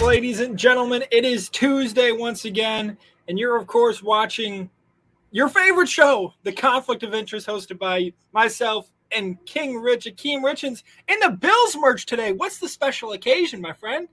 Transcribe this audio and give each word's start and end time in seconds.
ladies 0.00 0.38
and 0.40 0.56
gentlemen. 0.56 1.02
It 1.10 1.24
is 1.24 1.48
Tuesday 1.48 2.12
once 2.12 2.44
again, 2.44 2.96
and 3.26 3.38
you're, 3.38 3.56
of 3.56 3.66
course, 3.66 4.02
watching 4.02 4.70
your 5.32 5.48
favorite 5.48 5.88
show, 5.88 6.32
The 6.44 6.52
Conflict 6.52 7.02
of 7.02 7.14
Interest, 7.14 7.46
hosted 7.46 7.78
by 7.78 8.12
myself 8.32 8.90
and 9.10 9.44
King 9.44 9.76
Rich, 9.80 10.04
Akeem 10.06 10.42
Richens, 10.42 10.82
in 11.08 11.18
the 11.20 11.30
Bills 11.30 11.76
merch 11.76 12.06
today. 12.06 12.32
What's 12.32 12.58
the 12.58 12.68
special 12.68 13.12
occasion, 13.12 13.60
my 13.60 13.72
friend? 13.72 14.06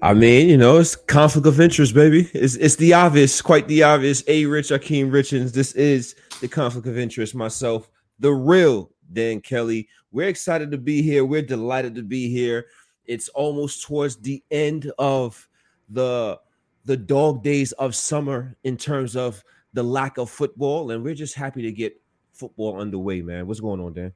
I 0.00 0.14
mean, 0.14 0.48
you 0.48 0.56
know, 0.56 0.78
it's 0.78 0.96
conflict 0.96 1.46
of 1.46 1.60
interest, 1.60 1.94
baby. 1.94 2.28
It's 2.32 2.56
it's 2.56 2.76
the 2.76 2.94
obvious, 2.94 3.40
quite 3.40 3.68
the 3.68 3.82
obvious. 3.82 4.24
A 4.26 4.46
Rich 4.46 4.70
Akeem 4.70 5.10
Richens. 5.10 5.52
This 5.52 5.72
is 5.72 6.16
the 6.40 6.48
conflict 6.48 6.86
of 6.86 6.98
interest. 6.98 7.34
Myself, 7.34 7.88
the 8.18 8.32
real 8.32 8.90
Dan 9.12 9.40
Kelly. 9.40 9.88
We're 10.10 10.28
excited 10.28 10.70
to 10.72 10.78
be 10.78 11.02
here. 11.02 11.24
We're 11.24 11.42
delighted 11.42 11.94
to 11.96 12.02
be 12.02 12.28
here. 12.28 12.66
It's 13.06 13.28
almost 13.30 13.82
towards 13.82 14.16
the 14.16 14.42
end 14.50 14.90
of 14.98 15.48
the 15.88 16.38
the 16.84 16.96
dog 16.96 17.42
days 17.42 17.72
of 17.72 17.94
summer 17.94 18.56
in 18.64 18.76
terms 18.76 19.14
of 19.16 19.42
the 19.72 19.82
lack 19.82 20.18
of 20.18 20.30
football, 20.30 20.90
and 20.90 21.02
we're 21.02 21.14
just 21.14 21.34
happy 21.34 21.62
to 21.62 21.72
get 21.72 22.00
football 22.32 22.80
underway, 22.80 23.22
man. 23.22 23.46
What's 23.46 23.60
going 23.60 23.80
on, 23.80 23.92
Dan? 23.92 24.12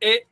It 0.00 0.26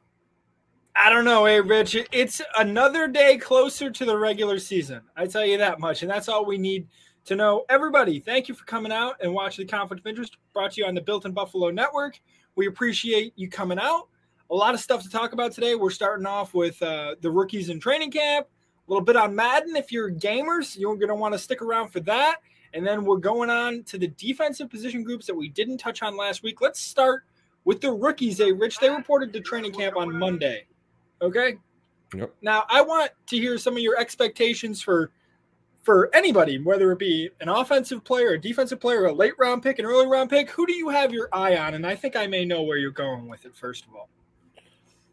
I 0.95 1.09
don't 1.11 1.25
know, 1.25 1.47
hey 1.47 1.61
Rich. 1.61 1.97
It's 2.13 2.43
another 2.59 3.09
day 3.09 3.39
closer 3.39 3.91
to 3.91 4.05
the 4.05 4.17
regular 4.17 4.59
season. 4.59 5.01
I 5.17 5.27
tell 5.27 5.45
you 5.45 5.59
that 5.59 5.81
much, 5.81 6.03
and 6.03 6.11
that's 6.11 6.29
all 6.29 6.45
we 6.45 6.59
need 6.59 6.87
to 7.25 7.37
know. 7.37 7.65
Everybody, 7.69 8.21
thank 8.21 8.49
you 8.49 8.55
for 8.55 8.65
coming 8.65 8.93
out 8.93 9.17
and 9.23 9.33
watching 9.33 9.67
the 9.67 9.71
Conflict 9.71 10.01
of 10.01 10.07
Interest 10.07 10.37
brought 10.53 10.73
to 10.73 10.81
you 10.81 10.87
on 10.87 10.95
the 10.95 11.01
Built 11.01 11.25
in 11.25 11.33
Buffalo 11.33 11.71
Network. 11.71 12.21
We 12.57 12.67
appreciate 12.67 13.33
you 13.37 13.49
coming 13.49 13.79
out 13.79 14.09
a 14.53 14.55
lot 14.55 14.75
of 14.75 14.81
stuff 14.81 15.03
to 15.03 15.09
talk 15.09 15.33
about 15.33 15.51
today. 15.53 15.75
We're 15.75 15.91
starting 15.91 16.27
off 16.27 16.53
with 16.53 16.81
uh, 16.83 17.15
the 17.23 17.31
rookies 17.31 17.71
in 17.71 17.81
training 17.81 18.11
camp, 18.11 18.47
a 18.47 18.91
little 18.91 19.05
bit 19.05 19.17
on 19.17 19.35
Madden. 19.35 19.77
If 19.77 19.91
you're 19.91 20.13
gamers, 20.13 20.79
you're 20.79 20.95
going 20.97 21.09
to 21.09 21.15
want 21.15 21.33
to 21.33 21.39
stick 21.39 21.63
around 21.63 21.89
for 21.89 22.01
that. 22.01 22.37
And 22.75 22.87
then 22.87 23.05
we're 23.05 23.17
going 23.17 23.49
on 23.49 23.83
to 23.85 23.97
the 23.97 24.09
defensive 24.09 24.69
position 24.69 25.03
groups 25.03 25.27
that 25.27 25.35
we 25.35 25.49
didn't 25.49 25.79
touch 25.79 26.03
on 26.03 26.19
last 26.19 26.43
week. 26.43 26.61
Let's 26.61 26.81
start 26.81 27.25
with 27.65 27.81
the 27.81 27.91
rookies. 27.91 28.37
They 28.37 28.53
Rich, 28.53 28.79
they 28.79 28.91
reported 28.91 29.33
to 29.33 29.41
training 29.41 29.73
camp 29.73 29.97
on 29.97 30.19
Monday. 30.19 30.67
Okay. 31.23 31.57
Yep. 32.15 32.35
Now 32.43 32.65
I 32.69 32.83
want 32.83 33.11
to 33.29 33.37
hear 33.37 33.57
some 33.57 33.75
of 33.75 33.83
your 33.83 33.99
expectations 33.99 34.83
for 34.83 35.11
for 35.83 36.15
anybody, 36.15 36.59
whether 36.59 36.93
it 36.93 36.99
be 36.99 37.31
an 37.41 37.49
offensive 37.49 38.05
player, 38.05 38.33
a 38.33 38.41
defensive 38.41 38.81
player, 38.81 39.07
a 39.07 39.13
late 39.13 39.33
round 39.39 39.63
pick, 39.63 39.79
an 39.79 39.87
early 39.87 40.07
round 40.07 40.29
pick. 40.29 40.51
Who 40.51 40.67
do 40.67 40.75
you 40.75 40.91
have 40.91 41.13
your 41.13 41.29
eye 41.33 41.57
on? 41.57 41.73
And 41.75 41.87
I 41.87 41.97
think 41.97 42.17
I 42.17 42.27
may 42.27 42.45
know 42.45 42.63
where 42.63 42.77
you're 42.77 42.91
going 42.91 43.29
with 43.29 43.47
it. 43.47 43.57
First 43.57 43.87
of 43.87 43.95
all. 43.95 44.11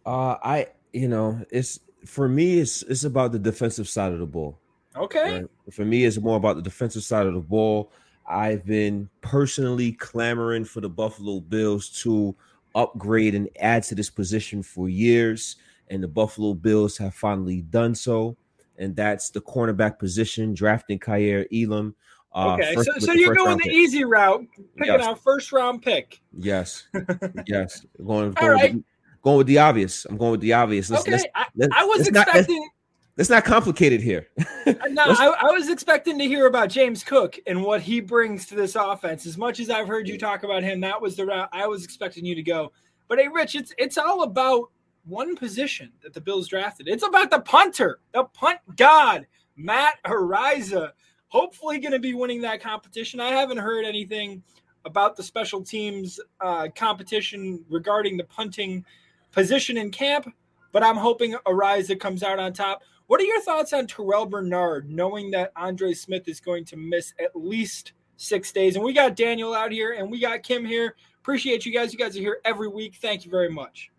Uh, 0.10 0.38
I 0.42 0.68
you 0.92 1.08
know 1.08 1.40
it's 1.52 1.80
for 2.04 2.28
me 2.28 2.60
it's 2.60 2.82
it's 2.82 3.04
about 3.04 3.32
the 3.32 3.38
defensive 3.38 3.88
side 3.88 4.12
of 4.12 4.18
the 4.18 4.26
ball. 4.26 4.58
Okay. 4.96 5.42
Right? 5.42 5.46
For 5.72 5.86
me, 5.86 6.04
it's 6.04 6.18
more 6.18 6.36
about 6.36 6.56
the 6.56 6.64
defensive 6.64 7.04
side 7.04 7.28
of 7.28 7.36
the 7.36 7.40
ball. 7.40 7.92
I've 8.28 8.66
been 8.66 9.08
personally 9.22 9.92
clamoring 9.92 10.66
for 10.66 10.82
the 10.82 10.90
Buffalo 10.90 11.42
Bills 11.42 11.90
to 12.02 12.36
upgrade 12.74 13.36
and 13.36 13.50
add 13.60 13.84
to 13.84 13.96
this 13.96 14.10
position 14.10 14.64
for 14.64 14.90
years, 14.90 15.58
and 15.90 16.02
the 16.02 16.08
Buffalo 16.08 16.56
Bills 16.56 16.98
have 16.98 17.14
finally 17.14 17.62
done 17.62 17.94
so. 17.94 18.36
And 18.80 18.96
that's 18.96 19.30
the 19.30 19.42
cornerback 19.42 20.00
position, 20.00 20.56
drafting 20.56 20.98
Kaiir 20.98 21.46
Elam. 21.54 21.94
Uh, 22.34 22.54
okay, 22.54 22.76
so, 22.76 22.84
so 22.98 23.14
you're 23.14 23.36
going 23.36 23.58
the 23.58 23.64
pick. 23.64 23.74
easy 23.74 24.06
route, 24.06 24.46
picking 24.76 24.94
yes. 24.94 25.06
out 25.06 25.22
first 25.22 25.52
round 25.52 25.84
pick. 25.84 26.20
Yes, 26.36 26.88
yes, 27.46 27.86
going, 28.04 28.32
going 28.32 28.52
right. 28.52 28.76
Going 29.22 29.38
with 29.38 29.48
the 29.48 29.60
obvious. 29.60 30.06
I'm 30.06 30.18
going 30.18 30.32
with 30.32 30.42
the 30.42 30.54
obvious. 30.54 30.90
Let's, 30.90 31.04
okay, 31.04 31.12
let's, 31.12 31.26
I, 31.36 31.46
let's, 31.56 31.76
I, 31.76 31.84
was 31.86 32.08
expecting. 32.08 32.60
Not, 32.60 32.70
it's 33.18 33.30
not 33.30 33.44
complicated 33.44 34.02
here. 34.02 34.30
no, 34.66 35.04
I, 35.08 35.36
I, 35.42 35.52
was 35.52 35.70
expecting 35.70 36.18
to 36.20 36.26
hear 36.26 36.48
about 36.48 36.70
James 36.70 37.04
Cook 37.04 37.38
and 37.48 37.64
what 37.64 37.82
he 37.82 38.00
brings 38.00 38.46
to 38.48 38.56
this 38.56 38.76
offense. 38.76 39.26
As 39.26 39.38
much 39.38 39.60
as 39.60 39.70
I've 39.70 39.88
heard 39.88 40.08
you 40.08 40.18
talk 40.18 40.44
about 40.44 40.64
him, 40.64 40.80
that 40.82 41.02
was 41.02 41.18
the 41.18 41.26
route 41.26 41.50
I 41.52 41.68
was 41.68 41.84
expecting 41.84 42.26
you 42.26 42.34
to 42.36 42.44
go. 42.44 42.72
But 43.10 43.20
hey, 43.20 43.28
Rich, 43.28 43.56
it's 43.56 43.74
it's 43.78 43.98
all 43.98 44.24
about 44.24 44.72
one 45.06 45.36
position 45.36 45.92
that 46.02 46.14
the 46.14 46.22
Bills 46.22 46.48
drafted. 46.48 46.88
It's 46.88 47.06
about 47.06 47.30
the 47.30 47.42
punter, 47.42 48.00
the 48.14 48.24
punt 48.26 48.60
god, 48.76 49.28
Matt 49.58 49.96
Araiza. 50.06 50.92
Hopefully, 51.28 51.80
going 51.80 51.92
to 51.92 52.00
be 52.00 52.14
winning 52.14 52.42
that 52.42 52.62
competition. 52.62 53.20
I 53.20 53.30
haven't 53.30 53.58
heard 53.58 53.86
anything 53.86 54.42
about 54.86 55.16
the 55.16 55.24
special 55.24 55.62
teams 55.62 56.20
uh, 56.40 56.70
competition 56.74 57.64
regarding 57.70 58.18
the 58.18 58.24
punting 58.24 58.86
position 59.32 59.78
in 59.78 59.92
camp, 59.92 60.34
but 60.72 60.84
I'm 60.84 60.98
hoping 60.98 61.36
Araiza 61.46 62.00
comes 62.00 62.24
out 62.24 62.40
on 62.40 62.54
top. 62.54 62.82
What 63.08 63.20
are 63.20 63.26
your 63.26 63.42
thoughts 63.42 63.74
on 63.74 63.88
Terrel 63.88 64.30
Bernard, 64.30 64.90
knowing 64.90 65.32
that 65.32 65.52
Andre 65.56 65.94
Smith 65.94 66.28
is 66.28 66.40
going 66.40 66.66
to 66.66 66.78
miss 66.78 67.14
at 67.20 67.36
least 67.36 67.94
six 68.18 68.52
days? 68.52 68.76
And 68.76 68.86
we 68.86 68.94
got 68.94 69.16
Daniel 69.16 69.54
out 69.54 69.72
here 69.72 69.94
and 69.94 70.12
we 70.12 70.20
got 70.20 70.44
Kim 70.44 70.64
here. 70.64 70.96
Appreciate 71.20 71.66
you 71.66 71.74
guys. 71.74 71.92
You 71.92 72.00
guys 72.00 72.16
are 72.16 72.22
here 72.22 72.40
every 72.46 72.68
week. 72.68 72.98
Thank 73.02 73.26
you 73.26 73.32
very 73.32 73.50
much. 73.50 73.90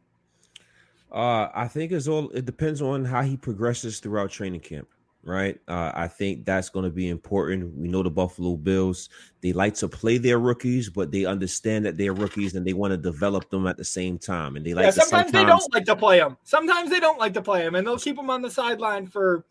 Uh, 1.11 1.49
I 1.53 1.67
think 1.67 1.91
it's 1.91 2.07
all 2.07 2.31
it 2.31 2.45
depends 2.45 2.81
on 2.81 3.05
how 3.05 3.23
he 3.23 3.37
progresses 3.37 3.99
throughout 3.99 4.31
training 4.31 4.61
camp 4.61 4.89
right? 5.23 5.59
Uh, 5.69 5.93
I 5.95 6.09
think 6.09 6.45
that's 6.45 6.69
going 6.69 6.85
to 6.85 6.91
be 6.91 7.09
important. 7.09 7.77
We 7.77 7.89
know 7.89 8.03
the 8.03 8.11
Buffalo 8.11 8.57
Bills, 8.57 9.09
they 9.41 9.53
like 9.53 9.75
to 9.75 9.89
play 9.89 10.19
their 10.19 10.39
rookies, 10.39 10.89
but 10.89 11.11
they 11.11 11.25
understand 11.25 11.85
that 11.85 11.97
they're 11.97 12.15
rookies 12.15 12.55
and 12.55 12.67
they 12.67 12.73
want 12.73 12.93
to 12.93 12.97
develop 12.97 13.51
them 13.51 13.67
at 13.67 13.77
the 13.77 13.85
same 13.85 14.19
time. 14.19 14.57
And 14.57 14.65
they 14.65 14.75
like 14.75 14.85
yeah, 14.85 14.91
sometimes, 14.91 15.31
sometimes, 15.31 15.33
they 15.33 15.45
don't 15.45 15.75
like 15.75 15.85
to 15.85 15.97
play 15.97 16.19
them. 16.19 16.37
Sometimes 16.45 16.91
they 16.91 17.01
don't 17.01 17.19
like 17.19 17.35
to 17.35 17.43
play 17.43 17.63
them 17.63 17.75
and 17.75 17.87
they'll 17.87 17.99
keep 17.99 18.17
them 18.17 18.31
on 18.31 18.43
the 18.43 18.51
sideline 18.51 19.07
for, 19.07 19.45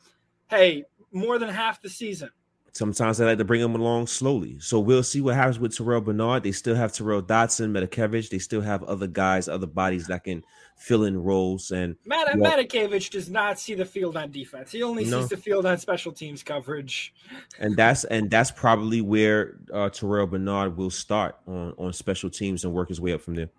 hey, 0.49 0.85
more 1.11 1.37
than 1.37 1.49
half 1.49 1.81
the 1.81 1.89
season. 1.89 2.29
Sometimes 2.71 3.17
they 3.17 3.25
like 3.25 3.39
to 3.39 3.45
bring 3.45 3.61
them 3.61 3.75
along 3.75 4.07
slowly. 4.07 4.59
So 4.59 4.79
we'll 4.79 5.03
see 5.03 5.21
what 5.21 5.35
happens 5.35 5.59
with 5.59 5.75
Terrel 5.75 6.03
Bernard. 6.03 6.43
They 6.43 6.51
still 6.51 6.75
have 6.75 6.91
Tyrel 6.91 7.25
Dodson, 7.25 7.73
Matakevich. 7.73 8.29
They 8.29 8.39
still 8.39 8.61
have 8.61 8.83
other 8.83 9.07
guys, 9.07 9.47
other 9.47 9.67
bodies 9.67 10.07
that 10.07 10.23
can– 10.23 10.43
fill 10.79 11.03
in 11.03 11.21
roles. 11.21 11.71
And 11.71 11.95
Matt 12.05 12.37
well, 12.37 12.57
Matakevich 12.57 13.11
does 13.11 13.29
not 13.29 13.59
see 13.59 13.75
the 13.75 13.85
field 13.85 14.17
on 14.17 14.31
defense. 14.31 14.71
He 14.71 14.81
only 14.81 15.05
no. 15.05 15.19
sees 15.19 15.29
the 15.29 15.37
field 15.37 15.65
on 15.65 15.77
special 15.77 16.11
teams 16.11 16.41
coverage. 16.41 17.13
And 17.59 17.75
that's 17.75 18.05
and 18.05 18.31
that's 18.31 18.51
probably 18.51 19.01
where 19.01 19.57
uh, 19.73 19.89
Terrel 19.89 20.29
Bernard 20.29 20.77
will 20.77 20.89
start 20.89 21.35
on 21.45 21.73
on 21.77 21.91
special 21.93 22.29
teams 22.29 22.63
and 22.63 22.73
work 22.73 22.87
his 22.87 23.01
way 23.01 23.11
up 23.11 23.21
from 23.21 23.35
there. 23.35 23.49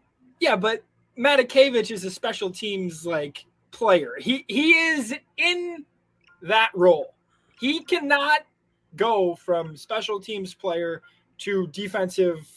Yeah, 0.40 0.56
but 0.56 0.82
Matakevich 1.18 1.90
is 1.90 2.04
a 2.04 2.10
special 2.10 2.50
teams 2.50 3.04
like 3.04 3.44
player. 3.72 4.14
He 4.18 4.44
he 4.48 4.72
is 4.72 5.14
in 5.36 5.84
that 6.42 6.70
role. 6.74 7.14
He 7.60 7.84
cannot 7.84 8.40
go 8.96 9.34
from 9.34 9.76
special 9.76 10.18
teams 10.18 10.54
player 10.54 11.02
to 11.38 11.66
defensive 11.68 12.48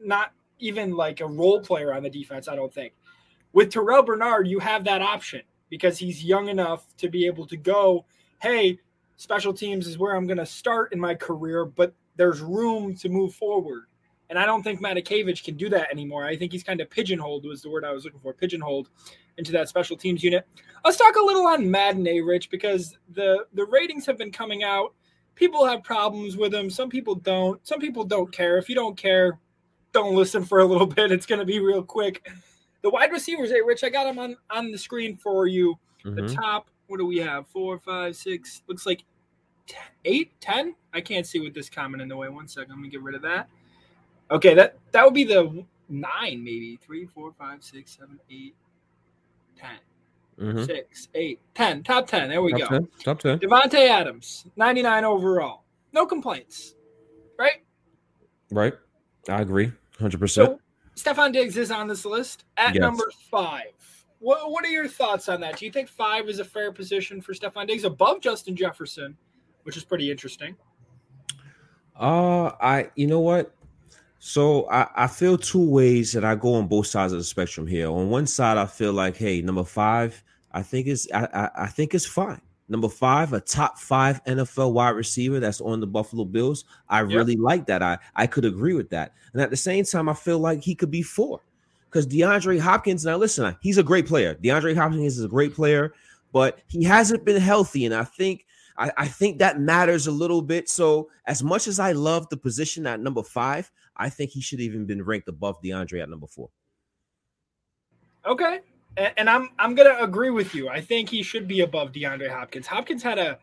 not 0.00 0.32
even 0.58 0.92
like 0.92 1.20
a 1.20 1.26
role 1.26 1.60
player 1.60 1.92
on 1.92 2.02
the 2.02 2.10
defense, 2.10 2.46
I 2.46 2.56
don't 2.56 2.72
think. 2.72 2.92
With 3.54 3.72
Terrel 3.72 4.04
Bernard, 4.04 4.48
you 4.48 4.58
have 4.58 4.84
that 4.84 5.00
option 5.00 5.42
because 5.70 5.96
he's 5.96 6.24
young 6.24 6.48
enough 6.48 6.94
to 6.96 7.08
be 7.08 7.24
able 7.26 7.46
to 7.46 7.56
go, 7.56 8.04
hey, 8.42 8.78
special 9.16 9.54
teams 9.54 9.86
is 9.86 9.96
where 9.96 10.16
I'm 10.16 10.26
going 10.26 10.38
to 10.38 10.46
start 10.46 10.92
in 10.92 10.98
my 10.98 11.14
career, 11.14 11.64
but 11.64 11.94
there's 12.16 12.40
room 12.40 12.96
to 12.96 13.08
move 13.08 13.32
forward. 13.32 13.84
And 14.28 14.40
I 14.40 14.44
don't 14.44 14.64
think 14.64 14.80
Matakevich 14.80 15.44
can 15.44 15.56
do 15.56 15.68
that 15.68 15.88
anymore. 15.92 16.24
I 16.26 16.36
think 16.36 16.50
he's 16.50 16.64
kind 16.64 16.80
of 16.80 16.90
pigeonholed 16.90 17.44
was 17.44 17.62
the 17.62 17.70
word 17.70 17.84
I 17.84 17.92
was 17.92 18.04
looking 18.04 18.18
for, 18.18 18.32
pigeonholed 18.32 18.88
into 19.38 19.52
that 19.52 19.68
special 19.68 19.96
teams 19.96 20.24
unit. 20.24 20.46
Let's 20.84 20.96
talk 20.96 21.14
a 21.14 21.22
little 21.22 21.46
on 21.46 21.70
Madden, 21.70 22.08
A 22.08 22.20
Rich, 22.20 22.50
because 22.50 22.96
the 23.10 23.46
the 23.52 23.66
ratings 23.66 24.04
have 24.06 24.18
been 24.18 24.32
coming 24.32 24.64
out. 24.64 24.94
People 25.34 25.64
have 25.64 25.84
problems 25.84 26.36
with 26.36 26.50
them. 26.52 26.70
Some 26.70 26.88
people 26.88 27.14
don't. 27.14 27.64
Some 27.66 27.80
people 27.80 28.04
don't 28.04 28.32
care. 28.32 28.58
If 28.58 28.68
you 28.68 28.74
don't 28.74 28.96
care, 28.96 29.38
don't 29.92 30.14
listen 30.14 30.44
for 30.44 30.60
a 30.60 30.64
little 30.64 30.86
bit. 30.98 31.12
It's 31.12 31.26
going 31.26 31.38
to 31.40 31.44
be 31.44 31.60
real 31.60 31.82
quick. 31.82 32.26
The 32.84 32.90
wide 32.90 33.12
receivers, 33.12 33.50
hey, 33.50 33.62
Rich, 33.62 33.82
I 33.82 33.88
got 33.88 34.04
them 34.04 34.18
on, 34.18 34.36
on 34.50 34.70
the 34.70 34.76
screen 34.76 35.16
for 35.16 35.46
you. 35.46 35.78
Mm-hmm. 36.04 36.26
The 36.26 36.34
top, 36.34 36.68
what 36.86 36.98
do 36.98 37.06
we 37.06 37.16
have? 37.16 37.46
Four, 37.48 37.78
five, 37.78 38.14
six, 38.14 38.62
looks 38.68 38.84
like 38.84 39.04
ten, 39.66 39.80
eight, 40.04 40.38
ten. 40.38 40.74
I 40.92 41.00
can't 41.00 41.26
see 41.26 41.40
with 41.40 41.54
this 41.54 41.70
comment 41.70 42.02
in 42.02 42.08
the 42.08 42.16
way. 42.16 42.28
One 42.28 42.46
second, 42.46 42.72
let 42.72 42.78
me 42.78 42.90
get 42.90 43.00
rid 43.00 43.14
of 43.14 43.22
that. 43.22 43.48
Okay, 44.30 44.52
that 44.52 44.76
that 44.92 45.02
would 45.02 45.14
be 45.14 45.24
the 45.24 45.64
nine, 45.88 46.44
maybe 46.44 46.78
three, 46.84 47.06
four, 47.06 47.32
five, 47.38 47.64
six, 47.64 47.96
seven, 47.96 48.20
eight, 48.30 48.54
ten. 49.56 49.78
Mm-hmm. 50.38 50.64
Six, 50.64 51.08
eight, 51.14 51.40
ten. 51.54 51.82
Top 51.84 52.06
ten. 52.06 52.28
There 52.28 52.42
we 52.42 52.52
top 52.52 52.68
go. 52.68 52.78
10, 52.80 52.88
top 53.02 53.18
ten. 53.18 53.38
Davante 53.38 53.88
Adams, 53.88 54.44
ninety-nine 54.56 55.06
overall. 55.06 55.64
No 55.94 56.04
complaints. 56.04 56.74
Right. 57.38 57.64
Right. 58.50 58.74
I 59.26 59.40
agree. 59.40 59.72
Hundred 59.98 60.20
percent. 60.20 60.60
Stefon 60.96 61.32
Diggs 61.32 61.56
is 61.56 61.70
on 61.70 61.88
this 61.88 62.04
list 62.04 62.44
at 62.56 62.74
yes. 62.74 62.80
number 62.80 63.10
five. 63.30 63.72
What, 64.20 64.50
what 64.50 64.64
are 64.64 64.68
your 64.68 64.88
thoughts 64.88 65.28
on 65.28 65.40
that? 65.40 65.58
Do 65.58 65.66
you 65.66 65.72
think 65.72 65.88
five 65.88 66.28
is 66.28 66.38
a 66.38 66.44
fair 66.44 66.72
position 66.72 67.20
for 67.20 67.34
Stefon 67.34 67.66
Diggs 67.66 67.84
above 67.84 68.20
Justin 68.20 68.56
Jefferson, 68.56 69.16
which 69.64 69.76
is 69.76 69.84
pretty 69.84 70.10
interesting? 70.10 70.56
Uh, 71.98 72.52
I 72.60 72.90
you 72.96 73.06
know 73.06 73.20
what? 73.20 73.54
So 74.18 74.68
I, 74.70 74.88
I 74.96 75.06
feel 75.06 75.36
two 75.36 75.68
ways 75.68 76.12
that 76.12 76.24
I 76.24 76.34
go 76.34 76.54
on 76.54 76.66
both 76.66 76.86
sides 76.86 77.12
of 77.12 77.18
the 77.18 77.24
spectrum 77.24 77.66
here. 77.66 77.90
On 77.90 78.08
one 78.08 78.26
side, 78.26 78.56
I 78.56 78.64
feel 78.66 78.92
like, 78.92 79.16
hey, 79.16 79.42
number 79.42 79.64
five, 79.64 80.22
I 80.50 80.62
think 80.62 80.86
is 80.86 81.08
I, 81.12 81.28
I, 81.32 81.50
I 81.64 81.66
think 81.66 81.94
it's 81.94 82.06
fine. 82.06 82.40
Number 82.68 82.88
five, 82.88 83.32
a 83.34 83.40
top 83.40 83.78
five 83.78 84.24
NFL 84.24 84.72
wide 84.72 84.90
receiver 84.90 85.38
that's 85.38 85.60
on 85.60 85.80
the 85.80 85.86
Buffalo 85.86 86.24
Bills. 86.24 86.64
I 86.88 87.00
yep. 87.00 87.08
really 87.08 87.36
like 87.36 87.66
that. 87.66 87.82
I, 87.82 87.98
I 88.16 88.26
could 88.26 88.46
agree 88.46 88.74
with 88.74 88.88
that. 88.90 89.12
And 89.32 89.42
at 89.42 89.50
the 89.50 89.56
same 89.56 89.84
time, 89.84 90.08
I 90.08 90.14
feel 90.14 90.38
like 90.38 90.62
he 90.62 90.74
could 90.74 90.90
be 90.90 91.02
four 91.02 91.40
because 91.90 92.06
DeAndre 92.06 92.58
Hopkins, 92.58 93.04
now 93.04 93.16
listen, 93.18 93.54
he's 93.60 93.78
a 93.78 93.82
great 93.82 94.06
player. 94.06 94.34
DeAndre 94.36 94.74
Hopkins 94.74 95.18
is 95.18 95.24
a 95.24 95.28
great 95.28 95.54
player, 95.54 95.92
but 96.32 96.58
he 96.68 96.82
hasn't 96.82 97.24
been 97.24 97.40
healthy. 97.40 97.84
And 97.84 97.94
I 97.94 98.04
think 98.04 98.46
I, 98.76 98.90
I 98.96 99.06
think 99.06 99.38
that 99.38 99.60
matters 99.60 100.06
a 100.06 100.12
little 100.12 100.42
bit. 100.42 100.68
So, 100.68 101.10
as 101.26 101.42
much 101.42 101.68
as 101.68 101.78
I 101.78 101.92
love 101.92 102.28
the 102.28 102.36
position 102.36 102.86
at 102.86 103.00
number 103.00 103.22
five, 103.22 103.70
I 103.96 104.08
think 104.08 104.30
he 104.30 104.40
should 104.40 104.60
even 104.60 104.86
been 104.86 105.04
ranked 105.04 105.28
above 105.28 105.60
DeAndre 105.62 106.02
at 106.02 106.08
number 106.08 106.26
four. 106.26 106.50
Okay, 108.26 108.60
and 108.96 109.28
I'm 109.28 109.50
I'm 109.58 109.74
gonna 109.74 109.96
agree 110.00 110.30
with 110.30 110.54
you. 110.54 110.68
I 110.68 110.80
think 110.80 111.08
he 111.08 111.22
should 111.22 111.48
be 111.48 111.60
above 111.60 111.92
DeAndre 111.92 112.30
Hopkins. 112.30 112.66
Hopkins 112.66 113.02
had 113.02 113.18
a 113.18 113.38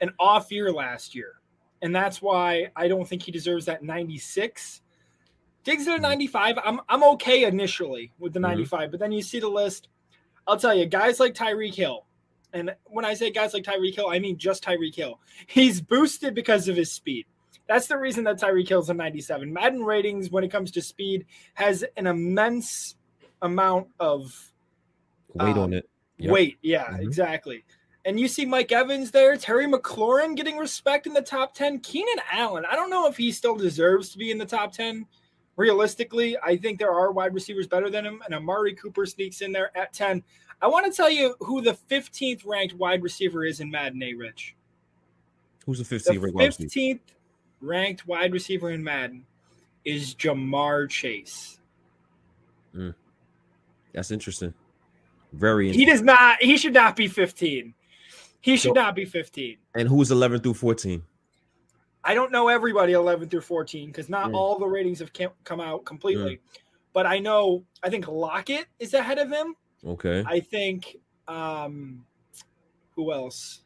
an 0.00 0.10
off 0.18 0.50
year 0.50 0.72
last 0.72 1.14
year, 1.14 1.34
and 1.82 1.94
that's 1.94 2.22
why 2.22 2.70
I 2.76 2.88
don't 2.88 3.06
think 3.06 3.22
he 3.22 3.32
deserves 3.32 3.66
that 3.66 3.82
96. 3.82 4.80
Diggs 5.62 5.88
at 5.88 5.92
a 5.92 5.94
mm-hmm. 5.94 6.02
95. 6.02 6.58
I'm 6.64 6.80
I'm 6.88 7.04
okay 7.14 7.44
initially 7.44 8.12
with 8.18 8.32
the 8.32 8.38
mm-hmm. 8.38 8.50
95, 8.50 8.80
mm-hmm. 8.80 8.90
but 8.90 9.00
then 9.00 9.12
you 9.12 9.22
see 9.22 9.40
the 9.40 9.48
list. 9.48 9.88
I'll 10.46 10.58
tell 10.58 10.74
you, 10.74 10.86
guys 10.86 11.20
like 11.20 11.34
Tyreek 11.34 11.74
Hill, 11.74 12.04
and 12.52 12.74
when 12.84 13.04
I 13.04 13.14
say 13.14 13.30
guys 13.30 13.54
like 13.54 13.64
Tyreek 13.64 13.94
Hill, 13.94 14.08
I 14.08 14.18
mean 14.18 14.36
just 14.38 14.64
Tyreek 14.64 14.94
Hill. 14.94 15.20
He's 15.46 15.80
boosted 15.80 16.34
because 16.34 16.68
of 16.68 16.76
his 16.76 16.92
speed. 16.92 17.26
That's 17.66 17.86
the 17.86 17.98
reason 17.98 18.24
that 18.24 18.38
Tyreek 18.38 18.68
Hill's 18.68 18.90
a 18.90 18.94
97. 18.94 19.50
Madden 19.50 19.82
ratings, 19.84 20.30
when 20.30 20.44
it 20.44 20.50
comes 20.50 20.70
to 20.72 20.82
speed, 20.82 21.24
has 21.54 21.82
an 21.96 22.06
immense 22.06 22.96
amount 23.40 23.88
of 23.98 24.53
weight 25.34 25.56
um, 25.56 25.58
on 25.58 25.72
it. 25.72 25.88
Yep. 26.18 26.32
Weight, 26.32 26.58
yeah, 26.62 26.86
mm-hmm. 26.86 27.02
exactly. 27.02 27.64
And 28.04 28.20
you 28.20 28.28
see 28.28 28.44
Mike 28.44 28.70
Evans 28.70 29.10
there, 29.10 29.36
Terry 29.36 29.66
McLaurin 29.66 30.36
getting 30.36 30.58
respect 30.58 31.06
in 31.06 31.14
the 31.14 31.22
top 31.22 31.54
10. 31.54 31.80
Keenan 31.80 32.22
Allen, 32.30 32.64
I 32.70 32.76
don't 32.76 32.90
know 32.90 33.06
if 33.06 33.16
he 33.16 33.32
still 33.32 33.56
deserves 33.56 34.10
to 34.10 34.18
be 34.18 34.30
in 34.30 34.38
the 34.38 34.44
top 34.44 34.72
10. 34.72 35.06
Realistically, 35.56 36.36
I 36.42 36.56
think 36.56 36.78
there 36.78 36.92
are 36.92 37.12
wide 37.12 37.32
receivers 37.32 37.66
better 37.66 37.88
than 37.88 38.04
him, 38.04 38.20
and 38.24 38.34
Amari 38.34 38.74
Cooper 38.74 39.06
sneaks 39.06 39.40
in 39.40 39.52
there 39.52 39.76
at 39.76 39.92
10. 39.92 40.22
I 40.60 40.66
want 40.66 40.84
to 40.86 40.94
tell 40.94 41.10
you 41.10 41.34
who 41.40 41.62
the 41.62 41.78
15th 41.90 42.44
ranked 42.44 42.74
wide 42.74 43.02
receiver 43.02 43.44
is 43.44 43.60
in 43.60 43.70
Madden 43.70 44.02
A, 44.02 44.14
Rich. 44.14 44.54
Who's 45.64 45.78
the 45.78 45.96
15th 45.96 46.34
ranked 46.34 46.60
15th 46.60 47.00
ranked 47.60 48.06
wide 48.06 48.32
receiver 48.32 48.70
in 48.70 48.84
Madden 48.84 49.24
is 49.84 50.14
Ja'Marr 50.14 50.88
Chase. 50.88 51.58
Mm. 52.74 52.94
That's 53.92 54.10
interesting. 54.10 54.54
Very. 55.34 55.72
He 55.72 55.84
does 55.84 56.02
not, 56.02 56.42
he 56.42 56.56
should 56.56 56.74
not 56.74 56.96
be 56.96 57.08
15. 57.08 57.74
He 58.40 58.56
should 58.56 58.68
so, 58.68 58.72
not 58.74 58.94
be 58.94 59.04
15. 59.04 59.56
And 59.74 59.88
who's 59.88 60.10
11 60.10 60.40
through 60.40 60.54
14? 60.54 61.02
I 62.04 62.14
don't 62.14 62.30
know 62.30 62.48
everybody 62.48 62.92
11 62.92 63.30
through 63.30 63.40
14 63.40 63.88
because 63.88 64.08
not 64.08 64.30
mm. 64.30 64.34
all 64.34 64.58
the 64.58 64.66
ratings 64.66 64.98
have 64.98 65.10
come 65.44 65.60
out 65.60 65.84
completely. 65.84 66.36
Mm. 66.36 66.60
But 66.92 67.06
I 67.06 67.18
know, 67.18 67.64
I 67.82 67.88
think 67.88 68.06
Lockett 68.06 68.66
is 68.78 68.92
ahead 68.94 69.18
of 69.18 69.30
him. 69.30 69.56
Okay. 69.86 70.22
I 70.26 70.40
think 70.40 70.96
um 71.26 72.04
who 72.94 73.12
else? 73.12 73.62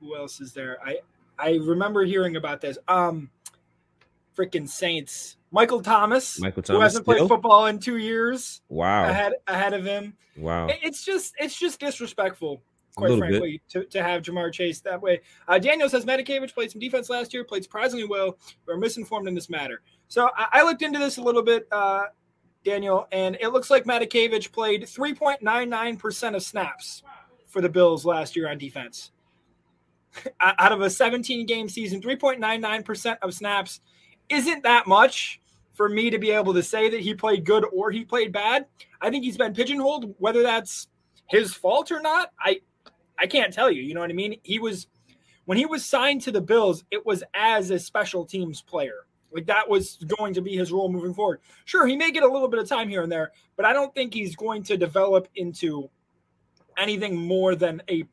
Who 0.00 0.16
else 0.16 0.40
is 0.40 0.52
there? 0.52 0.78
I 0.84 0.98
I 1.38 1.58
remember 1.62 2.04
hearing 2.04 2.36
about 2.36 2.60
this. 2.60 2.78
Um 2.88 3.30
freaking 4.36 4.68
Saints. 4.68 5.35
Michael 5.50 5.80
Thomas, 5.80 6.40
Michael 6.40 6.62
Thomas, 6.62 6.76
who 6.76 6.82
hasn't 6.82 7.04
played 7.04 7.28
football 7.28 7.66
in 7.66 7.78
two 7.78 7.98
years. 7.98 8.62
Wow. 8.68 9.08
Ahead 9.08 9.34
ahead 9.46 9.72
of 9.72 9.84
him. 9.84 10.16
Wow. 10.36 10.68
It's 10.82 11.04
just 11.04 11.34
it's 11.38 11.58
just 11.58 11.80
disrespectful, 11.80 12.62
quite 12.96 13.16
frankly, 13.18 13.62
to, 13.70 13.84
to 13.84 14.02
have 14.02 14.22
Ja'Marr 14.22 14.52
Chase 14.52 14.80
that 14.80 15.00
way. 15.00 15.20
Uh, 15.48 15.58
Daniel 15.58 15.88
says 15.88 16.04
Matakevich 16.04 16.52
played 16.52 16.70
some 16.70 16.80
defense 16.80 17.08
last 17.08 17.32
year, 17.32 17.44
played 17.44 17.62
surprisingly 17.62 18.06
well. 18.06 18.36
We're 18.66 18.76
misinformed 18.76 19.28
in 19.28 19.34
this 19.34 19.48
matter. 19.48 19.82
So 20.08 20.30
I, 20.36 20.60
I 20.60 20.62
looked 20.64 20.82
into 20.82 20.98
this 20.98 21.16
a 21.18 21.22
little 21.22 21.42
bit. 21.42 21.66
Uh, 21.70 22.04
Daniel, 22.66 23.06
and 23.12 23.36
it 23.40 23.50
looks 23.50 23.70
like 23.70 23.84
Matakevich 23.84 24.50
played 24.50 24.82
3.99% 24.82 26.34
of 26.34 26.42
snaps 26.42 27.04
for 27.46 27.60
the 27.60 27.68
Bills 27.68 28.04
last 28.04 28.34
year 28.34 28.50
on 28.50 28.58
defense. 28.58 29.12
Out 30.40 30.72
of 30.72 30.80
a 30.80 30.90
17 30.90 31.46
game 31.46 31.68
season, 31.68 32.02
3.99% 32.02 33.18
of 33.22 33.32
snaps 33.32 33.80
isn't 34.28 34.62
that 34.62 34.86
much 34.86 35.40
for 35.76 35.88
me 35.88 36.10
to 36.10 36.18
be 36.18 36.30
able 36.30 36.54
to 36.54 36.62
say 36.62 36.88
that 36.88 37.00
he 37.00 37.14
played 37.14 37.44
good 37.44 37.64
or 37.72 37.90
he 37.90 38.04
played 38.04 38.32
bad. 38.32 38.66
I 39.00 39.10
think 39.10 39.24
he's 39.24 39.36
been 39.36 39.52
pigeonholed, 39.52 40.14
whether 40.18 40.42
that's 40.42 40.88
his 41.28 41.52
fault 41.52 41.92
or 41.92 42.00
not. 42.00 42.32
I 42.40 42.60
I 43.18 43.26
can't 43.26 43.52
tell 43.52 43.70
you. 43.70 43.82
You 43.82 43.94
know 43.94 44.00
what 44.00 44.10
I 44.10 44.14
mean? 44.14 44.36
He 44.42 44.58
was 44.58 44.88
when 45.44 45.58
he 45.58 45.66
was 45.66 45.84
signed 45.84 46.22
to 46.22 46.32
the 46.32 46.40
Bills, 46.40 46.84
it 46.90 47.04
was 47.04 47.22
as 47.34 47.70
a 47.70 47.78
special 47.78 48.24
teams 48.24 48.62
player. 48.62 49.06
Like 49.32 49.46
that 49.46 49.68
was 49.68 49.96
going 50.18 50.32
to 50.34 50.40
be 50.40 50.56
his 50.56 50.72
role 50.72 50.90
moving 50.90 51.12
forward. 51.12 51.40
Sure, 51.66 51.86
he 51.86 51.96
may 51.96 52.10
get 52.10 52.22
a 52.22 52.28
little 52.28 52.48
bit 52.48 52.58
of 52.58 52.68
time 52.68 52.88
here 52.88 53.02
and 53.02 53.12
there, 53.12 53.32
but 53.56 53.66
I 53.66 53.72
don't 53.72 53.94
think 53.94 54.14
he's 54.14 54.34
going 54.34 54.62
to 54.64 54.76
develop 54.76 55.28
into 55.36 55.90
anything 56.78 57.16
more 57.16 57.54
than 57.54 57.82
a 57.90 58.04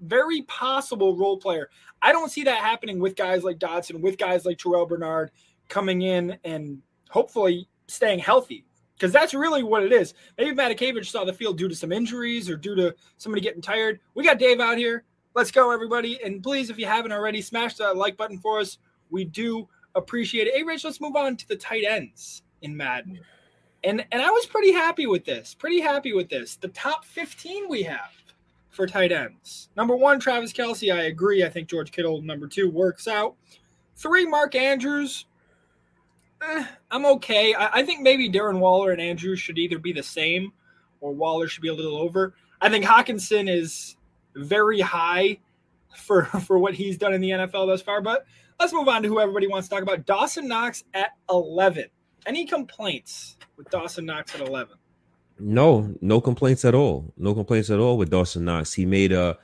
very 0.00 0.42
possible 0.42 1.16
role 1.16 1.36
player. 1.36 1.70
I 2.00 2.10
don't 2.10 2.30
see 2.30 2.42
that 2.44 2.58
happening 2.58 2.98
with 2.98 3.14
guys 3.14 3.44
like 3.44 3.60
Dodson, 3.60 4.00
with 4.00 4.18
guys 4.18 4.44
like 4.44 4.58
Terrel 4.58 4.88
Bernard 4.88 5.30
coming 5.72 6.02
in 6.02 6.38
and 6.44 6.82
hopefully 7.08 7.66
staying 7.86 8.18
healthy. 8.18 8.64
Because 8.94 9.10
that's 9.10 9.32
really 9.34 9.62
what 9.62 9.82
it 9.82 9.90
is. 9.90 10.14
Maybe 10.36 10.54
Matakevich 10.54 11.06
saw 11.06 11.24
the 11.24 11.32
field 11.32 11.58
due 11.58 11.66
to 11.66 11.74
some 11.74 11.90
injuries 11.90 12.48
or 12.48 12.56
due 12.56 12.76
to 12.76 12.94
somebody 13.16 13.40
getting 13.40 13.62
tired. 13.62 13.98
We 14.14 14.22
got 14.22 14.38
Dave 14.38 14.60
out 14.60 14.76
here. 14.76 15.04
Let's 15.34 15.50
go, 15.50 15.72
everybody. 15.72 16.22
And 16.22 16.42
please, 16.42 16.68
if 16.68 16.78
you 16.78 16.86
haven't 16.86 17.10
already, 17.10 17.40
smash 17.40 17.74
that 17.76 17.96
like 17.96 18.18
button 18.18 18.38
for 18.38 18.60
us. 18.60 18.78
We 19.10 19.24
do 19.24 19.66
appreciate 19.94 20.46
it. 20.46 20.54
Hey, 20.54 20.62
Rich, 20.62 20.84
let's 20.84 21.00
move 21.00 21.16
on 21.16 21.36
to 21.38 21.48
the 21.48 21.56
tight 21.56 21.84
ends 21.88 22.42
in 22.60 22.76
Madden. 22.76 23.18
And 23.82 24.04
and 24.12 24.22
I 24.22 24.30
was 24.30 24.46
pretty 24.46 24.72
happy 24.72 25.06
with 25.06 25.24
this. 25.24 25.54
Pretty 25.54 25.80
happy 25.80 26.12
with 26.12 26.28
this. 26.28 26.56
The 26.56 26.68
top 26.68 27.04
15 27.06 27.68
we 27.68 27.82
have 27.82 28.12
for 28.68 28.86
tight 28.86 29.10
ends. 29.10 29.70
Number 29.74 29.96
one, 29.96 30.20
Travis 30.20 30.52
Kelce. 30.52 30.94
I 30.94 31.04
agree. 31.04 31.44
I 31.44 31.48
think 31.48 31.68
George 31.68 31.90
Kittle, 31.90 32.22
number 32.22 32.46
two, 32.46 32.70
works 32.70 33.08
out. 33.08 33.34
Three, 33.96 34.26
Mark 34.26 34.54
Andrews. 34.54 35.26
Eh, 36.42 36.66
I'm 36.90 37.06
okay. 37.06 37.54
I, 37.54 37.80
I 37.80 37.82
think 37.84 38.00
maybe 38.00 38.30
Darren 38.30 38.58
Waller 38.58 38.90
and 38.92 39.00
Andrews 39.00 39.40
should 39.40 39.58
either 39.58 39.78
be 39.78 39.92
the 39.92 40.02
same 40.02 40.52
or 41.00 41.12
Waller 41.12 41.48
should 41.48 41.62
be 41.62 41.68
a 41.68 41.74
little 41.74 41.96
over. 41.96 42.34
I 42.60 42.68
think 42.68 42.84
Hockenson 42.84 43.48
is 43.48 43.96
very 44.34 44.80
high 44.80 45.38
for 45.96 46.24
for 46.46 46.58
what 46.58 46.74
he's 46.74 46.98
done 46.98 47.14
in 47.14 47.20
the 47.20 47.30
NFL 47.30 47.66
thus 47.66 47.82
far, 47.82 48.00
but 48.00 48.26
Let's 48.62 48.72
move 48.72 48.86
on 48.86 49.02
to 49.02 49.08
who 49.08 49.18
everybody 49.18 49.48
wants 49.48 49.66
to 49.66 49.74
talk 49.74 49.82
about. 49.82 50.06
Dawson 50.06 50.46
Knox 50.46 50.84
at 50.94 51.16
11. 51.28 51.86
Any 52.26 52.46
complaints 52.46 53.36
with 53.56 53.68
Dawson 53.70 54.06
Knox 54.06 54.36
at 54.36 54.40
11? 54.40 54.76
No, 55.40 55.92
no 56.00 56.20
complaints 56.20 56.64
at 56.64 56.72
all. 56.72 57.12
No 57.16 57.34
complaints 57.34 57.70
at 57.70 57.80
all 57.80 57.98
with 57.98 58.10
Dawson 58.10 58.44
Knox. 58.44 58.72
He 58.72 58.86
made 58.86 59.10
a 59.10 59.36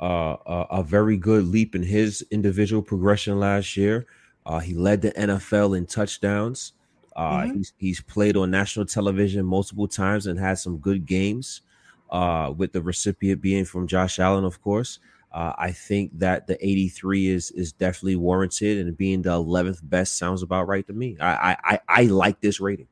a, 0.00 0.36
a 0.70 0.82
very 0.82 1.18
good 1.18 1.46
leap 1.46 1.74
in 1.74 1.82
his 1.82 2.26
individual 2.30 2.80
progression 2.80 3.38
last 3.38 3.76
year. 3.76 4.06
Uh, 4.46 4.58
he 4.58 4.74
led 4.74 5.02
the 5.02 5.12
NFL 5.12 5.76
in 5.76 5.86
touchdowns. 5.86 6.72
Uh, 7.16 7.42
mm-hmm. 7.42 7.56
he's, 7.56 7.72
he's 7.78 8.00
played 8.00 8.36
on 8.36 8.50
national 8.50 8.86
television 8.86 9.44
multiple 9.46 9.88
times 9.88 10.26
and 10.26 10.38
had 10.38 10.58
some 10.58 10.78
good 10.78 11.06
games. 11.06 11.62
Uh, 12.10 12.52
with 12.56 12.70
the 12.72 12.80
recipient 12.80 13.40
being 13.40 13.64
from 13.64 13.88
Josh 13.88 14.20
Allen, 14.20 14.44
of 14.44 14.62
course. 14.62 15.00
Uh, 15.32 15.52
I 15.58 15.72
think 15.72 16.16
that 16.20 16.46
the 16.46 16.64
83 16.64 17.28
is 17.28 17.50
is 17.50 17.72
definitely 17.72 18.14
warranted, 18.14 18.78
and 18.78 18.96
being 18.96 19.20
the 19.22 19.30
11th 19.30 19.80
best 19.82 20.16
sounds 20.16 20.42
about 20.42 20.68
right 20.68 20.86
to 20.86 20.92
me. 20.92 21.16
I 21.20 21.56
I 21.64 21.80
I 21.88 22.02
like 22.04 22.40
this 22.40 22.60
rating. 22.60 22.86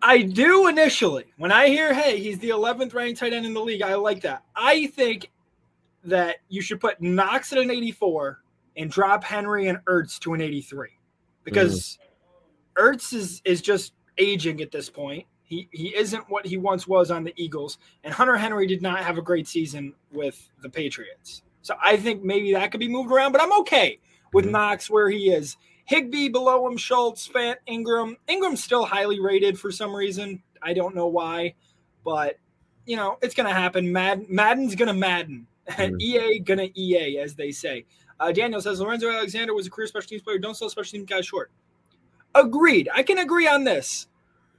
I 0.00 0.22
do 0.22 0.68
initially 0.68 1.24
when 1.38 1.50
I 1.50 1.66
hear, 1.66 1.92
"Hey, 1.92 2.20
he's 2.20 2.38
the 2.38 2.50
11th 2.50 2.94
ranked 2.94 3.18
tight 3.18 3.32
end 3.32 3.44
in 3.44 3.52
the 3.52 3.60
league." 3.60 3.82
I 3.82 3.96
like 3.96 4.20
that. 4.20 4.44
I 4.54 4.86
think 4.88 5.32
that 6.04 6.36
you 6.48 6.62
should 6.62 6.80
put 6.80 7.00
Knox 7.02 7.52
at 7.52 7.58
an 7.58 7.72
84 7.72 8.42
and 8.76 8.90
drop 8.90 9.24
Henry 9.24 9.68
and 9.68 9.78
Ertz 9.86 10.18
to 10.20 10.34
an 10.34 10.40
83 10.40 10.90
because 11.44 11.98
mm. 12.76 12.82
Ertz 12.82 13.12
is 13.12 13.40
is 13.44 13.62
just 13.62 13.94
aging 14.18 14.60
at 14.60 14.70
this 14.70 14.90
point. 14.90 15.26
He 15.42 15.68
he 15.72 15.94
isn't 15.96 16.28
what 16.28 16.44
he 16.44 16.56
once 16.56 16.86
was 16.86 17.10
on 17.10 17.24
the 17.24 17.32
Eagles, 17.36 17.78
and 18.04 18.12
Hunter 18.12 18.36
Henry 18.36 18.66
did 18.66 18.82
not 18.82 19.02
have 19.02 19.16
a 19.16 19.22
great 19.22 19.48
season 19.48 19.94
with 20.12 20.50
the 20.60 20.68
Patriots. 20.68 21.42
So 21.62 21.74
I 21.82 21.96
think 21.96 22.22
maybe 22.22 22.52
that 22.52 22.70
could 22.70 22.80
be 22.80 22.88
moved 22.88 23.10
around, 23.10 23.32
but 23.32 23.40
I'm 23.40 23.52
okay 23.60 23.98
with 24.32 24.44
mm-hmm. 24.44 24.52
Knox 24.52 24.90
where 24.90 25.08
he 25.08 25.30
is. 25.30 25.56
Higbee 25.84 26.28
below 26.28 26.66
him, 26.66 26.76
Schultz, 26.76 27.28
Fant, 27.28 27.56
Ingram. 27.66 28.16
Ingram's 28.26 28.62
still 28.62 28.84
highly 28.84 29.20
rated 29.20 29.58
for 29.58 29.70
some 29.70 29.94
reason. 29.94 30.42
I 30.62 30.74
don't 30.74 30.96
know 30.96 31.06
why, 31.06 31.54
but 32.04 32.38
you 32.84 32.96
know 32.96 33.18
it's 33.22 33.34
gonna 33.34 33.54
happen. 33.54 33.92
Mad 33.92 34.28
Madden's 34.28 34.74
gonna 34.74 34.94
Madden, 34.94 35.46
mm-hmm. 35.68 36.00
EA 36.00 36.40
gonna 36.40 36.68
EA, 36.74 37.18
as 37.18 37.34
they 37.34 37.52
say. 37.52 37.84
Uh, 38.18 38.32
Daniel 38.32 38.60
says 38.60 38.80
Lorenzo 38.80 39.10
Alexander 39.10 39.54
was 39.54 39.66
a 39.66 39.70
career 39.70 39.86
special 39.86 40.08
teams 40.08 40.22
player. 40.22 40.38
Don't 40.38 40.56
sell 40.56 40.70
special 40.70 40.92
teams 40.92 41.08
guys 41.08 41.26
short. 41.26 41.50
Agreed. 42.34 42.88
I 42.94 43.02
can 43.02 43.18
agree 43.18 43.46
on 43.46 43.64
this. 43.64 44.08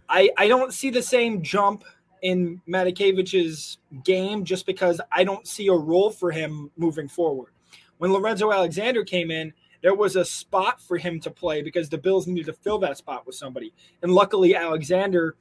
I, 0.09 0.29
I 0.37 0.47
don't 0.47 0.73
see 0.73 0.89
the 0.89 1.01
same 1.01 1.41
jump 1.41 1.83
in 2.21 2.61
Matakevich's 2.67 3.77
game 4.03 4.43
just 4.43 4.65
because 4.65 5.01
I 5.11 5.23
don't 5.23 5.47
see 5.47 5.67
a 5.67 5.73
role 5.73 6.09
for 6.09 6.31
him 6.31 6.71
moving 6.77 7.07
forward. 7.07 7.51
When 7.97 8.13
Lorenzo 8.13 8.51
Alexander 8.51 9.03
came 9.03 9.31
in, 9.31 9.53
there 9.81 9.95
was 9.95 10.15
a 10.15 10.25
spot 10.25 10.81
for 10.81 10.97
him 10.97 11.19
to 11.21 11.31
play 11.31 11.61
because 11.61 11.89
the 11.89 11.97
Bills 11.97 12.27
needed 12.27 12.45
to 12.47 12.53
fill 12.53 12.79
that 12.79 12.97
spot 12.97 13.25
with 13.25 13.35
somebody. 13.35 13.73
And 14.01 14.11
luckily, 14.11 14.55
Alexander, 14.55 15.35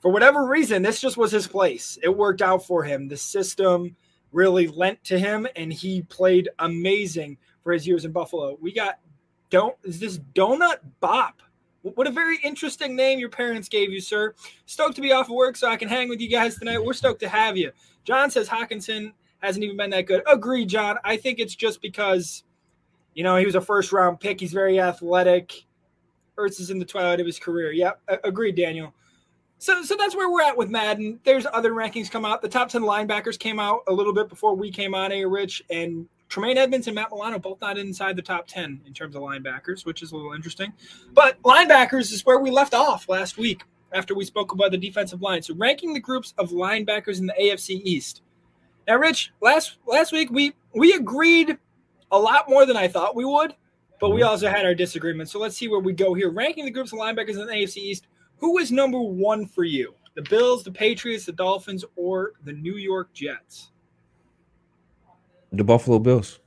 for 0.00 0.10
whatever 0.10 0.46
reason, 0.46 0.82
this 0.82 1.00
just 1.00 1.16
was 1.16 1.30
his 1.30 1.46
place. 1.46 1.98
It 2.02 2.16
worked 2.16 2.42
out 2.42 2.64
for 2.64 2.82
him. 2.82 3.08
The 3.08 3.16
system 3.16 3.96
really 4.32 4.68
lent 4.68 5.02
to 5.04 5.18
him, 5.18 5.46
and 5.56 5.72
he 5.72 6.02
played 6.02 6.48
amazing 6.58 7.36
for 7.62 7.72
his 7.72 7.86
years 7.86 8.04
in 8.04 8.12
Buffalo. 8.12 8.56
We 8.60 8.72
got 8.72 8.98
don't 9.50 9.76
is 9.82 9.98
this 9.98 10.18
Donut 10.34 10.78
Bop 11.00 11.42
what 11.82 12.06
a 12.06 12.10
very 12.10 12.38
interesting 12.42 12.94
name 12.94 13.18
your 13.18 13.30
parents 13.30 13.68
gave 13.68 13.90
you, 13.90 14.00
sir. 14.00 14.34
Stoked 14.66 14.96
to 14.96 15.00
be 15.00 15.12
off 15.12 15.28
of 15.28 15.34
work 15.34 15.56
so 15.56 15.68
I 15.68 15.76
can 15.76 15.88
hang 15.88 16.08
with 16.08 16.20
you 16.20 16.28
guys 16.28 16.58
tonight. 16.58 16.82
We're 16.82 16.92
stoked 16.92 17.20
to 17.20 17.28
have 17.28 17.56
you. 17.56 17.72
John 18.04 18.30
says 18.30 18.48
Hockenson 18.48 19.12
hasn't 19.38 19.64
even 19.64 19.76
been 19.76 19.90
that 19.90 20.06
good. 20.06 20.22
Agree, 20.30 20.66
John. 20.66 20.98
I 21.04 21.16
think 21.16 21.38
it's 21.38 21.54
just 21.54 21.80
because, 21.80 22.44
you 23.14 23.24
know, 23.24 23.36
he 23.36 23.46
was 23.46 23.54
a 23.54 23.60
first 23.60 23.92
round 23.92 24.20
pick. 24.20 24.40
He's 24.40 24.52
very 24.52 24.78
athletic. 24.78 25.64
Ertz 26.36 26.60
is 26.60 26.70
in 26.70 26.78
the 26.78 26.84
twilight 26.84 27.20
of 27.20 27.26
his 27.26 27.38
career. 27.38 27.72
Yep, 27.72 28.00
agreed, 28.24 28.56
Daniel. 28.56 28.94
So, 29.60 29.82
so 29.82 29.94
that's 29.94 30.16
where 30.16 30.30
we're 30.30 30.42
at 30.42 30.56
with 30.56 30.70
Madden. 30.70 31.20
There's 31.22 31.44
other 31.52 31.72
rankings 31.72 32.10
come 32.10 32.24
out. 32.24 32.40
The 32.40 32.48
top 32.48 32.70
10 32.70 32.80
linebackers 32.80 33.38
came 33.38 33.60
out 33.60 33.82
a 33.88 33.92
little 33.92 34.14
bit 34.14 34.30
before 34.30 34.54
we 34.54 34.70
came 34.70 34.94
on, 34.94 35.12
A 35.12 35.22
Rich, 35.26 35.62
and 35.68 36.08
Tremaine 36.30 36.56
Edmunds 36.56 36.86
and 36.86 36.94
Matt 36.94 37.10
Milano 37.12 37.38
both 37.38 37.60
not 37.60 37.76
inside 37.76 38.16
the 38.16 38.22
top 38.22 38.46
10 38.46 38.80
in 38.86 38.94
terms 38.94 39.14
of 39.14 39.20
linebackers, 39.20 39.84
which 39.84 40.02
is 40.02 40.12
a 40.12 40.16
little 40.16 40.32
interesting. 40.32 40.72
But 41.12 41.42
linebackers 41.42 42.10
is 42.10 42.24
where 42.24 42.38
we 42.38 42.50
left 42.50 42.72
off 42.72 43.06
last 43.06 43.36
week 43.36 43.62
after 43.92 44.14
we 44.14 44.24
spoke 44.24 44.52
about 44.52 44.70
the 44.70 44.78
defensive 44.78 45.20
line. 45.20 45.42
So 45.42 45.54
ranking 45.54 45.92
the 45.92 46.00
groups 46.00 46.32
of 46.38 46.52
linebackers 46.52 47.18
in 47.18 47.26
the 47.26 47.34
AFC 47.38 47.82
East. 47.84 48.22
Now, 48.88 48.96
Rich, 48.96 49.30
last 49.42 49.76
last 49.86 50.10
week 50.10 50.30
we 50.30 50.54
we 50.74 50.94
agreed 50.94 51.58
a 52.10 52.18
lot 52.18 52.48
more 52.48 52.64
than 52.64 52.78
I 52.78 52.88
thought 52.88 53.14
we 53.14 53.26
would, 53.26 53.54
but 54.00 54.08
we 54.08 54.22
mm-hmm. 54.22 54.30
also 54.30 54.48
had 54.48 54.64
our 54.64 54.74
disagreements. 54.74 55.30
So 55.30 55.38
let's 55.38 55.56
see 55.56 55.68
where 55.68 55.80
we 55.80 55.92
go 55.92 56.14
here. 56.14 56.30
Ranking 56.30 56.64
the 56.64 56.70
groups 56.70 56.94
of 56.94 56.98
linebackers 56.98 57.38
in 57.38 57.46
the 57.46 57.52
AFC 57.52 57.76
East. 57.76 58.06
Who 58.40 58.58
is 58.58 58.72
number 58.72 58.98
one 58.98 59.46
for 59.46 59.64
you? 59.64 59.94
The 60.14 60.22
Bills, 60.22 60.64
the 60.64 60.72
Patriots, 60.72 61.26
the 61.26 61.32
Dolphins, 61.32 61.84
or 61.96 62.32
the 62.44 62.52
New 62.52 62.76
York 62.76 63.12
Jets? 63.12 63.70
The 65.52 65.64
Buffalo 65.64 65.98
Bills. 65.98 66.40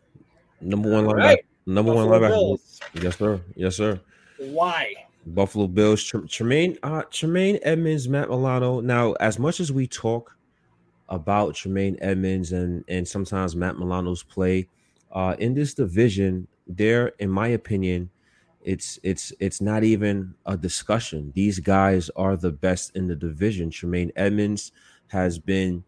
Number 0.60 0.92
one 0.92 1.06
linebacker. 1.06 1.18
Right. 1.18 1.46
Number 1.66 1.94
Buffalo 1.94 2.10
one 2.10 2.22
linebacker. 2.22 2.30
Bills. 2.30 2.80
Yes, 3.02 3.18
sir. 3.18 3.42
Yes, 3.56 3.78
sir. 3.78 4.00
Why? 4.38 4.94
Buffalo 5.28 5.68
Bills. 5.68 6.04
Tremaine, 6.04 6.78
uh, 6.84 7.04
Tremaine 7.12 7.60
Edmunds, 7.64 8.10
Matt 8.10 8.30
Milano. 8.30 8.80
Now, 8.80 9.14
as 9.14 9.40
much 9.40 9.60
as 9.60 9.72
we 9.72 9.88
talk 9.88 10.36
about 11.10 11.54
Tremaine 11.54 11.98
Edmunds 12.02 12.54
and 12.54 12.84
and 12.88 13.08
sometimes 13.08 13.56
Matt 13.56 13.78
Milano's 13.78 14.24
play 14.24 14.68
uh, 15.12 15.36
in 15.38 15.54
this 15.54 15.74
division, 15.74 16.48
there, 16.68 17.10
in 17.20 17.30
my 17.30 17.50
opinion, 17.50 18.10
it's 18.66 19.00
it's 19.04 19.34
it's 19.40 19.62
not 19.62 19.84
even 19.84 20.36
a 20.46 20.58
discussion. 20.58 21.32
These 21.36 21.60
guys 21.60 22.10
are 22.16 22.36
the 22.36 22.52
best 22.52 22.96
in 22.96 23.08
the 23.08 23.16
division. 23.16 23.70
Tremaine 23.70 24.12
Edmunds 24.16 24.72
has 25.08 25.38
been 25.38 25.84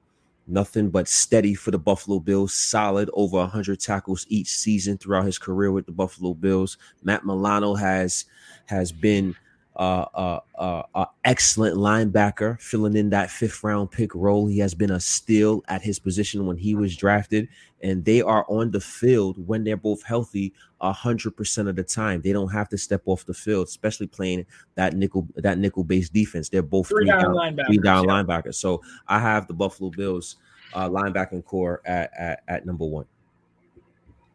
nothing 0.47 0.89
but 0.89 1.07
steady 1.07 1.55
for 1.55 1.71
the 1.71 1.79
Buffalo 1.79 2.19
Bills, 2.19 2.53
solid 2.53 3.09
over 3.13 3.37
100 3.37 3.79
tackles 3.79 4.25
each 4.29 4.49
season 4.49 4.97
throughout 4.97 5.25
his 5.25 5.39
career 5.39 5.71
with 5.71 5.85
the 5.85 5.91
Buffalo 5.91 6.33
Bills. 6.33 6.77
Matt 7.03 7.25
Milano 7.25 7.75
has 7.75 8.25
has 8.65 8.91
been 8.91 9.35
uh, 9.75 10.39
uh, 10.57 11.05
excellent 11.23 11.77
linebacker, 11.77 12.59
filling 12.61 12.95
in 12.95 13.09
that 13.09 13.29
fifth 13.29 13.63
round 13.63 13.91
pick 13.91 14.13
role. 14.15 14.47
He 14.47 14.59
has 14.59 14.73
been 14.73 14.91
a 14.91 14.99
steal 14.99 15.63
at 15.67 15.81
his 15.81 15.99
position 15.99 16.45
when 16.45 16.57
he 16.57 16.75
was 16.75 16.95
drafted, 16.95 17.49
and 17.81 18.05
they 18.05 18.21
are 18.21 18.45
on 18.47 18.71
the 18.71 18.79
field 18.79 19.45
when 19.47 19.63
they're 19.63 19.77
both 19.77 20.03
healthy 20.03 20.53
hundred 20.81 21.31
percent 21.35 21.67
of 21.67 21.75
the 21.75 21.83
time. 21.83 22.21
They 22.21 22.31
don't 22.31 22.51
have 22.51 22.69
to 22.69 22.77
step 22.77 23.01
off 23.05 23.25
the 23.25 23.33
field, 23.33 23.67
especially 23.67 24.07
playing 24.07 24.45
that 24.75 24.93
nickel 24.93 25.27
that 25.35 25.57
nickel 25.57 25.83
based 25.83 26.13
defense. 26.13 26.49
They're 26.49 26.61
both 26.61 26.87
three, 26.87 27.05
three 27.05 27.07
down, 27.07 27.33
linebackers. 27.33 27.65
Three 27.67 27.77
down 27.79 28.03
yeah. 28.05 28.11
linebackers. 28.11 28.55
So 28.55 28.81
I 29.07 29.19
have 29.19 29.47
the 29.47 29.53
Buffalo 29.53 29.89
Bills 29.89 30.37
uh, 30.73 30.89
linebacking 30.89 31.45
core 31.45 31.81
at, 31.85 32.11
at, 32.17 32.43
at 32.47 32.65
number 32.65 32.85
one. 32.85 33.05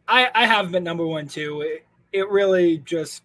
I, 0.07 0.29
I 0.33 0.45
have 0.45 0.71
been 0.71 0.83
number 0.83 1.05
one 1.05 1.27
too. 1.27 1.61
It, 1.61 1.85
it 2.11 2.29
really 2.29 2.79
just 2.79 3.23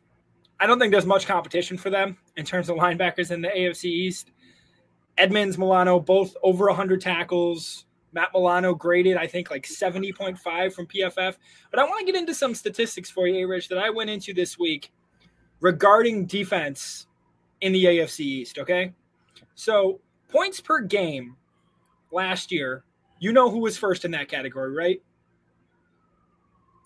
I 0.58 0.66
don't 0.66 0.78
think 0.78 0.92
there's 0.92 1.06
much 1.06 1.26
competition 1.26 1.76
for 1.76 1.90
them 1.90 2.16
in 2.36 2.44
terms 2.44 2.68
of 2.68 2.76
linebackers 2.76 3.30
in 3.30 3.42
the 3.42 3.48
AFC 3.48 3.84
East. 3.84 4.30
Edmunds, 5.18 5.58
Milano, 5.58 6.00
both 6.00 6.34
over 6.42 6.66
100 6.66 7.00
tackles. 7.00 7.84
Matt 8.12 8.30
Milano 8.32 8.74
graded, 8.74 9.16
I 9.16 9.26
think, 9.26 9.50
like 9.50 9.66
70.5 9.66 10.72
from 10.72 10.86
PFF. 10.86 11.36
But 11.70 11.80
I 11.80 11.84
want 11.84 12.00
to 12.00 12.06
get 12.06 12.18
into 12.18 12.34
some 12.34 12.54
statistics 12.54 13.10
for 13.10 13.26
you, 13.26 13.46
Rich, 13.46 13.68
that 13.68 13.78
I 13.78 13.90
went 13.90 14.08
into 14.08 14.32
this 14.32 14.58
week 14.58 14.92
regarding 15.60 16.26
defense 16.26 17.06
in 17.60 17.72
the 17.72 17.84
AFC 17.84 18.20
East. 18.20 18.58
Okay. 18.58 18.92
So 19.54 20.00
points 20.28 20.60
per 20.60 20.80
game 20.80 21.36
last 22.10 22.50
year, 22.52 22.84
you 23.18 23.32
know 23.32 23.50
who 23.50 23.58
was 23.58 23.76
first 23.76 24.04
in 24.04 24.10
that 24.12 24.28
category, 24.28 24.72
right? 24.72 25.02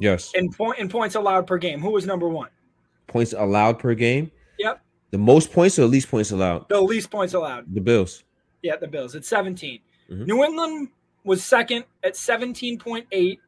Yes. 0.01 0.33
In 0.35 0.51
point 0.51 0.79
in 0.79 0.89
points 0.89 1.15
allowed 1.15 1.47
per 1.47 1.59
game, 1.59 1.81
who 1.81 1.91
was 1.91 2.07
number 2.07 2.29
one? 2.29 2.49
Points 3.11 3.33
allowed 3.33 3.79
per 3.79 3.95
game. 3.95 4.31
Yep. 4.59 4.81
The 5.11 5.19
most 5.19 5.53
points 5.53 5.79
or 5.79 5.87
least 5.87 6.09
points 6.09 6.31
allowed? 6.31 6.69
The 6.69 6.81
least 6.81 7.11
points 7.11 7.35
allowed. 7.35 7.75
The 7.75 7.81
Bills. 7.81 8.23
Yeah, 8.63 8.77
the 8.77 8.87
Bills. 8.87 9.15
It's 9.15 9.29
17. 9.29 9.81
Mm-hmm. 10.11 10.25
New 10.25 10.45
England 10.45 10.89
was 11.25 11.45
second 11.45 11.85
at 12.05 12.15
17.8. 12.15 13.39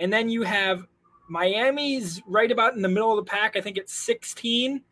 And 0.00 0.12
then 0.12 0.28
you 0.28 0.42
have 0.42 0.86
Miami's 1.28 2.20
right 2.26 2.50
about 2.50 2.74
in 2.74 2.82
the 2.82 2.88
middle 2.88 3.16
of 3.16 3.24
the 3.24 3.30
pack. 3.30 3.56
I 3.56 3.60
think 3.60 3.76
it's 3.76 3.94
16. 3.94 4.82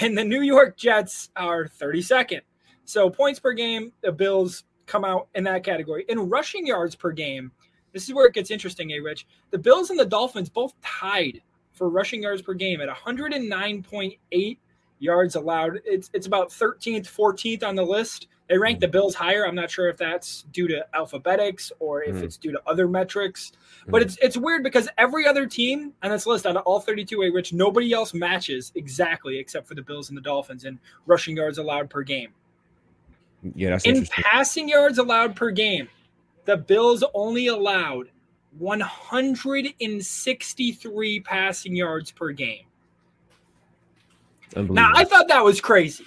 And 0.00 0.16
the 0.16 0.24
New 0.24 0.40
York 0.40 0.76
Jets 0.76 1.30
are 1.36 1.66
32nd. 1.66 2.40
So 2.86 3.10
points 3.10 3.38
per 3.38 3.52
game, 3.52 3.92
the 4.02 4.12
Bills 4.12 4.64
come 4.86 5.04
out 5.04 5.28
in 5.34 5.44
that 5.44 5.62
category. 5.62 6.04
In 6.08 6.30
rushing 6.30 6.66
yards 6.66 6.94
per 6.94 7.12
game, 7.12 7.52
this 7.92 8.08
is 8.08 8.14
where 8.14 8.26
it 8.26 8.34
gets 8.34 8.50
interesting, 8.50 8.92
A 8.92 9.00
Rich. 9.00 9.26
The 9.50 9.58
Bills 9.58 9.90
and 9.90 9.98
the 9.98 10.06
Dolphins 10.06 10.48
both 10.48 10.72
tied 10.82 11.42
for 11.74 11.88
rushing 11.88 12.22
yards 12.22 12.40
per 12.40 12.54
game 12.54 12.80
at 12.80 12.88
109.8 12.88 14.58
yards 14.98 15.34
allowed. 15.36 15.80
It's 15.84 16.10
it's 16.14 16.26
about 16.26 16.50
13th, 16.50 17.06
14th 17.06 17.62
on 17.62 17.74
the 17.76 17.84
list. 17.84 18.28
They 18.48 18.58
rank 18.58 18.80
the 18.80 18.88
Bills 18.88 19.14
higher. 19.14 19.46
I'm 19.46 19.54
not 19.54 19.70
sure 19.70 19.88
if 19.88 19.96
that's 19.96 20.42
due 20.52 20.68
to 20.68 20.84
alphabetics 20.94 21.72
or 21.80 22.02
if 22.02 22.16
mm. 22.16 22.22
it's 22.22 22.36
due 22.36 22.52
to 22.52 22.60
other 22.66 22.86
metrics. 22.86 23.52
But 23.88 24.02
mm. 24.02 24.06
it's 24.06 24.18
it's 24.20 24.36
weird 24.36 24.62
because 24.62 24.88
every 24.98 25.26
other 25.26 25.46
team 25.46 25.92
on 26.02 26.10
this 26.10 26.26
list 26.26 26.46
out 26.46 26.56
of 26.56 26.62
all 26.64 26.80
32 26.80 27.22
A 27.22 27.30
Rich, 27.30 27.52
nobody 27.52 27.92
else 27.92 28.12
matches 28.12 28.72
exactly 28.74 29.38
except 29.38 29.66
for 29.66 29.74
the 29.74 29.82
Bills 29.82 30.08
and 30.08 30.16
the 30.16 30.22
Dolphins 30.22 30.64
in 30.64 30.78
rushing 31.06 31.36
yards 31.36 31.58
allowed 31.58 31.88
per 31.88 32.02
game. 32.02 32.32
Yeah, 33.54 33.70
that's 33.70 33.84
in 33.84 34.06
passing 34.06 34.68
yards 34.68 34.98
allowed 34.98 35.36
per 35.36 35.50
game. 35.50 35.88
The 36.44 36.56
Bills 36.56 37.02
only 37.14 37.46
allowed 37.46 38.10
163 38.58 41.20
passing 41.20 41.76
yards 41.76 42.10
per 42.10 42.32
game. 42.32 42.64
Now 44.56 44.90
I 44.94 45.04
thought 45.04 45.28
that 45.28 45.44
was 45.44 45.60
crazy. 45.60 46.06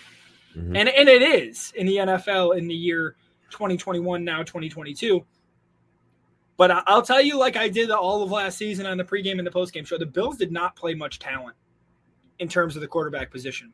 Mm-hmm. 0.56 0.76
And 0.76 0.90
and 0.90 1.08
it 1.10 1.22
is 1.22 1.72
in 1.76 1.86
the 1.86 1.98
NFL 1.98 2.58
in 2.58 2.68
the 2.68 2.76
year 2.76 3.16
2021 3.52 4.24
now 4.24 4.42
2022. 4.44 5.24
But 6.56 6.72
I'll 6.88 7.04
tell 7.04 7.22
you, 7.22 7.38
like 7.38 7.56
I 7.56 7.70
did 7.70 7.92
all 7.92 8.24
of 8.24 8.32
last 8.32 8.58
season 8.58 8.88
on 8.88 8.98
the 8.98 9.04
pregame 9.04 9.38
and 9.38 9.46
the 9.46 9.52
postgame 9.52 9.86
show, 9.86 10.00
the 10.00 10.08
Bills 10.08 10.38
did 10.38 10.52
not 10.52 10.76
play 10.76 10.96
much 10.96 11.20
talent 11.20 11.56
in 12.40 12.48
terms 12.48 12.76
of 12.76 12.82
the 12.82 12.88
quarterback 12.88 13.30
position. 13.30 13.72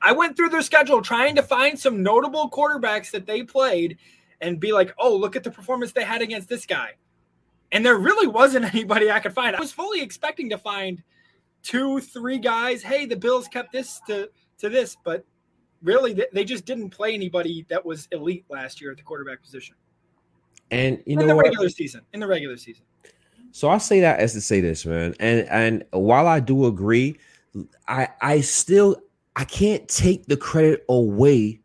I 0.00 0.12
went 0.12 0.36
through 0.36 0.50
their 0.50 0.62
schedule 0.62 1.02
trying 1.02 1.34
to 1.34 1.42
find 1.42 1.76
some 1.76 2.00
notable 2.02 2.48
quarterbacks 2.50 3.10
that 3.10 3.26
they 3.26 3.42
played 3.42 3.98
and 4.40 4.60
be 4.60 4.72
like, 4.72 4.94
oh, 4.98 5.16
look 5.16 5.34
at 5.34 5.42
the 5.42 5.50
performance 5.50 5.90
they 5.90 6.04
had 6.04 6.22
against 6.22 6.48
this 6.48 6.66
guy. 6.66 6.92
And 7.72 7.84
there 7.84 7.96
really 7.96 8.26
wasn't 8.26 8.64
anybody 8.74 9.10
I 9.10 9.20
could 9.20 9.34
find. 9.34 9.56
I 9.56 9.60
was 9.60 9.72
fully 9.72 10.00
expecting 10.00 10.50
to 10.50 10.58
find 10.58 11.02
two, 11.62 12.00
three 12.00 12.38
guys. 12.38 12.82
Hey, 12.82 13.06
the 13.06 13.16
Bills 13.16 13.48
kept 13.48 13.72
this 13.72 14.00
to, 14.06 14.30
to 14.58 14.68
this, 14.68 14.96
but 15.04 15.24
really 15.82 16.24
they 16.32 16.44
just 16.44 16.64
didn't 16.64 16.90
play 16.90 17.14
anybody 17.14 17.66
that 17.68 17.84
was 17.84 18.08
elite 18.12 18.44
last 18.48 18.80
year 18.80 18.90
at 18.90 18.96
the 18.96 19.02
quarterback 19.02 19.42
position. 19.42 19.74
And 20.70 21.02
you 21.06 21.12
in 21.12 21.20
know 21.20 21.26
the 21.26 21.36
what? 21.36 21.44
regular 21.46 21.68
season. 21.68 22.02
In 22.12 22.20
the 22.20 22.26
regular 22.26 22.56
season. 22.56 22.84
So 23.52 23.70
I 23.70 23.78
say 23.78 24.00
that 24.00 24.18
as 24.18 24.32
to 24.34 24.40
say 24.40 24.60
this, 24.60 24.84
man. 24.84 25.14
And 25.20 25.48
and 25.48 25.84
while 25.90 26.26
I 26.26 26.40
do 26.40 26.66
agree, 26.66 27.18
I 27.88 28.08
I 28.20 28.40
still 28.40 28.96
I 29.36 29.44
can't 29.44 29.88
take 29.88 30.26
the 30.26 30.36
credit 30.36 30.84
away 30.88 31.60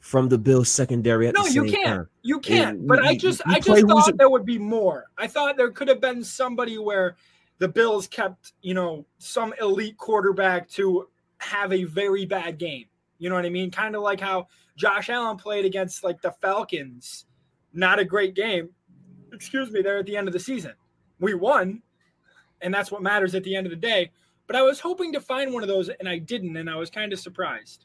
from 0.00 0.28
the 0.28 0.38
Bills 0.38 0.68
secondary 0.68 1.28
at 1.28 1.34
no, 1.34 1.42
the 1.42 1.50
same 1.50 1.64
you 1.64 1.72
can't. 1.72 1.86
time. 1.86 2.08
You 2.26 2.40
can't. 2.40 2.78
And 2.78 2.88
but 2.88 3.02
you, 3.02 3.10
I 3.10 3.16
just 3.16 3.42
I 3.44 3.60
just 3.60 3.86
thought 3.86 4.16
there 4.16 4.30
would 4.30 4.46
be 4.46 4.58
more. 4.58 5.04
I 5.18 5.26
thought 5.26 5.58
there 5.58 5.70
could 5.70 5.88
have 5.88 6.00
been 6.00 6.24
somebody 6.24 6.78
where 6.78 7.16
the 7.58 7.68
Bills 7.68 8.08
kept, 8.08 8.54
you 8.62 8.72
know, 8.72 9.04
some 9.18 9.52
elite 9.60 9.98
quarterback 9.98 10.66
to 10.70 11.06
have 11.38 11.70
a 11.72 11.84
very 11.84 12.24
bad 12.24 12.56
game. 12.56 12.86
You 13.18 13.28
know 13.28 13.36
what 13.36 13.44
I 13.44 13.50
mean? 13.50 13.70
Kind 13.70 13.94
of 13.94 14.00
like 14.00 14.20
how 14.20 14.48
Josh 14.74 15.10
Allen 15.10 15.36
played 15.36 15.66
against 15.66 16.02
like 16.02 16.22
the 16.22 16.32
Falcons. 16.32 17.26
Not 17.74 17.98
a 17.98 18.04
great 18.06 18.34
game. 18.34 18.70
Excuse 19.30 19.70
me, 19.70 19.82
there 19.82 19.98
at 19.98 20.06
the 20.06 20.16
end 20.16 20.26
of 20.26 20.32
the 20.32 20.40
season. 20.40 20.72
We 21.20 21.34
won, 21.34 21.82
and 22.62 22.72
that's 22.72 22.90
what 22.90 23.02
matters 23.02 23.34
at 23.34 23.44
the 23.44 23.54
end 23.54 23.66
of 23.66 23.70
the 23.70 23.76
day. 23.76 24.10
But 24.46 24.56
I 24.56 24.62
was 24.62 24.80
hoping 24.80 25.12
to 25.12 25.20
find 25.20 25.52
one 25.52 25.62
of 25.62 25.68
those, 25.68 25.90
and 25.90 26.08
I 26.08 26.18
didn't, 26.18 26.56
and 26.56 26.70
I 26.70 26.76
was 26.76 26.88
kind 26.88 27.12
of 27.12 27.18
surprised. 27.18 27.84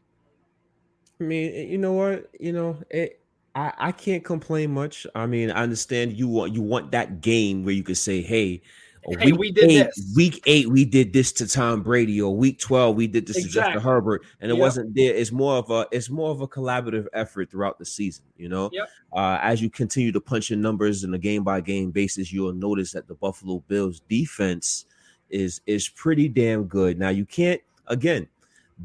I 1.19 1.25
mean, 1.25 1.69
you 1.69 1.77
know 1.77 1.93
what? 1.93 2.29
You 2.39 2.53
know, 2.53 2.77
it, 2.89 3.18
I 3.59 3.73
I 3.89 3.91
can't 3.91 4.23
complain 4.23 4.71
much. 4.71 5.05
I 5.15 5.25
mean, 5.25 5.51
I 5.51 5.63
understand 5.63 6.13
you 6.13 6.27
want 6.27 6.53
you 6.53 6.61
want 6.61 6.91
that 6.91 7.21
game 7.21 7.65
where 7.65 7.73
you 7.73 7.83
can 7.83 7.95
say, 7.95 8.21
"Hey, 8.21 8.61
hey 9.03 9.33
we 9.33 9.51
did 9.51 9.69
eight, 9.69 9.83
this. 9.83 10.13
Week 10.15 10.41
eight, 10.45 10.69
we 10.69 10.85
did 10.85 11.11
this 11.11 11.33
to 11.33 11.47
Tom 11.47 11.83
Brady, 11.83 12.21
or 12.21 12.35
week 12.35 12.59
twelve, 12.59 12.95
we 12.95 13.07
did 13.07 13.27
this 13.27 13.37
exactly. 13.37 13.49
to 13.49 13.65
Justin 13.73 13.81
Herbert, 13.81 14.25
and 14.39 14.49
it 14.49 14.55
yep. 14.55 14.61
wasn't 14.61 14.95
there. 14.95 15.13
It's 15.13 15.33
more 15.33 15.57
of 15.57 15.69
a 15.71 15.85
it's 15.91 16.09
more 16.09 16.31
of 16.31 16.39
a 16.39 16.47
collaborative 16.47 17.07
effort 17.11 17.51
throughout 17.51 17.77
the 17.79 17.85
season. 17.85 18.23
You 18.37 18.47
know, 18.47 18.69
yep. 18.71 18.89
uh, 19.11 19.39
as 19.41 19.61
you 19.61 19.69
continue 19.69 20.13
to 20.13 20.21
punch 20.21 20.51
in 20.51 20.61
numbers 20.61 21.03
in 21.03 21.13
a 21.13 21.19
game 21.19 21.43
by 21.43 21.59
game 21.59 21.91
basis, 21.91 22.31
you'll 22.31 22.53
notice 22.53 22.93
that 22.93 23.07
the 23.07 23.15
Buffalo 23.15 23.61
Bills 23.67 24.01
defense 24.07 24.85
is 25.29 25.59
is 25.65 25.89
pretty 25.89 26.29
damn 26.29 26.63
good. 26.63 26.97
Now 26.97 27.09
you 27.09 27.25
can't 27.25 27.61
again 27.87 28.27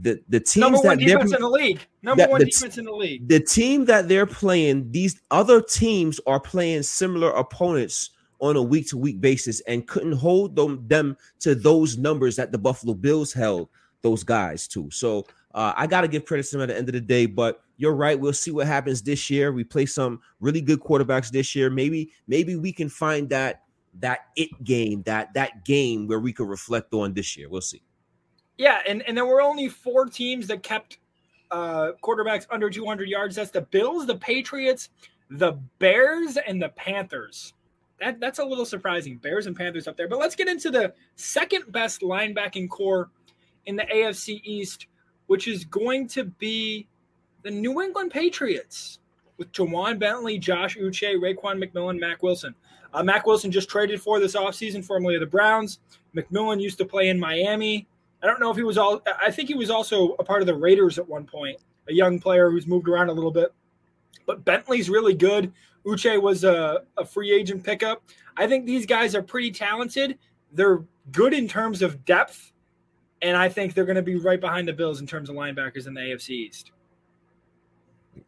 the 0.01 0.21
the 0.29 0.41
teams 0.41 0.57
number 0.57 0.79
one 0.79 0.99
that 0.99 1.05
defense 1.05 1.33
in 1.33 1.41
the 1.41 1.49
league, 1.49 1.81
number 2.03 2.27
one 2.27 2.41
the, 2.41 2.47
defense 2.47 2.79
in 2.79 2.85
the 2.85 2.93
league. 2.93 3.29
The 3.29 3.41
team 3.41 3.85
that 3.87 4.09
they're 4.09 4.27
playing, 4.27 4.91
these 4.91 5.21
other 5.31 5.61
teams 5.61 6.21
are 6.27 6.41
playing 6.41 6.83
similar 6.83 7.31
opponents 7.31 8.11
on 8.41 8.57
a 8.57 8.63
week 8.63 8.89
to 8.89 8.99
week 8.99 9.21
basis 9.21 9.61
and 9.63 9.87
couldn't 9.87 10.13
hold 10.13 10.57
them 10.57 10.85
them 10.89 11.17
to 11.41 11.55
those 11.55 11.97
numbers 11.97 12.37
that 12.37 12.53
the 12.53 12.59
Buffalo 12.59 12.95
Bills 12.95 13.33
held 13.33 13.69
those 14.03 14.25
guys 14.25 14.67
to. 14.69 14.91
So 14.91 15.27
uh, 15.55 15.73
I 15.77 15.87
got 15.87 16.03
to 16.03 16.09
give 16.09 16.25
credit 16.25 16.47
to 16.47 16.53
them 16.53 16.63
at 16.63 16.69
the 16.69 16.77
end 16.77 16.89
of 16.89 16.95
the 16.95 17.01
day. 17.01 17.27
But 17.27 17.63
you're 17.77 17.95
right. 17.95 18.19
We'll 18.19 18.33
see 18.33 18.51
what 18.51 18.67
happens 18.67 19.03
this 19.03 19.31
year. 19.31 19.53
We 19.53 19.65
play 19.65 19.87
some 19.87 20.21
really 20.41 20.61
good 20.61 20.81
quarterbacks 20.81 21.31
this 21.31 21.55
year. 21.55 21.71
Maybe 21.71 22.13
maybe 22.27 22.57
we 22.57 22.73
can 22.73 22.89
find 22.89 23.29
that 23.31 23.63
that 24.01 24.21
it 24.37 24.65
game 24.65 25.03
that 25.05 25.33
that 25.35 25.65
game 25.65 26.09
where 26.09 26.21
we 26.21 26.33
could 26.33 26.49
reflect 26.49 26.93
on 26.93 27.15
this 27.15 27.37
year. 27.37 27.49
We'll 27.49 27.61
see. 27.61 27.83
Yeah, 28.57 28.81
and, 28.87 29.03
and 29.03 29.17
there 29.17 29.27
were 29.27 29.43
only 29.43 29.69
four 29.69 30.07
teams 30.07 30.47
that 30.47 30.63
kept 30.63 30.99
uh, 31.51 31.93
quarterbacks 32.03 32.47
under 32.51 32.71
200 32.71 33.09
yards. 33.09 33.37
That's 33.37 33.51
the 33.51 33.63
Bills, 33.63 34.07
the 34.07 34.17
Patriots, 34.17 34.91
the 35.31 35.53
Bears, 35.79 36.37
and 36.37 36.63
the 36.63 36.69
Panthers. 36.71 37.55
That, 38.01 38.21
that's 38.21 38.39
a 38.39 38.45
little 38.45 38.67
surprising. 38.67 39.17
Bears 39.17 39.47
and 39.47 39.57
Panthers 39.57 39.89
up 39.89 39.97
there. 39.97 40.09
But 40.09 40.19
let's 40.19 40.35
get 40.35 40.49
into 40.49 40.71
the 40.71 40.93
second 41.17 41.71
best 41.73 42.01
linebacking 42.01 42.69
core 42.69 43.11
in 43.67 43.77
the 43.77 43.85
AFC 43.85 44.41
East, 44.45 44.87
which 45.27 45.49
is 45.49 45.65
going 45.65 46.09
to 46.09 46.25
be 46.25 46.87
the 47.43 47.51
New 47.51 47.81
England 47.83 48.11
Patriots 48.11 48.99
with 49.37 49.51
Ja'Whaun 49.53 49.99
Bentley, 49.99 50.39
Josh 50.39 50.77
Uche, 50.77 51.17
Raekwon 51.17 51.63
McMillan, 51.63 51.99
Mack 51.99 52.23
Wilson. 52.23 52.55
Uh, 52.93 53.03
Mack 53.03 53.27
Wilson 53.27 53.51
just 53.51 53.69
traded 53.69 54.01
for 54.01 54.21
this 54.21 54.37
offseason, 54.37 54.85
formerly 54.85 55.15
of 55.15 55.21
the 55.21 55.27
Browns. 55.27 55.81
McMillan 56.17 56.61
used 56.61 56.79
to 56.79 56.85
play 56.85 57.09
in 57.09 57.19
Miami. 57.19 57.87
I 58.25 58.27
don't 58.27 58.41
know 58.41 58.51
if 58.51 58.57
he 58.57 58.63
was 58.63 58.79
all. 58.79 59.03
I 59.23 59.31
think 59.31 59.49
he 59.49 59.55
was 59.55 59.69
also 59.69 60.13
a 60.19 60.25
part 60.25 60.41
of 60.41 60.47
the 60.47 60.55
Raiders 60.55 60.99
at 60.99 61.07
one 61.07 61.27
point, 61.27 61.59
a 61.91 61.93
young 61.93 62.19
player 62.19 62.51
who's 62.51 62.67
moved 62.67 62.89
around 62.89 63.11
a 63.11 63.13
little 63.13 63.31
bit. 63.31 63.53
But 64.25 64.47
Bentley's 64.47 64.89
really 64.89 65.13
good. 65.13 65.53
Uche 65.85 66.21
was 66.23 66.43
a, 66.43 66.85
a 66.97 67.05
free 67.05 67.31
agent 67.31 67.63
pickup. 67.63 68.03
I 68.39 68.47
think 68.47 68.65
these 68.65 68.87
guys 68.87 69.15
are 69.15 69.23
pretty 69.23 69.51
talented. 69.51 70.19
They're 70.53 70.83
good 71.13 71.35
in 71.35 71.47
terms 71.47 71.83
of 71.83 72.03
depth, 72.07 72.53
and 73.21 73.37
I 73.37 73.51
think 73.51 73.75
they're 73.75 73.85
going 73.85 73.97
to 73.97 74.03
be 74.03 74.17
right 74.17 74.41
behind 74.41 74.69
the 74.69 74.73
Bills 74.73 75.03
in 75.03 75.07
terms 75.07 75.29
of 75.29 75.37
linebackers 75.37 75.87
in 75.87 75.93
the 75.93 76.01
AFC 76.01 76.31
East. 76.31 76.73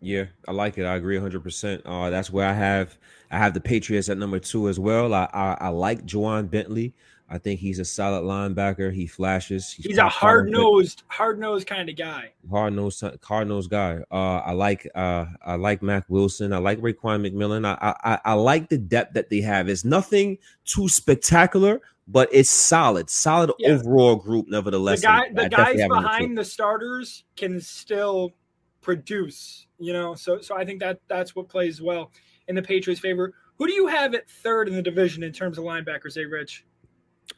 Yeah, 0.03 0.27
I 0.47 0.53
like 0.53 0.77
it. 0.77 0.85
I 0.85 0.97
agree 0.97 1.17
100. 1.17 1.39
Uh, 1.39 1.41
percent 1.41 1.85
That's 1.85 2.31
where 2.31 2.47
I 2.47 2.53
have 2.53 2.99
I 3.31 3.39
have 3.39 3.55
the 3.55 3.61
Patriots 3.61 4.11
at 4.11 4.19
number 4.19 4.41
two 4.41 4.69
as 4.69 4.79
well. 4.79 5.15
I 5.15 5.27
I, 5.33 5.57
I 5.59 5.69
like 5.69 6.05
Ja'Whaun 6.05 6.51
Bentley. 6.51 6.93
I 7.29 7.39
think 7.39 7.59
he's 7.59 7.79
a 7.81 7.85
solid 7.85 8.23
linebacker. 8.23 8.93
He 8.93 9.07
flashes. 9.07 9.73
He's, 9.73 9.87
he's 9.87 9.99
a 9.99 10.09
hard 10.09 10.49
nosed, 10.49 11.03
hard 11.09 11.41
nosed 11.41 11.67
kind 11.67 11.89
of 11.89 11.97
guy. 11.97 12.33
Hard 12.49 12.75
nosed, 12.75 13.03
hard 13.25 13.49
nosed 13.49 13.71
guy. 13.71 13.99
Uh, 14.11 14.39
I 14.39 14.53
like, 14.53 14.89
uh, 14.95 15.27
I 15.45 15.57
like 15.57 15.83
Mack 15.83 16.05
Wilson. 16.09 16.53
I 16.53 16.59
like 16.59 16.79
Raekwon 16.81 17.29
McMillan. 17.29 17.67
I, 17.67 17.95
I, 18.05 18.19
I 18.25 18.33
like 18.35 18.69
the 18.69 18.79
depth 18.79 19.15
that 19.15 19.29
they 19.29 19.41
have. 19.41 19.69
It's 19.69 19.85
nothing 19.85 20.39
too 20.65 20.89
spectacular, 20.89 21.81
but 22.07 22.29
it's 22.31 22.51
solid, 22.51 23.11
solid 23.11 23.51
yeah. 23.59 23.71
overall 23.71 24.15
group. 24.15 24.47
Nevertheless, 24.49 25.01
the, 25.01 25.07
guy, 25.07 25.29
the 25.33 25.49
guys 25.49 25.77
behind 25.89 26.39
the 26.39 26.45
starters 26.45 27.25
can 27.35 27.61
still 27.61 28.33
produce. 28.83 29.67
You 29.79 29.93
know, 29.93 30.15
so 30.15 30.41
so 30.41 30.57
I 30.57 30.65
think 30.65 30.81
that 30.81 31.01
that's 31.09 31.35
what 31.35 31.49
plays 31.49 31.83
well 31.83 32.13
in 32.49 32.55
the 32.55 32.63
Patriots' 32.63 33.01
favor. 33.01 33.35
Who 33.59 33.67
do 33.67 33.73
you 33.73 33.89
have 33.89 34.15
at 34.15 34.29
third 34.31 34.69
in 34.69 34.75
the 34.75 34.83
division 34.83 35.23
in 35.23 35.33
terms 35.33 35.59
of 35.59 35.65
linebackers, 35.65 36.15
hey 36.15 36.25
Rich? 36.25 36.65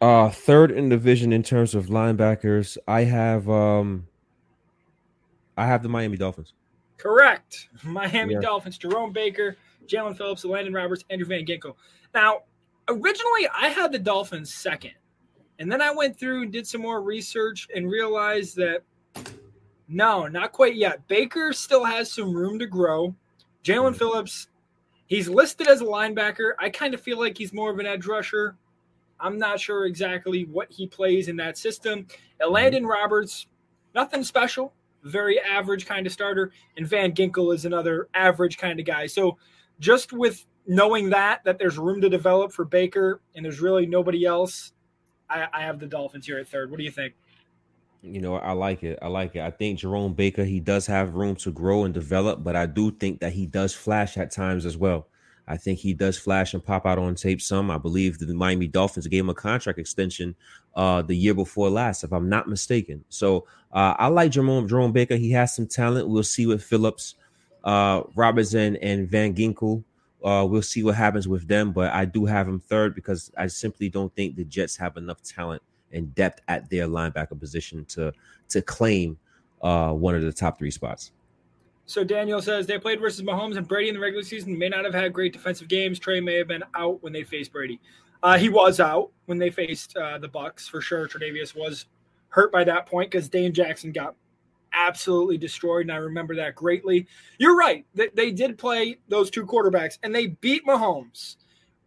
Uh 0.00 0.30
third 0.30 0.70
in 0.70 0.88
division 0.88 1.32
in 1.32 1.42
terms 1.42 1.74
of 1.74 1.86
linebackers, 1.86 2.78
I 2.86 3.04
have 3.04 3.48
um 3.48 4.06
I 5.56 5.66
have 5.66 5.82
the 5.82 5.88
Miami 5.88 6.16
Dolphins. 6.16 6.54
Correct. 6.96 7.68
Miami 7.82 8.34
yeah. 8.34 8.40
Dolphins, 8.40 8.78
Jerome 8.78 9.12
Baker, 9.12 9.56
Jaelan 9.86 10.16
Phillips, 10.16 10.44
Landon 10.44 10.72
Roberts, 10.72 11.04
Andrew 11.10 11.26
Van 11.26 11.44
Ginkel. 11.44 11.74
Now, 12.14 12.42
originally 12.88 13.48
I 13.54 13.68
had 13.68 13.92
the 13.92 13.98
Dolphins 13.98 14.52
second. 14.54 14.92
And 15.58 15.70
then 15.70 15.82
I 15.82 15.90
went 15.90 16.18
through 16.18 16.42
and 16.42 16.52
did 16.52 16.66
some 16.66 16.80
more 16.80 17.02
research 17.02 17.66
and 17.74 17.90
realized 17.90 18.56
that 18.56 18.84
no, 19.88 20.26
not 20.28 20.52
quite 20.52 20.76
yet. 20.76 21.06
Baker 21.08 21.52
still 21.52 21.84
has 21.84 22.10
some 22.10 22.32
room 22.32 22.58
to 22.58 22.66
grow. 22.66 23.14
Jaelan 23.64 23.94
mm. 23.94 23.96
Phillips, 23.96 24.48
he's 25.06 25.28
listed 25.28 25.66
as 25.66 25.80
a 25.80 25.84
linebacker. 25.84 26.52
I 26.58 26.68
kind 26.68 26.94
of 26.94 27.00
feel 27.00 27.18
like 27.18 27.36
he's 27.38 27.52
more 27.52 27.70
of 27.70 27.78
an 27.78 27.86
edge 27.86 28.06
rusher. 28.06 28.56
I'm 29.20 29.38
not 29.38 29.60
sure 29.60 29.86
exactly 29.86 30.44
what 30.44 30.70
he 30.70 30.86
plays 30.86 31.28
in 31.28 31.36
that 31.36 31.58
system. 31.58 32.04
Mm-hmm. 32.04 32.52
Landon 32.52 32.86
Roberts, 32.86 33.46
nothing 33.94 34.22
special, 34.22 34.72
very 35.02 35.40
average 35.40 35.86
kind 35.86 36.06
of 36.06 36.12
starter. 36.12 36.52
And 36.76 36.86
Van 36.86 37.12
Ginkel 37.12 37.54
is 37.54 37.64
another 37.64 38.08
average 38.14 38.58
kind 38.58 38.78
of 38.78 38.86
guy. 38.86 39.06
So 39.06 39.38
just 39.80 40.12
with 40.12 40.44
knowing 40.66 41.10
that, 41.10 41.42
that 41.44 41.58
there's 41.58 41.78
room 41.78 42.00
to 42.00 42.08
develop 42.08 42.52
for 42.52 42.64
Baker 42.64 43.20
and 43.34 43.44
there's 43.44 43.60
really 43.60 43.86
nobody 43.86 44.24
else, 44.24 44.72
I, 45.30 45.46
I 45.52 45.62
have 45.62 45.78
the 45.78 45.86
Dolphins 45.86 46.26
here 46.26 46.38
at 46.38 46.48
third. 46.48 46.70
What 46.70 46.78
do 46.78 46.84
you 46.84 46.90
think? 46.90 47.14
You 48.02 48.20
know, 48.20 48.36
I 48.36 48.52
like 48.52 48.84
it. 48.84 48.98
I 49.02 49.08
like 49.08 49.34
it. 49.34 49.40
I 49.40 49.50
think 49.50 49.80
Jerome 49.80 50.14
Baker, 50.14 50.44
he 50.44 50.60
does 50.60 50.86
have 50.86 51.14
room 51.14 51.34
to 51.36 51.50
grow 51.50 51.84
and 51.84 51.92
develop, 51.92 52.44
but 52.44 52.54
I 52.54 52.66
do 52.66 52.92
think 52.92 53.20
that 53.20 53.32
he 53.32 53.44
does 53.44 53.74
flash 53.74 54.16
at 54.16 54.30
times 54.30 54.64
as 54.64 54.76
well. 54.76 55.08
I 55.48 55.56
think 55.56 55.78
he 55.78 55.94
does 55.94 56.18
flash 56.18 56.52
and 56.54 56.64
pop 56.64 56.86
out 56.86 56.98
on 56.98 57.14
tape 57.14 57.40
some. 57.40 57.70
I 57.70 57.78
believe 57.78 58.18
the 58.18 58.32
Miami 58.34 58.68
Dolphins 58.68 59.06
gave 59.06 59.20
him 59.20 59.30
a 59.30 59.34
contract 59.34 59.78
extension 59.78 60.36
uh, 60.76 61.02
the 61.02 61.16
year 61.16 61.34
before 61.34 61.70
last, 61.70 62.04
if 62.04 62.12
I'm 62.12 62.28
not 62.28 62.48
mistaken. 62.48 63.04
So 63.08 63.46
uh, 63.72 63.94
I 63.98 64.08
like 64.08 64.32
Jerome, 64.32 64.68
Jerome 64.68 64.92
Baker. 64.92 65.16
He 65.16 65.30
has 65.32 65.56
some 65.56 65.66
talent. 65.66 66.08
We'll 66.08 66.22
see 66.22 66.46
with 66.46 66.62
Phillips, 66.62 67.14
uh, 67.64 68.02
and 68.16 69.08
Van 69.08 69.34
Ginkel. 69.34 69.82
Uh, 70.22 70.46
we'll 70.48 70.62
see 70.62 70.82
what 70.82 70.96
happens 70.96 71.28
with 71.28 71.46
them, 71.46 71.72
but 71.72 71.92
I 71.92 72.04
do 72.04 72.26
have 72.26 72.48
him 72.48 72.60
third 72.60 72.94
because 72.94 73.30
I 73.36 73.46
simply 73.46 73.88
don't 73.88 74.14
think 74.14 74.36
the 74.36 74.44
Jets 74.44 74.76
have 74.76 74.96
enough 74.96 75.22
talent 75.22 75.62
and 75.92 76.14
depth 76.14 76.42
at 76.48 76.68
their 76.70 76.86
linebacker 76.86 77.38
position 77.38 77.84
to 77.86 78.12
to 78.48 78.62
claim 78.62 79.18
uh, 79.62 79.92
one 79.92 80.14
of 80.14 80.22
the 80.22 80.32
top 80.32 80.58
three 80.58 80.70
spots. 80.70 81.12
So 81.88 82.04
Daniel 82.04 82.42
says 82.42 82.66
they 82.66 82.78
played 82.78 83.00
versus 83.00 83.22
Mahomes 83.22 83.56
and 83.56 83.66
Brady 83.66 83.88
in 83.88 83.94
the 83.94 84.00
regular 84.00 84.22
season. 84.22 84.58
May 84.58 84.68
not 84.68 84.84
have 84.84 84.92
had 84.92 85.10
great 85.10 85.32
defensive 85.32 85.68
games. 85.68 85.98
Trey 85.98 86.20
may 86.20 86.34
have 86.34 86.46
been 86.46 86.62
out 86.74 87.02
when 87.02 87.14
they 87.14 87.24
faced 87.24 87.50
Brady. 87.50 87.80
Uh, 88.22 88.36
he 88.36 88.50
was 88.50 88.78
out 88.78 89.10
when 89.24 89.38
they 89.38 89.48
faced 89.48 89.96
uh, 89.96 90.18
the 90.18 90.28
Bucs 90.28 90.68
for 90.68 90.82
sure. 90.82 91.08
Tre'Davious 91.08 91.56
was 91.56 91.86
hurt 92.28 92.52
by 92.52 92.62
that 92.64 92.84
point 92.84 93.10
because 93.10 93.30
Dane 93.30 93.54
Jackson 93.54 93.90
got 93.90 94.14
absolutely 94.74 95.38
destroyed, 95.38 95.86
and 95.86 95.92
I 95.92 95.96
remember 95.96 96.36
that 96.36 96.54
greatly. 96.54 97.06
You're 97.38 97.56
right. 97.56 97.86
They, 97.94 98.10
they 98.14 98.32
did 98.32 98.58
play 98.58 98.98
those 99.08 99.30
two 99.30 99.46
quarterbacks, 99.46 99.98
and 100.02 100.14
they 100.14 100.26
beat 100.26 100.66
Mahomes, 100.66 101.36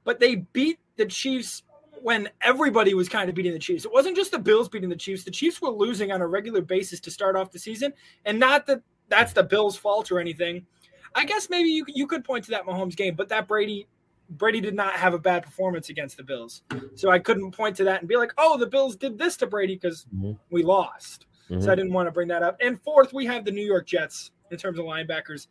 but 0.04 0.20
they 0.20 0.38
beat 0.52 0.80
the 0.98 1.06
Chiefs 1.06 1.62
when 2.02 2.28
everybody 2.42 2.96
was 2.96 3.08
kind 3.08 3.30
of 3.30 3.36
beating 3.36 3.54
the 3.54 3.60
Chiefs. 3.60 3.86
It 3.86 3.94
wasn't 3.94 4.16
just 4.16 4.32
the 4.32 4.40
Bills 4.40 4.68
beating 4.68 4.90
the 4.90 4.96
Chiefs. 4.96 5.26
The 5.26 5.30
Chiefs 5.30 5.62
were 5.62 5.70
losing 5.70 6.12
on 6.12 6.22
a 6.22 6.28
regular 6.28 6.62
basis 6.62 7.00
to 7.02 7.12
start 7.12 7.36
off 7.36 7.52
the 7.52 7.60
season, 7.60 7.94
and 8.26 8.40
not 8.40 8.66
that 8.66 8.82
that's 9.12 9.34
the 9.34 9.44
Bills' 9.44 9.78
fault 9.78 10.12
or 10.12 10.20
anything. 10.20 10.66
I 11.14 11.26
guess 11.26 11.50
maybe 11.50 11.70
you 11.70 11.86
you 11.88 12.08
could 12.08 12.24
point 12.24 12.46
to 12.46 12.52
that 12.52 12.66
Mahomes 12.66 12.96
game, 12.96 13.14
but 13.14 13.30
that 13.30 13.48
Brady 13.48 13.88
Brady 14.32 14.62
did 14.62 14.74
not 14.74 14.94
have 14.94 15.14
a 15.14 15.20
bad 15.20 15.44
performance 15.44 15.90
against 15.90 16.18
the 16.18 16.24
Bills, 16.24 16.64
so 16.96 17.12
I 17.12 17.20
couldn't 17.20 17.52
point 17.52 17.76
to 17.78 17.84
that 17.84 18.00
and 18.00 18.10
be 18.10 18.18
like, 18.18 18.34
"Oh, 18.38 18.58
the 18.58 18.66
Bills 18.66 18.96
did 18.96 19.20
this 19.20 19.38
to 19.38 19.48
Brady 19.48 19.76
because 19.76 20.06
mm-hmm. 20.16 20.32
we 20.50 20.64
lost." 20.64 21.28
Mm-hmm. 21.50 21.62
So 21.62 21.72
I 21.72 21.76
didn't 21.76 21.92
want 21.92 22.08
to 22.08 22.12
bring 22.12 22.30
that 22.30 22.42
up. 22.42 22.58
And 22.62 22.82
fourth, 22.82 23.12
we 23.12 23.26
have 23.26 23.44
the 23.44 23.52
New 23.52 23.66
York 23.66 23.86
Jets 23.86 24.32
in 24.50 24.58
terms 24.58 24.80
of 24.80 24.86
linebackers. 24.86 25.48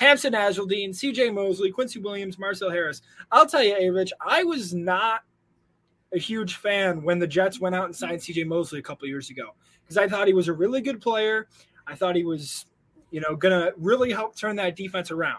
Hamsah 0.00 0.32
Nasirildeen, 0.32 0.90
CJ 0.90 1.32
Mosley, 1.32 1.70
Quincy 1.70 2.00
Williams, 2.00 2.36
Marcel 2.36 2.68
Harris. 2.68 3.02
I'll 3.30 3.46
tell 3.46 3.62
you, 3.62 3.76
A 3.78 3.88
Rich, 3.90 4.12
I 4.20 4.42
was 4.42 4.74
not 4.74 5.20
a 6.12 6.18
huge 6.18 6.56
fan 6.56 7.04
when 7.04 7.20
the 7.20 7.26
Jets 7.28 7.60
went 7.60 7.76
out 7.76 7.84
and 7.84 7.94
signed 7.94 8.18
CJ 8.18 8.46
Mosley 8.46 8.80
a 8.80 8.82
couple 8.82 9.06
years 9.06 9.30
ago 9.30 9.54
because 9.82 9.96
I 9.96 10.08
thought 10.08 10.26
he 10.26 10.34
was 10.34 10.48
a 10.48 10.52
really 10.52 10.80
good 10.80 11.00
player. 11.00 11.46
I 11.86 11.94
thought 11.94 12.16
he 12.16 12.24
was 12.24 12.66
you 13.14 13.20
know, 13.20 13.36
gonna 13.36 13.70
really 13.76 14.10
help 14.10 14.34
turn 14.36 14.56
that 14.56 14.74
defense 14.74 15.12
around. 15.12 15.38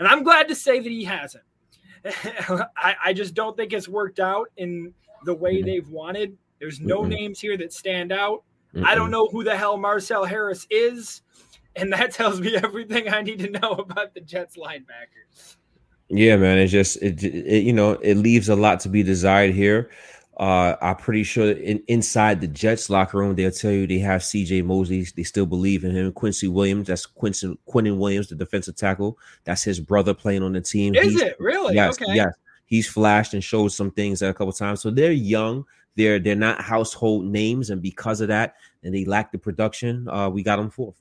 And 0.00 0.08
I'm 0.08 0.24
glad 0.24 0.48
to 0.48 0.56
say 0.56 0.80
that 0.80 0.90
he 0.90 1.04
hasn't. 1.04 1.44
I, 2.04 2.96
I 3.04 3.12
just 3.12 3.34
don't 3.34 3.56
think 3.56 3.72
it's 3.72 3.88
worked 3.88 4.18
out 4.18 4.48
in 4.56 4.92
the 5.24 5.32
way 5.32 5.62
Mhm. 5.62 5.66
they've 5.66 5.88
wanted. 5.88 6.36
There's 6.58 6.80
no 6.80 7.02
Mm-mm. 7.02 7.10
names 7.10 7.38
here 7.38 7.56
that 7.58 7.72
stand 7.72 8.10
out. 8.10 8.42
I 8.84 8.96
don't 8.96 9.10
know 9.12 9.28
who 9.28 9.44
the 9.44 9.56
hell 9.56 9.76
Marcel 9.76 10.24
Harris 10.24 10.66
is, 10.68 11.22
and 11.76 11.92
that 11.92 12.10
tells 12.18 12.40
me 12.40 12.56
everything 12.56 13.08
I 13.08 13.20
need 13.22 13.38
to 13.40 13.50
know 13.50 13.70
about 13.72 14.14
the 14.14 14.20
Jets 14.20 14.56
linebackers. 14.56 15.56
Yeah, 16.08 16.36
man. 16.36 16.58
It's 16.58 16.72
just 16.72 16.96
it, 17.02 17.22
it 17.22 17.62
you 17.62 17.72
know 17.72 17.92
it 17.92 18.16
leaves 18.16 18.48
a 18.48 18.56
lot 18.56 18.80
to 18.80 18.88
be 18.88 19.04
desired 19.04 19.54
here. 19.54 19.90
Uh, 20.38 20.76
I'm 20.80 20.96
pretty 20.96 21.24
sure 21.24 21.50
in, 21.52 21.82
inside 21.88 22.40
the 22.40 22.46
Jets 22.46 22.88
locker 22.88 23.18
room, 23.18 23.34
they'll 23.34 23.50
tell 23.50 23.70
you 23.70 23.86
they 23.86 23.98
have 23.98 24.24
C.J. 24.24 24.62
Mosley. 24.62 25.06
They 25.14 25.22
still 25.24 25.44
believe 25.46 25.84
in 25.84 25.90
him. 25.94 26.10
Quincy 26.12 26.48
Williams, 26.48 26.86
that's 26.88 27.04
Quincy 27.04 27.56
Quinton 27.66 27.98
Williams, 27.98 28.28
the 28.28 28.34
defensive 28.34 28.74
tackle. 28.76 29.18
That's 29.44 29.62
his 29.62 29.78
brother 29.78 30.14
playing 30.14 30.42
on 30.42 30.52
the 30.54 30.60
team. 30.62 30.94
Is 30.94 31.12
He's- 31.12 31.20
it 31.22 31.36
really? 31.38 31.74
Yes, 31.74 32.00
okay. 32.00 32.14
yes. 32.14 32.32
He's 32.64 32.88
flashed 32.88 33.34
and 33.34 33.44
showed 33.44 33.68
some 33.68 33.90
things 33.90 34.22
a 34.22 34.32
couple 34.32 34.52
times. 34.54 34.80
So 34.80 34.90
they're 34.90 35.12
young. 35.12 35.66
They're 35.96 36.18
they're 36.18 36.34
not 36.34 36.62
household 36.62 37.26
names, 37.26 37.68
and 37.68 37.82
because 37.82 38.22
of 38.22 38.28
that, 38.28 38.54
and 38.82 38.94
they 38.94 39.04
lack 39.04 39.30
the 39.30 39.36
production, 39.38 40.08
uh, 40.08 40.30
we 40.30 40.42
got 40.42 40.56
them 40.56 40.70
fourth. 40.70 40.96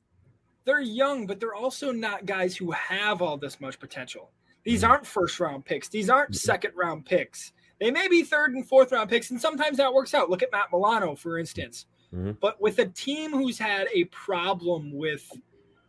They're 0.65 0.81
young, 0.81 1.25
but 1.25 1.39
they're 1.39 1.55
also 1.55 1.93
not 1.93 2.25
guys 2.25 2.57
who 2.57 2.71
have 2.71 3.21
all 3.21 3.37
this 3.37 3.61
much 3.61 3.79
potential. 3.79 4.31
These 4.65 4.83
Mhm. 4.83 4.89
aren't 4.89 5.05
first 5.07 5.39
round 5.39 5.63
picks. 5.63 5.87
These 5.87 6.09
aren't 6.09 6.31
Mhm. 6.31 6.35
second 6.35 6.73
round 6.75 7.05
picks. 7.05 7.53
They 7.81 7.89
may 7.89 8.07
be 8.07 8.21
third 8.21 8.53
and 8.53 8.65
fourth 8.65 8.91
round 8.91 9.09
picks, 9.09 9.31
and 9.31 9.41
sometimes 9.41 9.77
that 9.77 9.91
works 9.91 10.13
out. 10.13 10.29
Look 10.29 10.43
at 10.43 10.51
Matt 10.51 10.67
Milano, 10.71 11.15
for 11.15 11.39
instance. 11.39 11.87
Mhm. 12.13 12.39
But 12.39 12.61
with 12.61 12.77
a 12.77 12.85
team 12.85 13.31
who's 13.31 13.57
had 13.57 13.87
a 13.91 14.03
problem 14.05 14.93
with 14.93 15.27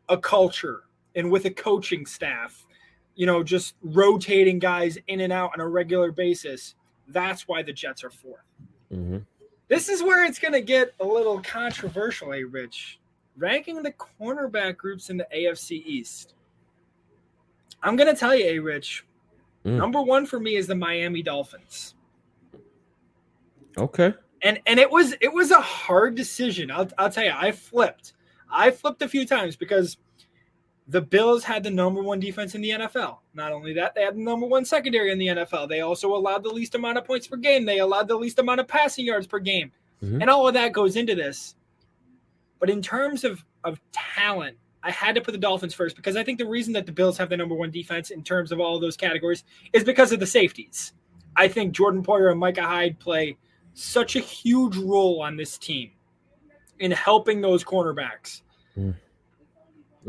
a 0.09 0.17
culture 0.17 0.85
and 1.15 1.31
with 1.31 1.45
a 1.45 1.51
coaching 1.51 2.07
staff, 2.07 2.67
you 3.15 3.27
know, 3.27 3.43
just 3.43 3.75
rotating 3.83 4.59
guys 4.59 4.97
in 5.07 5.21
and 5.21 5.35
out 5.35 5.51
on 5.53 5.61
a 5.61 5.69
regular 5.69 6.11
basis, 6.11 6.77
that's 7.09 7.47
why 7.47 7.63
the 7.63 7.75
Jets 7.75 8.03
are 8.03 8.11
fourth. 8.11 8.47
Mhm. 8.91 9.27
This 9.69 9.91
is 9.91 10.03
where 10.03 10.25
it's 10.25 10.39
going 10.39 10.53
to 10.53 10.63
get 10.63 10.95
a 10.99 11.05
little 11.05 11.43
controversial, 11.43 12.33
eh, 12.33 12.43
Rich? 12.49 13.01
Ranking 13.37 13.83
the 13.83 13.93
cornerback 13.93 14.79
groups 14.79 15.11
in 15.11 15.19
the 15.19 15.27
AFC 15.31 15.77
East. 15.77 16.33
I'm 17.83 17.97
going 17.97 18.09
to 18.13 18.19
tell 18.19 18.35
you, 18.35 18.47
A 18.47 18.59
Rich, 18.61 19.05
Mm. 19.65 19.77
number 19.77 20.03
one 20.03 20.27
for 20.27 20.41
me 20.41 20.57
is 20.57 20.67
the 20.67 20.75
Miami 20.75 21.23
Dolphins. 21.23 21.95
Okay. 23.79 24.13
And 24.43 24.61
and 24.67 24.81
it 24.81 24.91
was 24.91 25.15
it 25.21 25.33
was 25.33 25.51
a 25.51 25.61
hard 25.61 26.15
decision. 26.15 26.71
I'll, 26.71 26.89
I'll 26.99 27.11
tell 27.11 27.25
you, 27.25 27.33
I 27.35 27.53
flipped. 27.53 28.15
I 28.51 28.71
flipped 28.71 29.03
a 29.03 29.09
few 29.09 29.25
times 29.25 29.57
because 29.57 29.97
the 30.89 31.01
Bills 31.01 31.45
had 31.45 31.63
the 31.63 31.71
number 31.71 32.03
one 32.03 32.19
defense 32.21 32.55
in 32.55 32.61
the 32.61 32.71
NFL. 32.71 33.19
Not 33.35 33.53
only 33.53 33.73
that, 33.75 33.95
they 33.95 34.03
had 34.03 34.17
the 34.17 34.21
number 34.21 34.47
one 34.47 34.65
secondary 34.65 35.13
in 35.13 35.19
the 35.19 35.29
NFL. 35.29 35.69
They 35.69 35.81
also 35.81 36.15
allowed 36.15 36.43
the 36.43 36.51
least 36.51 36.75
amount 36.75 36.99
of 36.99 37.05
points 37.05 37.29
per 37.29 37.37
game. 37.37 37.65
They 37.65 37.79
allowed 37.79 38.09
the 38.09 38.17
least 38.17 38.41
amount 38.41 38.61
of 38.61 38.69
passing 38.69 39.07
yards 39.07 39.27
per 39.27 39.39
game. 39.39 39.71
Mhm. 40.03 40.21
And 40.21 40.29
all 40.29 40.47
of 40.49 40.55
that 40.55 40.73
goes 40.73 40.97
into 40.97 41.15
this. 41.15 41.55
But 42.59 42.69
in 42.69 42.83
terms 42.83 43.23
of, 43.25 43.45
of 43.65 43.81
talent, 43.93 44.57
I 44.83 44.91
had 44.91 45.15
to 45.15 45.21
put 45.21 45.33
the 45.33 45.39
Dolphins 45.39 45.75
first 45.75 45.97
because 45.97 46.17
I 46.17 46.25
think 46.25 46.39
the 46.39 46.47
reason 46.47 46.73
that 46.73 46.87
the 46.87 46.93
Bills 46.93 47.17
have 47.19 47.29
the 47.29 47.37
number 47.37 47.55
one 47.55 47.71
defense 47.71 48.11
in 48.11 48.23
terms 48.23 48.51
of 48.51 48.61
all 48.61 48.75
of 48.75 48.83
those 48.83 48.97
categories 48.97 49.45
is 49.73 49.85
because 49.85 50.13
of 50.13 50.21
the 50.21 50.27
safeties. 50.27 50.93
I 51.37 51.49
think 51.49 51.73
Jordan 51.73 52.03
Poyer 52.03 52.31
and 52.31 52.41
Micah 52.41 52.63
Hyde 52.63 52.99
play 52.99 53.37
such 53.75 54.17
a 54.17 54.21
huge 54.21 54.77
role 54.77 55.23
on 55.23 55.37
this 55.37 55.57
team 55.57 55.93
in 56.81 56.91
helping 56.91 57.41
those 57.41 57.65
cornerbacks. 57.65 58.43
Mm. 58.77 58.95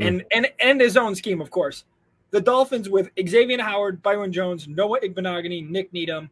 And 0.02 0.26
and 0.32 0.48
and 0.60 0.82
his 0.82 0.98
own 0.98 1.16
scheme, 1.16 1.40
of 1.40 1.52
course. 1.52 1.86
The 2.32 2.42
Dolphins 2.42 2.90
with 2.90 3.12
Xavier 3.28 3.62
Howard, 3.62 4.02
Byron 4.02 4.34
Jones, 4.34 4.68
Noah 4.68 5.00
Igbinoghene, 5.02 5.70
Nick 5.70 5.94
Needham. 5.94 6.32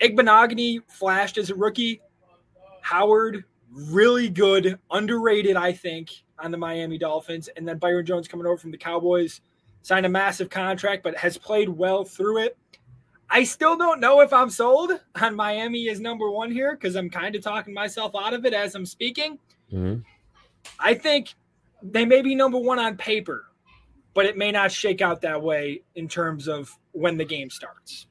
Igbinoghene 0.00 0.82
flashed 0.86 1.38
as 1.38 1.50
a 1.50 1.56
rookie. 1.56 2.00
Howard, 2.82 3.44
really 3.72 4.28
good, 4.28 4.78
underrated, 4.92 5.56
I 5.56 5.72
think, 5.72 6.23
on 6.38 6.50
the 6.50 6.56
Miami 6.56 6.98
Dolphins. 6.98 7.48
And 7.56 7.66
then 7.66 7.78
Byron 7.78 8.06
Jones 8.06 8.28
coming 8.28 8.46
over 8.46 8.56
from 8.56 8.70
the 8.70 8.78
Cowboys, 8.78 9.40
signed 9.82 10.06
a 10.06 10.08
massive 10.08 10.50
contract, 10.50 11.02
but 11.02 11.16
has 11.16 11.36
played 11.38 11.68
well 11.68 12.04
through 12.04 12.38
it. 12.38 12.56
I 13.30 13.44
still 13.44 13.76
don't 13.76 14.00
know 14.00 14.20
if 14.20 14.32
I'm 14.32 14.50
sold 14.50 14.92
on 15.20 15.34
Miami 15.34 15.88
as 15.88 15.98
number 16.00 16.30
one 16.30 16.50
here 16.50 16.76
because 16.76 16.94
I'm 16.94 17.10
kind 17.10 17.34
of 17.34 17.42
talking 17.42 17.74
myself 17.74 18.12
out 18.18 18.34
of 18.34 18.44
it 18.44 18.52
as 18.52 18.74
I'm 18.74 18.86
speaking. 18.86 19.38
Mhm. 19.72 20.04
I 20.78 20.94
think 20.94 21.34
they 21.82 22.04
may 22.04 22.22
be 22.22 22.34
number 22.34 22.58
one 22.58 22.78
on 22.78 22.96
paper, 22.96 23.46
but 24.14 24.26
it 24.26 24.36
may 24.36 24.50
not 24.52 24.70
shake 24.72 25.00
out 25.00 25.20
that 25.22 25.42
way 25.42 25.82
in 25.94 26.08
terms 26.08 26.48
of 26.48 26.70
when 26.92 27.16
the 27.16 27.24
game 27.24 27.50
starts. 27.50 28.06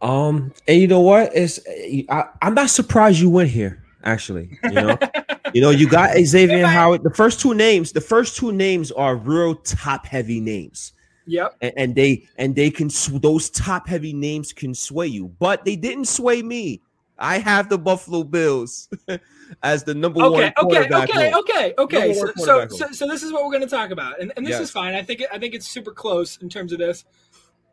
Um, 0.00 0.52
and 0.66 0.80
you 0.80 0.86
know 0.86 1.00
what? 1.00 1.34
It's 1.34 1.60
I, 2.08 2.24
I'm 2.40 2.54
not 2.54 2.70
surprised 2.70 3.18
you 3.18 3.30
went 3.30 3.50
here. 3.50 3.82
Actually, 4.04 4.58
you 4.62 4.70
know, 4.70 4.96
you 5.54 5.60
know, 5.60 5.70
you 5.70 5.88
got 5.88 6.16
Xavier 6.24 6.66
Howard. 6.66 7.02
The 7.02 7.10
first 7.14 7.40
two 7.40 7.54
names, 7.54 7.92
the 7.92 8.00
first 8.00 8.36
two 8.36 8.52
names 8.52 8.90
are 8.92 9.16
real 9.16 9.54
top 9.56 10.06
heavy 10.06 10.40
names, 10.40 10.92
Yep. 11.26 11.56
and, 11.60 11.72
and 11.76 11.94
they 11.94 12.28
and 12.36 12.54
they 12.56 12.70
can 12.70 12.90
those 13.20 13.50
top 13.50 13.88
heavy 13.88 14.12
names 14.12 14.52
can 14.52 14.74
sway 14.74 15.06
you, 15.06 15.28
but 15.38 15.64
they 15.64 15.76
didn't 15.76 16.06
sway 16.06 16.42
me. 16.42 16.82
I 17.18 17.38
have 17.38 17.68
the 17.68 17.78
Buffalo 17.78 18.22
Bills 18.22 18.88
as 19.64 19.82
the 19.82 19.94
number 19.94 20.20
Okay. 20.22 20.30
one. 20.30 20.42
Okay. 20.44 20.52
quarterback 20.60 21.10
Okay. 21.10 21.32
Okay. 21.34 21.74
Okay. 21.76 22.14
So, 22.14 22.32
so, 22.36 22.68
so, 22.68 22.86
so 22.92 23.06
this 23.08 23.24
is 23.24 23.32
what 23.32 23.44
we're 23.44 23.50
going 23.50 23.64
to 23.64 23.68
talk 23.68 23.90
about, 23.90 24.20
and, 24.20 24.32
and 24.36 24.46
this 24.46 24.52
Yes. 24.52 24.60
is 24.62 24.70
fine. 24.70 24.94
I 24.94 25.02
think 25.02 25.22
I 25.32 25.38
think 25.38 25.54
it's 25.54 25.66
super 25.68 25.90
close 25.92 26.36
in 26.38 26.48
terms 26.48 26.72
of 26.72 26.78
this. 26.78 27.04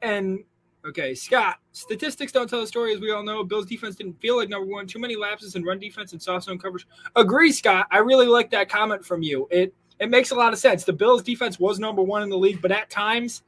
And 0.01 0.43
okay, 0.87 1.13
Scott, 1.15 1.57
statistics 1.71 2.31
don't 2.31 2.49
tell 2.49 2.61
the 2.61 2.67
story, 2.67 2.93
as 2.93 2.99
we 2.99 3.11
all 3.11 3.23
know. 3.23 3.43
Bills 3.43 3.65
defense 3.65 3.95
didn't 3.95 4.19
feel 4.19 4.37
like 4.37 4.49
number 4.49 4.67
one. 4.71 4.87
Too 4.87 4.99
many 4.99 5.15
lapses 5.15 5.55
in 5.55 5.63
run 5.63 5.79
defense 5.79 6.11
and 6.13 6.21
soft 6.21 6.45
zone 6.45 6.59
coverage. 6.59 6.87
Agree, 7.15 7.51
Scott. 7.51 7.87
I 7.91 7.97
really 7.99 8.27
like 8.27 8.49
that 8.51 8.69
comment 8.69 9.05
from 9.05 9.21
you. 9.23 9.47
It 9.51 9.73
it 9.99 10.09
makes 10.09 10.31
a 10.31 10.35
lot 10.35 10.53
of 10.53 10.59
sense. 10.59 10.83
The 10.83 10.93
Bills 10.93 11.23
defense 11.23 11.59
was 11.59 11.79
number 11.79 12.01
one 12.01 12.21
in 12.21 12.29
the 12.29 12.37
league, 12.37 12.61
but 12.61 12.71
at 12.71 12.89
times 12.89 13.43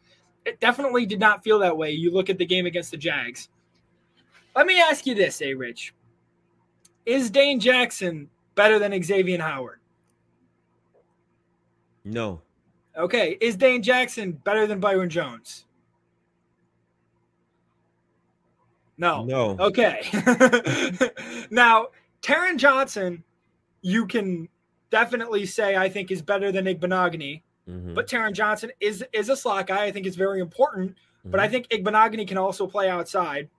it 0.45 0.59
definitely 0.59 1.05
did 1.05 1.19
not 1.19 1.43
feel 1.43 1.59
that 1.59 1.75
way. 1.75 1.91
You 1.91 2.11
look 2.11 2.29
at 2.29 2.37
the 2.37 2.45
game 2.45 2.65
against 2.65 2.91
the 2.91 2.97
Jags. 2.97 3.49
Let 4.55 4.65
me 4.65 4.79
ask 4.79 5.05
you 5.05 5.13
this, 5.13 5.41
A 5.41 5.53
Rich. 5.53 5.93
Is 7.05 7.29
Dane 7.29 7.59
Jackson 7.59 8.29
better 8.55 8.79
than 8.79 9.01
Xavier 9.03 9.39
Howard? 9.41 9.79
No, 12.05 12.41
Okay. 12.97 13.37
Is 13.39 13.55
Dane 13.55 13.83
Jackson 13.83 14.31
better 14.31 14.65
than 14.65 14.79
Byron 14.79 15.09
Jones? 15.09 15.65
No. 18.97 19.23
no. 19.25 19.55
Okay. 19.59 20.01
now, 21.51 21.87
Taron 22.21 22.57
Johnson, 22.57 23.23
you 23.81 24.05
can 24.07 24.49
definitely 24.89 25.45
say 25.45 25.75
I 25.75 25.89
think 25.89 26.11
is 26.11 26.21
better 26.21 26.51
than 26.51 26.65
Igbinoghene, 26.65 27.41
Mhm. 27.69 27.93
but 27.93 28.07
Taron 28.07 28.33
Johnson 28.33 28.71
is 28.79 29.03
is 29.13 29.29
a 29.29 29.35
slot 29.35 29.67
guy. 29.67 29.83
I 29.83 29.91
think 29.91 30.05
it's 30.07 30.15
very 30.15 30.39
important. 30.39 30.95
But 31.25 31.41
I 31.41 31.49
think 31.49 31.67
Igbinoghene 31.67 32.25
can 32.25 32.37
also 32.37 32.65
play 32.67 32.89
outside. 32.89 33.49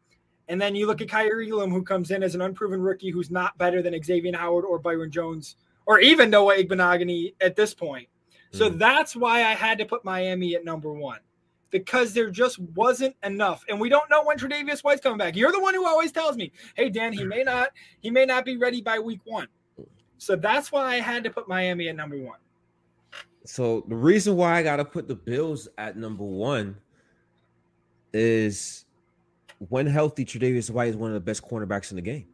And 0.49 0.59
then 0.59 0.75
you 0.75 0.87
look 0.87 1.03
at 1.03 1.09
Kaiir 1.09 1.43
Elam, 1.47 1.71
who 1.71 1.83
comes 1.83 2.11
in 2.11 2.23
as 2.23 2.35
an 2.35 2.41
unproven 2.41 2.81
rookie 2.81 3.11
who's 3.11 3.31
not 3.31 3.59
better 3.59 3.83
than 3.83 3.93
Xavier 4.03 4.35
Howard 4.35 4.65
or 4.65 4.79
Byron 4.79 5.11
Jones 5.11 5.57
or 5.85 6.01
even 6.01 6.31
Noah 6.31 6.57
Igbinoghene 6.57 7.35
at 7.43 7.55
this 7.57 7.75
point. 7.75 8.09
So 8.53 8.71
Mhm. 8.71 8.79
that's 8.79 9.15
why 9.15 9.41
I 9.41 9.53
had 9.53 9.77
to 9.79 9.85
put 9.85 10.03
Miami 10.07 10.55
at 10.55 10.65
number 10.65 10.91
one 10.91 11.19
because 11.71 12.13
there 12.13 12.31
just 12.31 12.59
wasn't 12.59 13.15
enough. 13.23 13.65
And 13.69 13.81
we 13.81 13.89
don't 13.89 14.09
know 14.11 14.25
when 14.25 14.39
Tre'Davious 14.39 14.81
White's 14.81 15.01
coming 15.01 15.19
back. 15.19 15.37
You're 15.37 15.53
the 15.53 15.61
one 15.61 15.75
who 15.75 15.87
always 15.87 16.13
tells 16.13 16.37
me, 16.37 16.53
"Hey 16.75 16.89
Dan, 16.89 17.13
he 17.13 17.25
may 17.25 17.43
not 17.43 17.71
he 18.01 18.11
may 18.11 18.25
not 18.25 18.45
be 18.45 18.57
ready 18.57 18.81
by 18.81 18.99
week 18.99 19.21
1." 19.25 19.47
So 20.19 20.37
that's 20.37 20.73
why 20.73 20.95
I 20.95 20.97
had 20.97 21.23
to 21.25 21.31
put 21.31 21.49
Miami 21.49 21.89
at 21.89 21.97
number 21.97 22.17
1. 22.17 22.39
So 23.45 23.85
the 23.89 23.97
reason 23.97 24.37
why 24.37 24.57
I 24.57 24.63
gotta 24.63 24.85
put 24.85 25.09
the 25.09 25.15
Bills 25.15 25.69
at 25.79 25.97
number 25.97 26.25
one 26.25 26.77
is 28.13 28.85
when 29.69 29.87
healthy, 29.87 30.25
Tre'Davious 30.25 30.71
White 30.71 30.89
is 30.89 30.97
one 30.97 31.11
of 31.11 31.15
the 31.15 31.21
best 31.21 31.43
cornerbacks 31.43 31.91
in 31.91 31.97
the 31.97 32.03
game. 32.03 32.27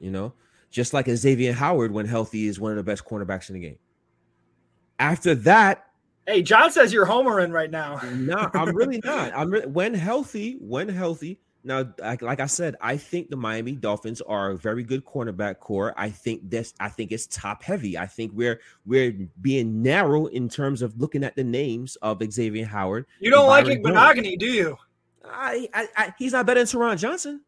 You 0.00 0.10
know, 0.10 0.34
just 0.70 0.92
like 0.92 1.08
a 1.08 1.16
Xavier 1.16 1.52
Howard, 1.52 1.92
when 1.92 2.06
healthy, 2.06 2.46
is 2.46 2.60
one 2.60 2.72
of 2.72 2.76
the 2.76 2.82
best 2.82 3.04
cornerbacks 3.04 3.48
in 3.48 3.54
the 3.54 3.60
game. 3.60 3.78
After 4.98 5.34
that, 5.34 5.86
Hey, 6.26 6.42
John 6.42 6.70
says 6.70 6.92
you're 6.92 7.06
homering 7.06 7.52
right 7.52 7.70
now. 7.70 8.00
no, 8.14 8.50
I'm 8.54 8.74
really 8.74 9.00
not. 9.04 9.32
I'm 9.36 9.50
re- 9.50 9.66
when 9.66 9.94
healthy, 9.94 10.56
when 10.60 10.88
healthy. 10.88 11.38
Now, 11.66 11.94
like, 11.98 12.20
like 12.20 12.40
I 12.40 12.46
said, 12.46 12.76
I 12.82 12.98
think 12.98 13.30
the 13.30 13.36
Miami 13.36 13.72
Dolphins 13.72 14.20
are 14.20 14.50
a 14.50 14.56
very 14.56 14.82
good 14.82 15.04
cornerback 15.06 15.60
core. 15.60 15.94
I 15.96 16.10
think 16.10 16.50
this. 16.50 16.74
I 16.78 16.90
think 16.90 17.10
it's 17.10 17.26
top 17.26 17.62
heavy. 17.62 17.96
I 17.96 18.06
think 18.06 18.32
we're 18.34 18.60
we're 18.84 19.12
being 19.40 19.82
narrow 19.82 20.26
in 20.26 20.50
terms 20.50 20.82
of 20.82 21.00
looking 21.00 21.24
at 21.24 21.36
the 21.36 21.44
names 21.44 21.96
of 21.96 22.22
Xavier 22.30 22.66
Howard. 22.66 23.06
You 23.18 23.30
don't 23.30 23.46
like 23.48 23.64
Jones. 23.66 24.36
Do 24.38 24.46
you? 24.46 24.76
I, 25.24 25.68
I, 25.72 25.88
I 25.96 26.14
he's 26.18 26.32
not 26.32 26.44
better 26.44 26.62
than 26.62 26.66
Taron 26.66 26.98
Johnson. 26.98 27.40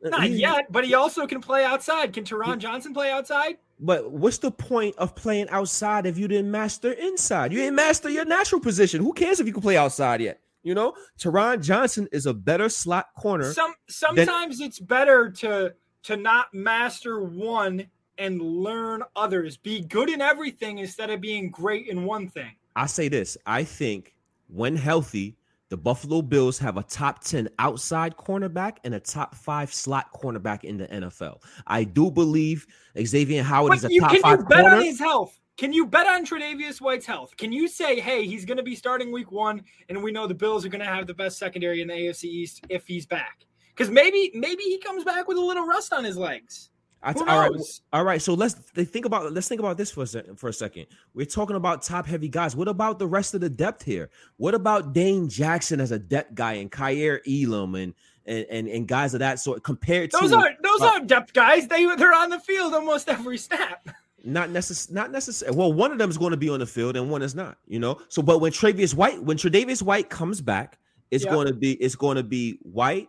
Not 0.00 0.22
He- 0.22 0.36
yet, 0.36 0.70
but 0.70 0.84
he 0.84 0.94
also 0.94 1.26
can 1.26 1.40
play 1.40 1.64
outside. 1.64 2.12
Can 2.12 2.22
Taron 2.24 2.58
Johnson 2.58 2.94
play 2.94 3.10
outside? 3.10 3.58
But 3.80 4.10
what's 4.10 4.38
the 4.38 4.50
point 4.50 4.96
of 4.96 5.14
playing 5.14 5.48
outside 5.50 6.04
if 6.06 6.18
you 6.18 6.26
didn't 6.26 6.50
master 6.50 6.92
inside? 6.92 7.52
You 7.52 7.60
didn't 7.60 7.76
master 7.76 8.08
your 8.08 8.24
natural 8.24 8.60
position. 8.60 9.00
Who 9.02 9.12
cares 9.12 9.38
if 9.40 9.46
you 9.46 9.52
can 9.52 9.62
play 9.62 9.76
outside 9.76 10.20
yet? 10.20 10.40
You 10.64 10.74
know, 10.74 10.94
Taron 11.18 11.62
Johnson 11.62 12.08
is 12.10 12.26
a 12.26 12.34
better 12.34 12.68
slot 12.68 13.06
corner. 13.16 13.52
Some 13.52 13.74
sometimes 13.88 14.58
than- 14.58 14.66
it's 14.66 14.80
better 14.80 15.30
to 15.30 15.74
to 16.04 16.16
not 16.16 16.52
master 16.52 17.22
one 17.22 17.86
and 18.18 18.42
learn 18.42 19.02
others. 19.14 19.56
Be 19.56 19.80
good 19.80 20.10
in 20.10 20.20
everything 20.20 20.78
instead 20.78 21.10
of 21.10 21.20
being 21.20 21.50
great 21.50 21.86
in 21.86 22.04
one 22.04 22.28
thing. 22.28 22.56
I 22.74 22.86
say 22.86 23.08
this. 23.08 23.38
I 23.46 23.64
think 23.64 24.14
when 24.48 24.76
healthy, 24.76 25.36
the 25.68 25.76
Buffalo 25.76 26.22
Bills 26.22 26.58
have 26.58 26.76
a 26.76 26.82
top 26.82 27.22
10 27.22 27.48
outside 27.58 28.16
cornerback 28.16 28.76
and 28.84 28.94
a 28.94 29.00
top 29.00 29.34
five 29.34 29.72
slot 29.72 30.12
cornerback 30.12 30.64
in 30.64 30.78
the 30.78 30.86
NFL. 30.88 31.42
I 31.66 31.84
do 31.84 32.10
believe 32.10 32.66
Xavier 33.00 33.42
Howard 33.42 33.70
but 33.70 33.78
is 33.78 33.84
a 33.84 33.92
you, 33.92 34.00
top 34.00 34.10
can 34.10 34.20
five 34.22 34.38
you 34.38 34.44
bet 34.46 34.60
corner. 34.60 34.76
on 34.76 34.84
his 34.84 34.98
health? 34.98 35.38
Can 35.58 35.72
you 35.72 35.86
bet 35.86 36.06
on 36.06 36.24
Tre'Davious 36.24 36.80
White's 36.80 37.04
health? 37.04 37.36
Can 37.36 37.50
you 37.50 37.66
say, 37.66 37.98
hey, 37.98 38.26
he's 38.26 38.44
going 38.44 38.58
to 38.58 38.62
be 38.62 38.76
starting 38.76 39.10
week 39.10 39.32
one, 39.32 39.62
and 39.88 40.02
we 40.02 40.12
know 40.12 40.26
the 40.26 40.34
Bills 40.34 40.64
are 40.64 40.68
going 40.68 40.84
to 40.84 40.86
have 40.86 41.06
the 41.08 41.14
best 41.14 41.36
secondary 41.36 41.82
in 41.82 41.88
the 41.88 41.94
AFC 41.94 42.24
East 42.24 42.64
if 42.68 42.86
he's 42.86 43.06
back? 43.06 43.44
Because 43.74 43.90
maybe 43.90 44.30
maybe 44.34 44.62
he 44.62 44.78
comes 44.78 45.04
back 45.04 45.26
with 45.26 45.36
a 45.36 45.40
little 45.40 45.66
rust 45.66 45.92
on 45.92 46.04
his 46.04 46.16
legs. 46.16 46.70
I, 47.02 47.12
all 47.12 47.24
right, 47.24 47.50
all 47.92 48.04
right. 48.04 48.20
So 48.20 48.34
let's 48.34 48.54
think 48.54 49.04
about 49.04 49.32
let's 49.32 49.46
think 49.46 49.60
about 49.60 49.76
this 49.76 49.90
for 49.90 50.02
a 50.02 50.06
second. 50.06 50.36
For 50.36 50.48
a 50.48 50.52
second, 50.52 50.86
we're 51.14 51.26
talking 51.26 51.54
about 51.54 51.82
top 51.82 52.06
heavy 52.06 52.28
guys. 52.28 52.56
What 52.56 52.66
about 52.66 52.98
the 52.98 53.06
rest 53.06 53.34
of 53.34 53.40
the 53.40 53.48
depth 53.48 53.84
here? 53.84 54.10
What 54.36 54.54
about 54.54 54.92
Dane 54.92 55.28
Jackson 55.28 55.80
as 55.80 55.92
a 55.92 55.98
depth 55.98 56.34
guy 56.34 56.54
and 56.54 56.72
Kaiir 56.72 57.20
Elam 57.28 57.76
and 57.76 57.94
and, 58.26 58.46
and, 58.50 58.68
and 58.68 58.88
guys 58.88 59.14
of 59.14 59.20
that 59.20 59.38
sort 59.38 59.62
compared 59.62 60.10
those 60.10 60.30
to 60.30 60.36
are 60.36 60.50
those 60.62 60.80
uh, 60.80 60.86
aren't 60.86 61.06
depth 61.06 61.32
guys. 61.32 61.68
They 61.68 61.84
they're 61.94 62.14
on 62.14 62.30
the 62.30 62.40
field 62.40 62.74
almost 62.74 63.08
every 63.08 63.38
snap. 63.38 63.88
Not 64.24 64.50
necessary. 64.50 64.94
Not 64.94 65.12
necessary. 65.12 65.52
Well, 65.54 65.72
one 65.72 65.92
of 65.92 65.98
them 65.98 66.10
is 66.10 66.18
going 66.18 66.32
to 66.32 66.36
be 66.36 66.48
on 66.48 66.58
the 66.58 66.66
field 66.66 66.96
and 66.96 67.10
one 67.10 67.22
is 67.22 67.34
not. 67.34 67.58
You 67.68 67.78
know. 67.78 68.00
So, 68.08 68.22
but 68.22 68.40
when 68.40 68.52
Travius 68.52 68.92
White, 68.92 69.22
when 69.22 69.36
Tre'Davious 69.36 69.82
White 69.82 70.10
comes 70.10 70.40
back, 70.40 70.78
it's 71.10 71.24
yep. 71.24 71.32
going 71.32 71.46
to 71.46 71.54
be 71.54 71.74
it's 71.74 71.94
going 71.94 72.16
to 72.16 72.24
be 72.24 72.58
White, 72.62 73.08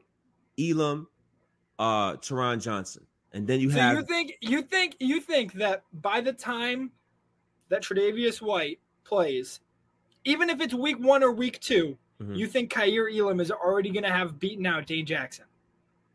Elam, 0.59 1.07
uh, 1.79 2.13
Taron 2.17 2.61
Johnson. 2.61 3.05
And 3.33 3.47
then 3.47 3.59
you 3.59 3.69
so 3.69 3.79
have 3.79 3.95
you 3.95 4.03
think 4.03 4.37
you 4.41 4.61
think 4.61 4.95
you 4.99 5.21
think 5.21 5.53
that 5.53 5.83
by 5.93 6.21
the 6.21 6.33
time 6.33 6.91
that 7.69 7.83
Tre'Davious 7.83 8.41
White 8.41 8.79
plays, 9.03 9.59
even 10.25 10.49
if 10.49 10.59
it's 10.61 10.73
week 10.73 10.99
one 10.99 11.23
or 11.23 11.31
week 11.31 11.59
2 11.59 11.97
mm-hmm. 12.21 12.33
you 12.33 12.47
think 12.47 12.71
Kaiir 12.71 13.07
Elam 13.15 13.39
is 13.39 13.51
already 13.51 13.91
going 13.91 14.03
to 14.03 14.11
have 14.11 14.39
beaten 14.39 14.65
out 14.65 14.87
Dane 14.87 15.05
Jackson? 15.05 15.45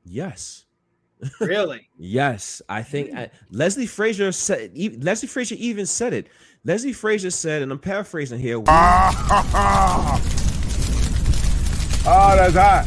Yes. 0.04 0.66
Really? 1.40 1.88
yes, 1.96 2.60
I 2.68 2.82
think 2.82 3.16
I, 3.16 3.30
Leslie 3.50 3.86
Frazier 3.86 4.30
said. 4.30 4.72
E- 4.74 4.98
Leslie 5.00 5.28
Frazier 5.28 5.56
even 5.58 5.86
said 5.86 6.12
it. 6.12 6.26
Leslie 6.64 6.92
Frazier 6.92 7.30
said, 7.30 7.62
and 7.62 7.72
I'm 7.72 7.78
paraphrasing 7.78 8.38
here. 8.40 8.58
oh, 8.58 8.62
that's 12.04 12.54
hot. 12.54 12.84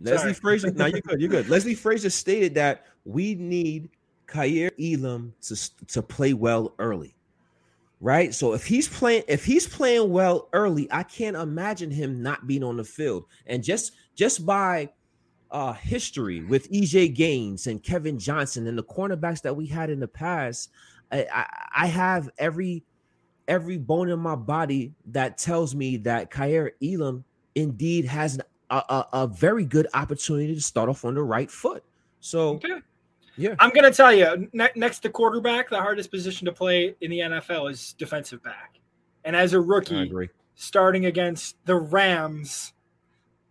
Leslie 0.00 0.18
Sorry. 0.18 0.34
Frazier. 0.34 0.70
now 0.72 0.86
you're 0.86 1.00
good. 1.00 1.20
You're 1.20 1.30
good. 1.30 1.48
Leslie 1.50 1.74
Frazier 1.74 2.10
stated 2.10 2.54
that 2.54 2.86
we 3.04 3.34
need 3.34 3.88
Kaiir 4.26 4.70
Elam 4.80 5.34
to, 5.42 5.86
to 5.86 6.02
play 6.02 6.32
well 6.32 6.74
early. 6.78 7.14
Right. 8.00 8.34
So 8.34 8.52
if 8.52 8.66
he's 8.66 8.88
playing, 8.88 9.22
if 9.28 9.44
he's 9.44 9.66
playing 9.66 10.10
well 10.10 10.48
early, 10.52 10.88
I 10.92 11.04
can't 11.04 11.36
imagine 11.36 11.90
him 11.90 12.22
not 12.22 12.46
being 12.46 12.62
on 12.62 12.76
the 12.76 12.84
field. 12.84 13.24
And 13.46 13.64
just 13.64 13.92
just 14.14 14.44
by 14.44 14.90
uh 15.50 15.72
history 15.72 16.42
with 16.42 16.70
EJ 16.70 17.14
Gaines 17.14 17.66
and 17.66 17.82
Kevin 17.82 18.18
Johnson 18.18 18.66
and 18.66 18.76
the 18.76 18.82
cornerbacks 18.82 19.40
that 19.42 19.56
we 19.56 19.66
had 19.66 19.88
in 19.88 20.00
the 20.00 20.08
past, 20.08 20.70
I, 21.10 21.26
I, 21.32 21.46
I 21.76 21.86
have 21.86 22.28
every 22.36 22.84
every 23.48 23.78
bone 23.78 24.10
in 24.10 24.18
my 24.18 24.34
body 24.34 24.92
that 25.06 25.38
tells 25.38 25.74
me 25.74 25.96
that 25.98 26.30
Kaiir 26.30 26.72
Elam 26.82 27.24
indeed 27.54 28.04
has 28.04 28.38
a, 28.70 28.76
a, 28.76 29.08
a, 29.12 29.26
very 29.26 29.64
good 29.64 29.86
opportunity 29.94 30.54
to 30.54 30.60
start 30.60 30.88
off 30.88 31.04
on 31.04 31.14
the 31.14 31.22
right 31.22 31.50
foot. 31.50 31.84
So 32.20 32.54
okay. 32.54 32.80
Yeah. 33.36 33.54
I'm 33.58 33.70
going 33.70 33.84
to 33.84 33.96
tell 33.96 34.12
you, 34.12 34.48
ne- 34.52 34.72
next 34.76 35.00
to 35.00 35.10
quarterback, 35.10 35.70
the 35.70 35.80
hardest 35.80 36.10
position 36.10 36.44
to 36.46 36.52
play 36.52 36.94
in 37.00 37.10
the 37.10 37.18
NFL 37.20 37.70
is 37.70 37.94
defensive 37.94 38.42
back. 38.42 38.78
And 39.24 39.34
as 39.34 39.52
a 39.54 39.60
rookie, 39.60 40.12
starting 40.54 41.06
against 41.06 41.56
the 41.64 41.76
Rams, 41.76 42.74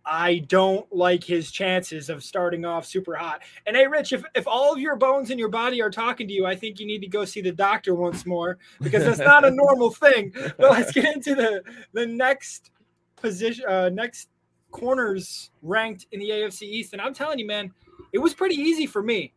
I 0.06 0.38
don't 0.38 0.90
like 0.94 1.24
his 1.24 1.50
chances 1.50 2.10
of 2.10 2.22
starting 2.22 2.64
off 2.64 2.86
super 2.86 3.14
hot. 3.14 3.42
And 3.66 3.76
hey, 3.76 3.86
Rich, 3.86 4.12
if, 4.12 4.22
if 4.34 4.46
all 4.46 4.72
of 4.72 4.78
your 4.78 4.96
bones 4.96 5.30
in 5.30 5.38
your 5.38 5.48
body 5.48 5.80
are 5.80 5.90
talking 5.90 6.28
to 6.28 6.34
you, 6.34 6.46
I 6.46 6.54
think 6.54 6.78
you 6.78 6.86
need 6.86 7.00
to 7.00 7.08
go 7.08 7.24
see 7.24 7.40
the 7.40 7.52
doctor 7.52 7.94
once 7.94 8.26
more 8.26 8.58
because 8.80 9.04
that's 9.04 9.18
not 9.18 9.44
a 9.44 9.50
normal 9.54 9.90
thing. 9.90 10.32
But 10.34 10.70
let's 10.70 10.92
get 10.92 11.14
into 11.14 11.34
the 11.34 11.62
the 11.92 12.06
next 12.06 12.70
position, 13.16 13.64
uh, 13.66 13.88
next 13.88 14.28
corners 14.70 15.50
ranked 15.62 16.06
in 16.12 16.20
the 16.20 16.28
AFC 16.30 16.62
East. 16.62 16.92
And 16.92 17.00
I'm 17.00 17.14
telling 17.14 17.38
you, 17.38 17.46
man, 17.46 17.72
it 18.12 18.18
was 18.18 18.34
pretty 18.34 18.56
easy 18.56 18.86
for 18.86 19.02
me 19.02 19.32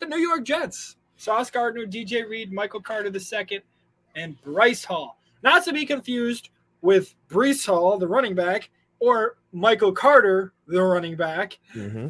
the 0.00 0.06
New 0.06 0.18
York 0.18 0.44
Jets. 0.44 0.96
Sauce 1.16 1.50
Gardner, 1.50 1.84
DJ 1.84 2.26
Reed, 2.26 2.50
Michael 2.50 2.80
Carter 2.80 3.12
II, 3.14 3.60
and 4.16 4.40
Bryce 4.40 4.84
Hall. 4.84 5.20
Not 5.42 5.64
to 5.66 5.72
be 5.72 5.84
confused 5.84 6.48
with 6.80 7.14
Breece 7.28 7.66
Hall, 7.66 7.98
the 7.98 8.08
running 8.08 8.34
back, 8.34 8.70
or 9.00 9.36
Michael 9.52 9.92
Carter, 9.92 10.54
the 10.66 10.82
running 10.82 11.16
back. 11.16 11.58
Mm-hmm. 11.74 12.08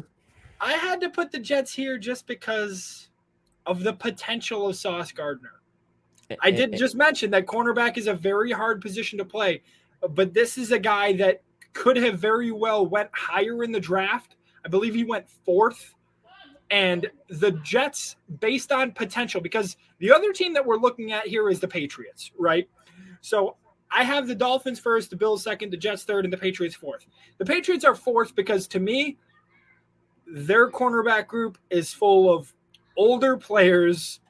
I 0.61 0.73
had 0.73 1.01
to 1.01 1.09
put 1.09 1.31
the 1.31 1.39
Jets 1.39 1.73
here 1.73 1.97
just 1.97 2.25
because 2.25 3.09
of 3.65 3.83
the 3.83 3.93
potential 3.93 4.69
of 4.69 4.75
Sauce 4.75 5.11
Gardner. 5.11 5.61
I 6.39 6.51
did 6.51 6.69
eh, 6.69 6.73
eh, 6.73 6.75
eh. 6.75 6.77
just 6.77 6.95
mention 6.95 7.31
that 7.31 7.45
cornerback 7.45 7.97
is 7.97 8.07
a 8.07 8.13
very 8.13 8.51
hard 8.51 8.79
position 8.79 9.17
to 9.17 9.25
play, 9.25 9.61
but 10.11 10.33
this 10.33 10.57
is 10.57 10.71
a 10.71 10.79
guy 10.79 11.13
that 11.13 11.41
could 11.73 11.97
have 11.97 12.19
very 12.19 12.51
well 12.51 12.85
went 12.85 13.09
higher 13.11 13.63
in 13.63 13.71
the 13.71 13.79
draft. 13.79 14.35
I 14.63 14.69
believe 14.69 14.93
he 14.93 15.03
went 15.03 15.29
fourth 15.29 15.95
and 16.71 17.11
the 17.27 17.51
Jets, 17.51 18.15
based 18.39 18.71
on 18.71 18.93
potential, 18.93 19.41
because 19.41 19.75
the 19.99 20.11
other 20.11 20.31
team 20.31 20.53
that 20.53 20.65
we're 20.65 20.77
looking 20.77 21.11
at 21.11 21.27
here 21.27 21.49
is 21.49 21.59
the 21.59 21.67
Patriots, 21.67 22.31
right? 22.39 22.67
So 23.19 23.57
I 23.91 24.03
have 24.03 24.27
the 24.27 24.35
Dolphins 24.35 24.79
first, 24.79 25.09
the 25.09 25.17
Bills 25.17 25.43
second, 25.43 25.71
the 25.71 25.77
Jets 25.77 26.05
third, 26.05 26.23
and 26.23 26.33
the 26.33 26.37
Patriots 26.37 26.75
fourth. 26.75 27.05
The 27.37 27.45
Patriots 27.45 27.83
are 27.83 27.93
fourth 27.93 28.33
because 28.35 28.67
to 28.69 28.79
me, 28.79 29.17
their 30.25 30.71
cornerback 30.71 31.27
group 31.27 31.57
is 31.69 31.93
full 31.93 32.33
of 32.33 32.53
older 32.95 33.35
players 33.35 34.21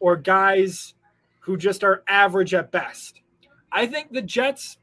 or 0.00 0.16
guys 0.16 0.94
who 1.40 1.58
just 1.58 1.84
are 1.84 2.02
average 2.08 2.54
at 2.54 2.72
best. 2.72 3.20
I 3.70 3.86
think 3.86 4.12
the 4.12 4.22
Jets 4.22 4.78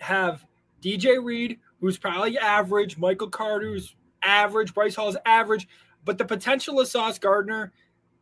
have 0.00 0.44
DJ 0.82 1.22
Reed, 1.22 1.58
who's 1.80 1.96
probably 1.96 2.36
average, 2.36 2.98
Michael 2.98 3.30
Carter's 3.30 3.96
average, 4.22 4.74
Bryce 4.74 4.96
Hall's 4.96 5.16
average, 5.24 5.66
but 6.06 6.16
the 6.16 6.24
potential 6.24 6.80
of 6.80 6.88
Sauce 6.88 7.18
Gardner 7.18 7.72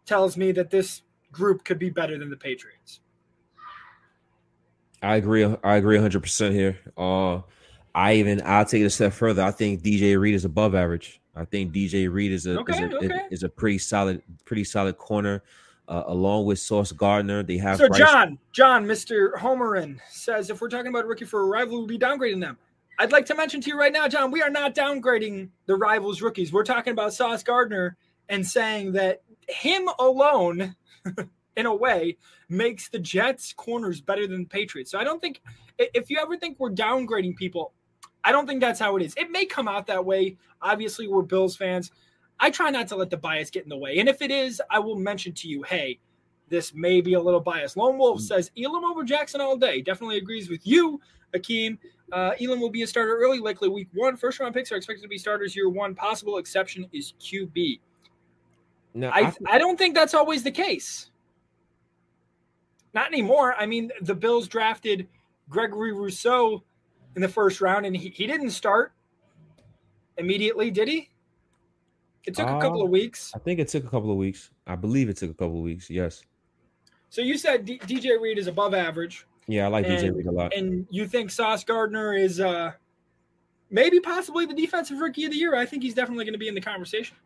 tells 0.06 0.36
me 0.36 0.50
that 0.52 0.70
this 0.70 1.02
group 1.30 1.64
could 1.64 1.78
be 1.78 1.90
better 1.90 2.18
than 2.18 2.30
the 2.30 2.36
Patriots. 2.36 3.00
I 5.02 5.16
agree. 5.16 5.44
I 5.62 5.76
agree 5.76 5.96
100 5.96 6.20
percent 6.20 6.54
here. 6.54 6.78
Uh, 6.96 7.42
I 7.94 8.14
even 8.14 8.42
I'll 8.44 8.64
take 8.64 8.82
it 8.82 8.86
a 8.86 8.90
step 8.90 9.12
further. 9.12 9.42
I 9.42 9.52
think 9.52 9.82
DJ 9.82 10.18
Reed 10.18 10.34
is 10.34 10.44
above 10.44 10.74
average. 10.74 11.20
I 11.36 11.44
think 11.44 11.72
DJ 11.72 12.10
Reed 12.10 12.32
is 12.32 12.46
a, 12.46 12.58
okay, 12.60 12.72
is, 12.72 12.80
a 12.80 12.96
okay. 12.96 13.20
is, 13.30 13.42
a 13.42 13.48
pretty 13.48 13.78
solid, 13.78 14.22
pretty 14.44 14.64
solid 14.64 14.96
corner. 14.96 15.42
Uh, 15.86 16.04
along 16.06 16.46
with 16.46 16.58
Sauce 16.58 16.92
Gardner, 16.92 17.42
they 17.42 17.58
have. 17.58 17.76
So 17.76 17.88
Bryce- 17.88 17.98
John, 17.98 18.38
John, 18.52 18.86
Mister 18.86 19.34
Homerin 19.38 20.00
says 20.08 20.48
if 20.48 20.62
we're 20.62 20.70
talking 20.70 20.86
about 20.86 21.06
rookie 21.06 21.26
for 21.26 21.40
a 21.40 21.44
rival, 21.44 21.78
we'll 21.78 21.86
be 21.86 21.98
downgrading 21.98 22.40
them. 22.40 22.56
I'd 22.98 23.12
like 23.12 23.26
to 23.26 23.34
mention 23.34 23.60
to 23.62 23.70
you 23.70 23.78
right 23.78 23.92
now, 23.92 24.08
John, 24.08 24.30
we 24.30 24.42
are 24.42 24.50
not 24.50 24.74
downgrading 24.74 25.48
the 25.66 25.76
rivals 25.76 26.22
rookies. 26.22 26.52
We're 26.52 26.64
talking 26.64 26.92
about 26.92 27.12
Sauce 27.12 27.42
Gardner 27.42 27.96
and 28.28 28.46
saying 28.46 28.92
that 28.92 29.22
him 29.48 29.88
alone, 29.98 30.76
in 31.56 31.66
a 31.66 31.74
way, 31.74 32.16
makes 32.48 32.88
the 32.88 32.98
Jets 32.98 33.52
corners 33.52 34.00
better 34.00 34.26
than 34.26 34.42
the 34.42 34.48
Patriots. 34.48 34.90
So 34.90 34.98
I 34.98 35.04
don't 35.04 35.20
think 35.20 35.42
if 35.78 36.08
you 36.08 36.18
ever 36.18 36.36
think 36.36 36.58
we're 36.58 36.70
downgrading 36.70 37.36
people, 37.36 37.72
I 38.22 38.32
don't 38.32 38.46
think 38.46 38.60
that's 38.60 38.80
how 38.80 38.96
it 38.96 39.02
is. 39.02 39.14
It 39.16 39.30
may 39.30 39.44
come 39.44 39.68
out 39.68 39.86
that 39.88 40.04
way. 40.04 40.36
Obviously, 40.62 41.08
we're 41.08 41.22
Bills 41.22 41.56
fans. 41.56 41.90
I 42.40 42.50
try 42.50 42.70
not 42.70 42.88
to 42.88 42.96
let 42.96 43.10
the 43.10 43.16
bias 43.16 43.50
get 43.50 43.64
in 43.64 43.68
the 43.68 43.76
way. 43.76 43.98
And 43.98 44.08
if 44.08 44.22
it 44.22 44.30
is, 44.30 44.62
I 44.70 44.78
will 44.78 44.96
mention 44.96 45.32
to 45.34 45.48
you, 45.48 45.62
hey, 45.62 45.98
this 46.48 46.74
may 46.74 47.00
be 47.00 47.14
a 47.14 47.20
little 47.20 47.40
biased. 47.40 47.76
Lone 47.76 47.98
Wolf 47.98 48.20
mm. 48.20 48.22
says 48.22 48.50
Elam 48.56 48.84
over 48.84 49.04
Jackson 49.04 49.40
all 49.40 49.56
day. 49.56 49.80
Definitely 49.80 50.18
agrees 50.18 50.48
with 50.48 50.66
you, 50.66 51.00
Akeem. 51.34 51.78
Uh, 52.12 52.32
Elam 52.40 52.60
will 52.60 52.70
be 52.70 52.82
a 52.82 52.86
starter 52.86 53.16
early, 53.16 53.38
likely 53.38 53.68
week 53.68 53.88
one. 53.94 54.16
First 54.16 54.38
round 54.40 54.54
picks 54.54 54.70
are 54.70 54.76
expected 54.76 55.02
to 55.02 55.08
be 55.08 55.18
starters 55.18 55.56
year 55.56 55.68
one. 55.68 55.94
Possible 55.94 56.38
exception 56.38 56.86
is 56.92 57.14
QB. 57.20 57.80
No, 58.94 59.08
I, 59.08 59.20
I, 59.22 59.34
I 59.52 59.58
don't 59.58 59.76
think 59.76 59.94
that's 59.94 60.14
always 60.14 60.42
the 60.42 60.50
case. 60.52 61.10
Not 62.92 63.08
anymore. 63.08 63.54
I 63.58 63.66
mean, 63.66 63.90
the 64.02 64.14
Bills 64.14 64.46
drafted 64.46 65.08
Gregory 65.48 65.92
Rousseau 65.92 66.62
in 67.16 67.22
the 67.22 67.28
first 67.28 67.60
round, 67.60 67.86
and 67.86 67.96
he, 67.96 68.10
he 68.10 68.26
didn't 68.26 68.50
start 68.50 68.92
immediately, 70.16 70.70
did 70.70 70.86
he? 70.88 71.10
It 72.26 72.34
took 72.34 72.48
a 72.48 72.60
couple 72.60 72.80
Uh, 72.82 72.84
of 72.84 72.90
weeks. 72.90 73.32
I 73.34 73.38
think 73.38 73.58
it 73.60 73.68
took 73.68 73.84
a 73.84 73.88
couple 73.88 74.10
of 74.10 74.16
weeks. 74.16 74.50
I 74.66 74.76
believe 74.76 75.08
it 75.08 75.16
took 75.16 75.30
a 75.30 75.34
couple 75.34 75.56
of 75.58 75.62
weeks. 75.64 75.90
Yes. 75.90 76.22
So 77.10 77.20
you 77.20 77.36
said 77.36 77.64
D- 77.64 77.78
DJ 77.80 78.20
Reed 78.20 78.38
is 78.38 78.46
above 78.46 78.74
average, 78.74 79.26
Yeah, 79.46 79.66
I 79.66 79.68
like 79.68 79.86
DJ 79.86 80.14
Reed 80.14 80.26
a 80.26 80.30
lot. 80.32 80.54
and 80.54 80.86
you 80.90 81.06
think 81.06 81.30
Sauce 81.30 81.64
Gardner 81.64 82.14
is 82.14 82.40
uh, 82.40 82.72
maybe 83.70 84.00
possibly 84.00 84.46
the 84.46 84.54
defensive 84.54 84.98
rookie 84.98 85.24
of 85.24 85.32
the 85.32 85.36
year. 85.36 85.54
I 85.54 85.66
think 85.66 85.82
he's 85.82 85.94
definitely 85.94 86.24
going 86.24 86.32
to 86.34 86.38
be 86.38 86.48
in 86.48 86.54
the 86.54 86.60
conversation. 86.60 87.16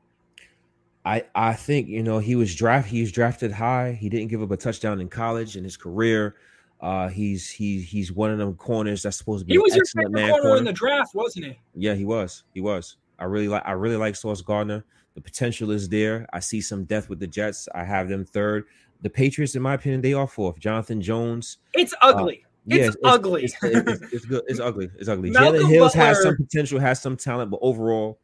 I 1.04 1.24
I 1.34 1.54
think 1.54 1.88
you 1.88 2.02
know 2.02 2.18
he 2.18 2.34
was 2.34 2.54
draft 2.54 2.88
he 2.88 3.00
was 3.00 3.12
drafted 3.12 3.52
high. 3.52 3.92
He 3.92 4.08
didn't 4.08 4.28
give 4.28 4.42
up 4.42 4.50
a 4.50 4.56
touchdown 4.56 5.00
in 5.00 5.08
college 5.08 5.56
in 5.56 5.64
his 5.64 5.76
career. 5.76 6.34
Uh, 6.80 7.08
he's 7.08 7.48
he 7.48 7.80
he's 7.80 8.12
one 8.12 8.30
of 8.30 8.38
them 8.38 8.54
corners 8.54 9.02
that's 9.02 9.16
supposed 9.16 9.40
to 9.42 9.46
be 9.46 9.52
He 9.54 9.58
was 9.58 9.74
your 9.74 9.84
favorite 9.86 10.12
man 10.12 10.28
corner, 10.30 10.42
corner. 10.42 10.56
in 10.58 10.64
the 10.64 10.72
draft, 10.72 11.14
wasn't 11.14 11.46
he? 11.46 11.58
Yeah, 11.74 11.94
he 11.94 12.04
was. 12.04 12.44
He 12.54 12.60
was. 12.60 12.96
I 13.18 13.24
really 13.24 13.48
like. 13.48 13.62
I 13.64 13.72
really 13.72 13.96
like 13.96 14.16
Sauce 14.16 14.42
Gardner. 14.42 14.84
The 15.14 15.20
potential 15.20 15.70
is 15.72 15.88
there. 15.88 16.26
I 16.32 16.38
see 16.40 16.60
some 16.60 16.84
depth 16.84 17.08
with 17.08 17.18
the 17.20 17.26
Jets. 17.26 17.68
I 17.74 17.84
have 17.84 18.08
them 18.08 18.24
third. 18.24 18.64
The 19.02 19.10
Patriots, 19.10 19.54
in 19.54 19.62
my 19.62 19.74
opinion, 19.74 20.00
they 20.00 20.12
are 20.12 20.26
fourth. 20.26 20.58
Jonathan 20.58 21.00
Jones. 21.00 21.58
It's 21.74 21.94
uh, 21.94 22.12
ugly. 22.14 22.44
Yeah, 22.66 22.86
It's 22.86 22.96
ugly. 23.02 23.44
It's, 23.44 23.54
it's, 23.62 24.12
it's 24.12 24.24
good. 24.26 24.42
It's 24.46 24.60
ugly. 24.60 24.90
It's 24.98 25.08
ugly. 25.08 25.30
Jalen 25.30 25.70
Mills 25.70 25.94
has 25.94 26.22
some 26.22 26.36
potential, 26.36 26.78
has 26.78 27.00
some 27.00 27.16
talent, 27.16 27.50
but 27.50 27.60
overall, 27.62 28.18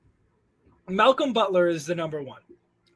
Malcolm 0.88 1.32
Butler 1.32 1.68
is 1.68 1.86
the 1.86 1.94
number 1.94 2.22
one. 2.22 2.42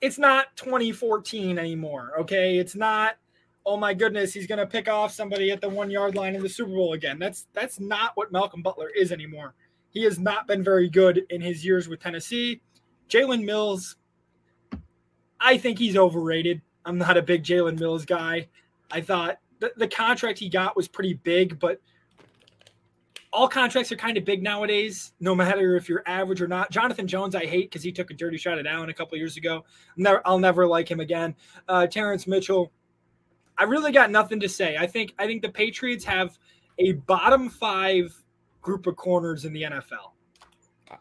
It's 0.01 0.19
not 0.19 0.55
2014 0.57 1.59
anymore. 1.59 2.13
Okay, 2.21 2.59
it's 2.59 2.75
not. 2.75 3.17
Oh 3.65 3.77
my 3.77 3.95
goodness, 3.95 4.33
he's 4.35 4.47
gonna 4.47 4.67
pick 4.67 4.89
off 4.89 5.13
somebody 5.13 5.51
at 5.51 5.61
the 5.61 5.69
one 5.69 5.91
yard 5.91 6.15
line 6.15 6.35
in 6.35 6.43
the 6.43 6.49
Super 6.49 6.71
Bowl 6.71 6.93
again. 6.93 7.19
That's 7.19 7.47
that's 7.55 7.81
not 7.81 8.13
what 8.15 8.31
Malcolm 8.31 8.63
Butler 8.63 8.91
is 8.95 9.11
anymore. 9.11 9.55
He 9.91 10.03
has 10.05 10.19
not 10.19 10.47
been 10.47 10.63
very 10.63 10.89
good 10.91 11.23
in 11.31 11.41
his 11.41 11.65
years 11.65 11.89
with 11.89 12.01
Tennessee. 12.01 12.61
Jalen 13.09 13.45
Mills, 13.45 13.97
I 15.41 15.57
think 15.57 15.79
he's 15.79 15.97
overrated. 15.97 16.61
I'm 16.85 16.99
not 16.99 17.17
a 17.17 17.23
big 17.23 17.45
Jalen 17.45 17.79
Mills 17.79 18.05
guy. 18.05 18.49
I 18.91 19.01
thought 19.01 19.39
the, 19.61 19.73
the 19.77 19.89
contract 19.89 20.39
he 20.39 20.49
got 20.49 20.77
was 20.77 20.89
pretty 20.89 21.15
big, 21.15 21.59
but 21.59 21.81
all 23.33 23.49
contracts 23.49 23.93
are 23.93 23.97
kind 23.97 24.17
of 24.17 24.25
big 24.25 24.43
nowadays, 24.43 25.13
no 25.21 25.35
matter 25.35 25.77
if 25.77 25.89
you're 25.89 26.03
average 26.07 26.41
or 26.41 26.49
not. 26.49 26.71
Jonathan 26.71 27.07
Jones, 27.07 27.35
I 27.35 27.45
hate 27.45 27.71
because 27.71 27.83
he 27.83 27.93
took 27.93 28.11
a 28.11 28.15
dirty 28.15 28.39
shot 28.39 28.59
at 28.59 28.67
Allen 28.67 28.89
a 28.89 28.95
couple 28.95 29.19
years 29.19 29.37
ago. 29.37 29.65
Never, 29.97 30.23
I'll 30.25 30.39
never 30.39 30.67
like 30.67 30.91
him 30.91 31.01
again. 31.01 31.35
Uh, 31.69 31.87
Terrance 31.87 32.27
Mitchell, 32.27 32.73
I 33.59 33.65
really 33.65 33.93
got 33.93 34.11
nothing 34.11 34.41
to 34.41 34.49
say. 34.49 34.77
I 34.77 34.87
think 34.87 35.15
I 35.19 35.27
think 35.27 35.43
the 35.43 35.51
Patriots 35.51 36.05
have 36.05 36.39
a 36.79 36.93
bottom 36.93 37.51
five 37.51 38.15
group 38.63 38.87
of 38.87 38.97
corners 38.97 39.45
in 39.45 39.53
the 39.53 39.63
NFL. 39.63 40.13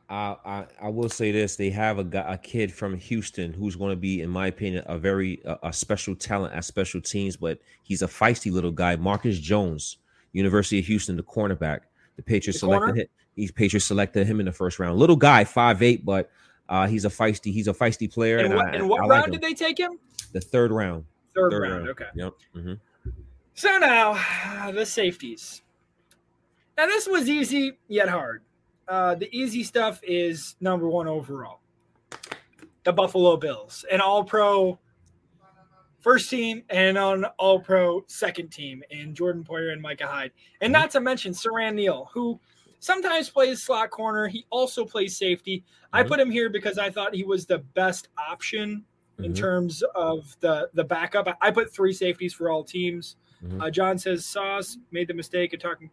I, 0.10 0.36
I 0.46 0.66
I 0.84 0.90
will 0.90 1.10
say 1.10 1.32
this: 1.32 1.56
they 1.56 1.70
have 1.70 1.98
a 2.00 2.04
guy, 2.04 2.34
a 2.34 2.38
kid 2.38 2.72
from 2.74 2.96
Houston 2.98 3.54
who's 3.54 3.76
going 3.76 3.92
to 3.92 3.96
be, 3.98 4.22
in 4.22 4.30
my 4.30 4.48
opinion, 4.48 4.84
a 4.88 4.98
very 4.98 5.42
a, 5.46 5.58
a 5.64 5.74
special 5.74 6.16
talent 6.16 6.54
at 6.54 6.66
special 6.66 7.00
teams. 7.02 7.36
But 7.38 7.60
he's 7.84 8.02
a 8.02 8.08
feisty 8.08 8.52
little 8.52 8.72
guy, 8.72 8.96
Marcus 8.98 9.40
Jones, 9.40 9.98
University 10.34 10.80
of 10.80 10.86
Houston, 10.88 11.16
the 11.16 11.24
cornerback. 11.24 11.82
The 12.18 12.24
Patriots 12.24 12.60
The 12.62 12.68
corner? 12.68 12.88
selected 12.88 13.02
him. 13.04 13.08
He's 13.36 13.52
Patriots 13.52 13.86
selected 13.86 14.28
him 14.28 14.40
in 14.40 14.46
the 14.48 14.52
first 14.52 14.80
round. 14.80 14.98
Little 14.98 15.16
guy, 15.16 15.44
five 15.44 15.82
eight, 15.84 16.04
but 16.04 16.30
uh, 16.68 16.88
he's 16.88 17.06
a 17.06 17.10
feisty. 17.10 17.54
He's 17.54 17.68
a 17.68 17.74
feisty 17.74 18.12
player. 18.12 18.40
And 18.40 18.48
and 18.48 18.56
what, 18.56 18.66
I, 18.68 18.72
and 18.78 18.90
what 18.90 19.08
round 19.08 19.26
him. 19.28 19.32
did 19.34 19.42
they 19.42 19.54
take 19.54 19.80
him? 19.80 20.00
The 20.34 20.42
third 20.42 20.72
round. 20.72 21.06
Third, 21.36 21.52
Third 21.52 21.62
round. 21.72 21.90
Okay. 21.90 22.06
Yep. 22.16 22.34
mhm. 22.56 22.80
So 23.54 23.78
now 23.78 24.72
the 24.72 24.86
safeties. 24.86 25.62
Now 26.78 26.88
this 26.88 27.08
was 27.08 27.30
easy 27.30 27.78
yet 27.88 28.10
hard. 28.10 28.42
Uh, 28.88 29.16
the 29.16 29.30
easy 29.36 29.64
stuff 29.64 30.00
is 30.04 30.56
number 30.62 30.88
one 30.88 31.08
overall. 31.08 31.60
The 32.84 32.94
Buffalo 32.94 33.36
Bills, 33.36 33.84
an 33.92 34.00
All 34.00 34.24
Pro 34.24 34.80
first 36.00 36.30
team 36.30 36.64
and 36.70 36.98
an 36.98 37.26
All 37.38 37.60
Pro 37.60 38.06
second 38.08 38.50
team 38.50 38.82
in 38.90 39.14
Jordan 39.14 39.44
Poyer 39.44 39.74
and 39.74 39.82
Micah 39.82 40.08
Hyde, 40.08 40.32
and 40.62 40.72
not 40.72 40.92
to 40.92 41.02
mention 41.02 41.34
Siran 41.34 41.74
Neal, 41.74 42.10
who 42.14 42.40
sometimes 42.80 43.30
plays 43.30 43.62
slot 43.62 43.90
corner. 43.90 44.28
He 44.28 44.46
also 44.52 44.86
plays 44.86 45.18
safety. 45.18 45.66
I 45.92 46.04
Mhm. 46.04 46.08
put 46.08 46.20
him 46.22 46.32
here 46.32 46.50
because 46.50 46.78
I 46.78 46.90
thought 46.90 47.14
he 47.14 47.24
was 47.26 47.46
the 47.46 47.58
best 47.60 48.08
option 48.18 48.86
in 49.18 49.34
Mhm. 49.34 49.38
terms 49.38 49.84
of 49.96 50.38
the 50.40 50.70
the 50.74 50.84
backup. 50.86 51.28
I- 51.42 51.52
put 51.52 51.74
three 51.74 51.92
safeties 51.92 52.34
for 52.34 52.50
all 52.50 52.64
teams. 52.64 53.18
Mhm. 53.44 53.62
Uh, 53.62 53.70
John 53.70 53.98
says 53.98 54.26
Sauce 54.26 54.78
made 54.92 55.10
the 55.10 55.14
mistake 55.14 55.54
of 55.54 55.60
talking 55.60 55.90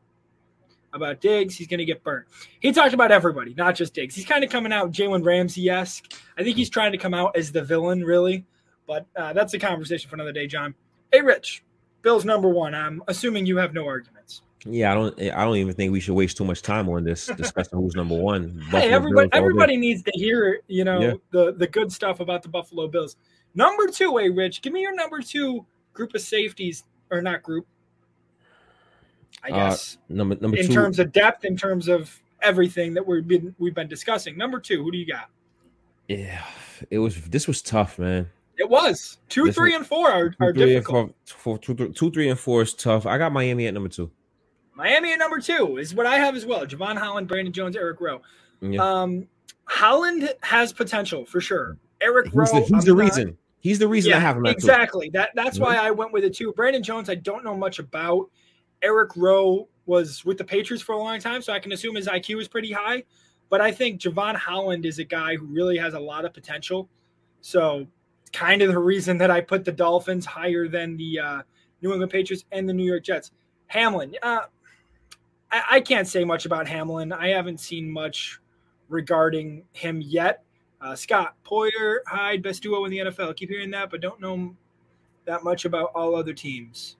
about 0.94 1.20
Diggs. 1.20 1.56
He's 1.56 1.66
going 1.66 1.78
to 1.78 1.84
get 1.84 2.02
burnt. 2.02 2.26
He 2.60 2.72
talked 2.72 2.94
about 2.94 3.10
everybody, 3.10 3.54
not 3.54 3.74
just 3.74 3.94
Diggs. 3.94 4.14
He's 4.14 4.24
kind 4.24 4.44
of 4.44 4.50
coming 4.50 4.72
out 4.72 4.92
Jalen 4.92 5.24
Ramsey 5.24 5.68
esque. 5.68 6.14
I 6.38 6.42
think 6.42 6.56
he's 6.56 6.70
trying 6.70 6.92
to 6.92 6.98
come 6.98 7.14
out 7.14 7.36
as 7.36 7.52
the 7.52 7.62
villain, 7.62 8.02
really. 8.02 8.44
But 8.86 9.06
uh, 9.16 9.32
that's 9.32 9.54
a 9.54 9.58
conversation 9.58 10.08
for 10.08 10.16
another 10.16 10.32
day, 10.32 10.46
John. 10.46 10.74
Hey, 11.12 11.20
Rich, 11.20 11.64
Bill's 12.02 12.24
number 12.24 12.48
one. 12.48 12.74
I'm 12.74 13.02
assuming 13.08 13.46
you 13.46 13.56
have 13.56 13.72
no 13.74 13.86
arguments. 13.86 14.42
Yeah, 14.66 14.92
I 14.92 14.94
don't. 14.94 15.20
I 15.20 15.44
don't 15.44 15.56
even 15.56 15.74
think 15.74 15.92
we 15.92 16.00
should 16.00 16.14
waste 16.14 16.38
too 16.38 16.44
much 16.44 16.62
time 16.62 16.88
on 16.88 17.04
this 17.04 17.26
discussing 17.26 17.78
who's 17.78 17.94
number 17.94 18.14
one. 18.16 18.62
Hey, 18.70 18.90
everybody, 18.90 19.28
everybody 19.32 19.76
needs 19.76 20.02
to 20.04 20.10
hear, 20.14 20.60
you 20.68 20.84
know, 20.84 21.00
Yeah. 21.00 21.12
the 21.32 21.52
the 21.52 21.66
good 21.66 21.92
stuff 21.92 22.20
about 22.20 22.42
the 22.42 22.48
Buffalo 22.48 22.88
Bills. 22.88 23.16
Number 23.54 23.86
two, 23.88 24.16
hey, 24.16 24.30
Rich, 24.30 24.62
give 24.62 24.72
me 24.72 24.80
your 24.80 24.94
number 24.94 25.20
two 25.20 25.66
group 25.92 26.14
of 26.14 26.22
safeties, 26.22 26.84
or 27.10 27.20
not 27.20 27.42
group. 27.42 27.66
I 29.44 29.50
Uh, 29.50 29.68
guess 29.70 29.98
Number 30.08 30.36
number 30.40 30.56
in 30.56 30.66
two. 30.66 30.72
terms 30.72 30.98
of 30.98 31.12
depth, 31.12 31.44
in 31.44 31.56
terms 31.56 31.88
of 31.88 32.18
everything 32.42 32.94
that 32.94 33.06
we've 33.06 33.26
been 33.26 33.54
we've 33.58 33.74
been 33.74 33.88
discussing. 33.88 34.36
Number 34.38 34.58
two, 34.60 34.82
who 34.82 34.90
do 34.90 34.98
you 34.98 35.06
got? 35.06 35.28
yeah, 36.08 36.42
it 36.90 36.98
was. 36.98 37.20
This 37.28 37.46
was 37.46 37.62
tough, 37.62 37.98
man. 37.98 38.30
It 38.56 38.68
was 38.68 39.18
two, 39.28 39.44
This 39.46 39.54
three, 39.56 39.70
was- 39.70 39.78
and 39.78 39.86
four 39.86 40.08
are, 40.10 40.32
are 40.40 40.52
Two, 40.52 40.60
three, 40.60 40.76
and 40.76 40.84
difficult. 40.84 41.14
four- 41.26 41.56
four- 41.56 41.58
two, 41.58 41.74
three- 41.74 41.92
two, 41.92 42.10
three, 42.10 42.28
and 42.28 42.38
four 42.38 42.62
is 42.62 42.72
tough. 42.72 43.04
I 43.06 43.18
got 43.18 43.32
Miami 43.32 43.66
at 43.66 43.74
number 43.74 43.88
two. 43.88 44.10
Miami 44.74 45.12
at 45.12 45.18
number 45.18 45.40
two 45.40 45.76
is 45.78 45.94
what 45.94 46.06
I 46.06 46.16
have 46.18 46.36
as 46.36 46.46
well. 46.46 46.64
Jevon 46.66 46.96
Holland, 46.96 47.26
Brandon 47.28 47.52
Jones, 47.52 47.76
Eric 47.76 48.00
Rowe. 48.00 48.22
Yeah. 48.60 48.80
Um, 48.80 49.26
Holland 49.64 50.32
has 50.42 50.72
potential 50.72 51.24
for 51.24 51.40
sure. 51.40 51.76
Eric 52.00 52.26
he's 52.26 52.34
Rowe, 52.34 52.44
the, 52.46 52.60
he's 52.60 52.72
I'm 52.72 52.80
the 52.80 52.94
not- 52.94 52.98
reason. 53.04 53.38
He's 53.60 53.78
the 53.78 53.88
reason 53.88 54.12
I 54.12 54.18
have 54.18 54.36
him 54.36 54.44
at 54.44 54.50
two. 54.50 54.54
exactly. 54.56 55.08
That 55.14 55.30
that's 55.34 55.58
why 55.58 55.76
I 55.76 55.90
went 55.90 56.12
with 56.12 56.22
it 56.22 56.34
too. 56.34 56.52
Brandon 56.52 56.82
Jones, 56.82 57.08
I 57.08 57.14
don't 57.14 57.44
know 57.44 57.56
much 57.56 57.78
about. 57.78 58.30
Eric 58.84 59.16
Rowe 59.16 59.68
was 59.86 60.24
with 60.24 60.38
the 60.38 60.44
Patriots 60.44 60.82
for 60.82 60.92
a 60.92 60.98
long 60.98 61.18
time, 61.18 61.42
so 61.42 61.52
I 61.52 61.58
can 61.58 61.72
assume 61.72 61.96
his 61.96 62.06
IQ 62.06 62.40
is 62.40 62.48
pretty 62.48 62.70
high. 62.70 63.02
But 63.50 63.60
I 63.60 63.72
think 63.72 64.00
Jevon 64.00 64.36
Holland 64.36 64.86
is 64.86 64.98
a 64.98 65.04
guy 65.04 65.36
who 65.36 65.46
really 65.46 65.76
has 65.78 65.94
a 65.94 66.00
lot 66.00 66.24
of 66.24 66.32
potential. 66.32 66.88
So, 67.40 67.86
kind 68.32 68.62
of 68.62 68.72
the 68.72 68.78
reason 68.78 69.18
that 69.18 69.30
I 69.30 69.40
put 69.40 69.64
the 69.64 69.72
Dolphins 69.72 70.26
higher 70.26 70.68
than 70.68 70.96
the 70.96 71.20
uh, 71.20 71.42
New 71.82 71.92
England 71.92 72.12
Patriots 72.12 72.44
and 72.52 72.68
the 72.68 72.72
New 72.72 72.84
York 72.84 73.04
Jets. 73.04 73.30
Hamlin, 73.66 74.14
uh, 74.22 74.42
I, 75.50 75.62
I 75.72 75.80
can't 75.80 76.08
say 76.08 76.24
much 76.24 76.46
about 76.46 76.66
Hamlin. 76.66 77.12
I 77.12 77.28
haven't 77.28 77.60
seen 77.60 77.90
much 77.90 78.40
regarding 78.88 79.64
him 79.72 80.00
yet. 80.00 80.42
Uh, 80.80 80.94
Scott 80.94 81.34
Poyer, 81.44 81.98
Hyde, 82.06 82.42
best 82.42 82.62
duo 82.62 82.84
in 82.84 82.90
the 82.90 82.98
NFL. 82.98 83.36
Keep 83.36 83.50
hearing 83.50 83.70
that, 83.70 83.90
but 83.90 84.00
don't 84.00 84.20
know 84.20 84.54
that 85.24 85.42
much 85.42 85.64
about 85.64 85.92
all 85.94 86.14
other 86.14 86.34
teams. 86.34 86.96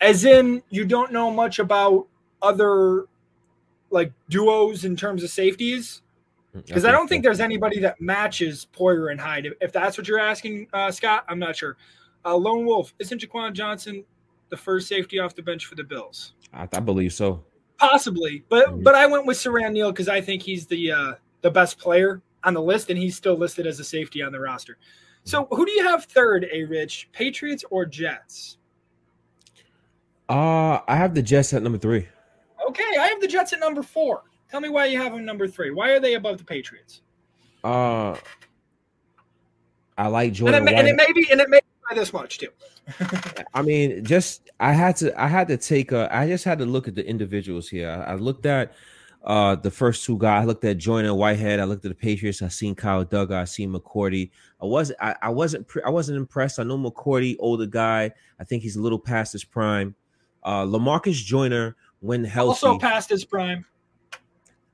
As 0.00 0.24
in, 0.24 0.62
you 0.70 0.84
don't 0.84 1.12
know 1.12 1.30
much 1.30 1.58
about 1.58 2.06
other 2.42 3.06
like 3.90 4.12
duos 4.28 4.84
in 4.84 4.94
terms 4.96 5.22
of 5.24 5.30
safeties, 5.30 6.02
because 6.52 6.84
I 6.84 6.92
don't 6.92 7.08
think 7.08 7.22
there's 7.24 7.40
anybody 7.40 7.80
that 7.80 8.00
matches 8.00 8.66
Poyer 8.76 9.10
and 9.10 9.20
Hyde. 9.20 9.48
If- 9.60 9.72
that's 9.72 9.96
what 9.96 10.06
you're 10.06 10.18
asking, 10.18 10.68
uh, 10.72 10.90
Scott, 10.90 11.24
I'm 11.28 11.38
not 11.38 11.56
sure. 11.56 11.76
Uh, 12.24 12.36
Lone 12.36 12.66
Wolf, 12.66 12.92
isn't 12.98 13.20
Jaquan 13.22 13.54
Johnson 13.54 14.04
the 14.50 14.56
first 14.56 14.88
safety 14.88 15.18
off 15.18 15.34
the 15.34 15.42
bench 15.42 15.64
for 15.66 15.74
the 15.74 15.84
Bills? 15.84 16.34
I, 16.52 16.68
I 16.72 16.80
believe 16.80 17.12
so. 17.12 17.44
Possibly, 17.78 18.44
but 18.48 18.68
Mhm. 18.68 18.82
but 18.82 18.94
I 18.94 19.06
went 19.06 19.24
with 19.24 19.36
Siran 19.38 19.72
Neal 19.72 19.90
because 19.92 20.08
I 20.08 20.20
think 20.20 20.42
he's 20.42 20.66
the 20.66 20.92
uh, 20.92 21.12
the 21.42 21.50
best 21.50 21.78
player 21.78 22.20
on 22.44 22.54
the 22.54 22.62
list, 22.62 22.90
and 22.90 22.98
he's 22.98 23.16
still 23.16 23.36
listed 23.36 23.66
as 23.66 23.78
a 23.80 23.84
safety 23.84 24.20
on 24.22 24.32
the 24.32 24.40
roster. 24.40 24.76
So 25.24 25.46
who 25.50 25.64
do 25.64 25.72
you 25.72 25.84
have 25.84 26.04
third, 26.04 26.46
A 26.52 26.64
Rich? 26.64 27.08
Patriots 27.12 27.64
or 27.70 27.84
Jets? 27.86 28.57
Uh 30.28 30.80
I 30.86 30.96
have 30.96 31.14
the 31.14 31.22
Jets 31.22 31.52
at 31.54 31.62
number 31.62 31.78
three. 31.78 32.06
Okay, 32.68 32.96
I 33.00 33.06
have 33.06 33.20
the 33.20 33.28
Jets 33.28 33.52
at 33.52 33.60
number 33.60 33.82
four. 33.82 34.22
Tell 34.50 34.60
me 34.60 34.68
why 34.68 34.86
you 34.86 35.00
have 35.00 35.12
them 35.12 35.24
number 35.24 35.48
three. 35.48 35.70
Why 35.70 35.90
are 35.90 36.00
they 36.00 36.14
above 36.14 36.38
the 36.38 36.44
Patriots? 36.44 37.02
Uh 37.64 38.16
I 39.96 40.06
like 40.06 40.38
And 40.38 40.54
it, 40.54 40.62
may, 40.62 40.74
and 40.74 40.86
it 40.86 40.96
may 40.96 41.12
be 41.12 41.26
and 41.30 41.40
it 41.40 41.50
may 41.50 41.58
be 41.58 41.66
by 41.88 41.94
this 41.96 42.12
much 42.12 42.38
too. 42.38 42.48
I 43.54 43.62
mean, 43.62 44.04
just 44.04 44.50
I 44.60 44.72
had 44.72 44.96
to 44.96 45.20
I 45.20 45.26
had 45.26 45.48
to 45.48 45.56
take 45.56 45.92
a 45.92 46.14
I 46.14 46.28
just 46.28 46.44
had 46.44 46.58
to 46.60 46.66
look 46.66 46.88
at 46.88 46.94
the 46.94 47.06
individuals 47.06 47.68
here. 47.68 47.90
I, 47.90 48.12
I 48.12 48.14
looked 48.14 48.46
at 48.46 48.72
uh 49.24 49.56
the 49.56 49.70
first 49.70 50.04
two 50.04 50.16
guys. 50.16 50.42
I 50.42 50.46
looked 50.46 50.64
at 50.64 50.78
Jordan 50.78 51.14
Whitehead. 51.16 51.58
I 51.58 51.64
looked 51.64 51.84
at 51.84 51.88
the 51.88 51.96
Patriots. 51.96 52.42
I 52.42 52.48
seen 52.48 52.74
Kyle 52.74 53.04
Dugger. 53.04 53.34
I 53.34 53.44
seen 53.44 53.72
McCourty. 53.72 54.30
I 54.62 54.66
wasn't 54.66 54.98
I, 55.00 55.16
I 55.22 55.28
wasn't 55.30 55.66
pre- 55.66 55.82
I 55.82 55.90
wasn't 55.90 56.18
impressed. 56.18 56.60
I 56.60 56.62
know 56.62 56.78
McCourty, 56.78 57.36
older 57.40 57.66
guy. 57.66 58.12
I 58.38 58.44
think 58.44 58.62
he's 58.62 58.76
a 58.76 58.80
little 58.82 59.00
past 59.00 59.32
his 59.32 59.44
prime. 59.44 59.96
Uh 60.48 60.64
Lamarcus 60.64 61.22
Joyner 61.22 61.76
when 62.00 62.24
healthy. 62.24 62.48
Also 62.48 62.78
past 62.78 63.10
his 63.10 63.22
prime. 63.22 63.66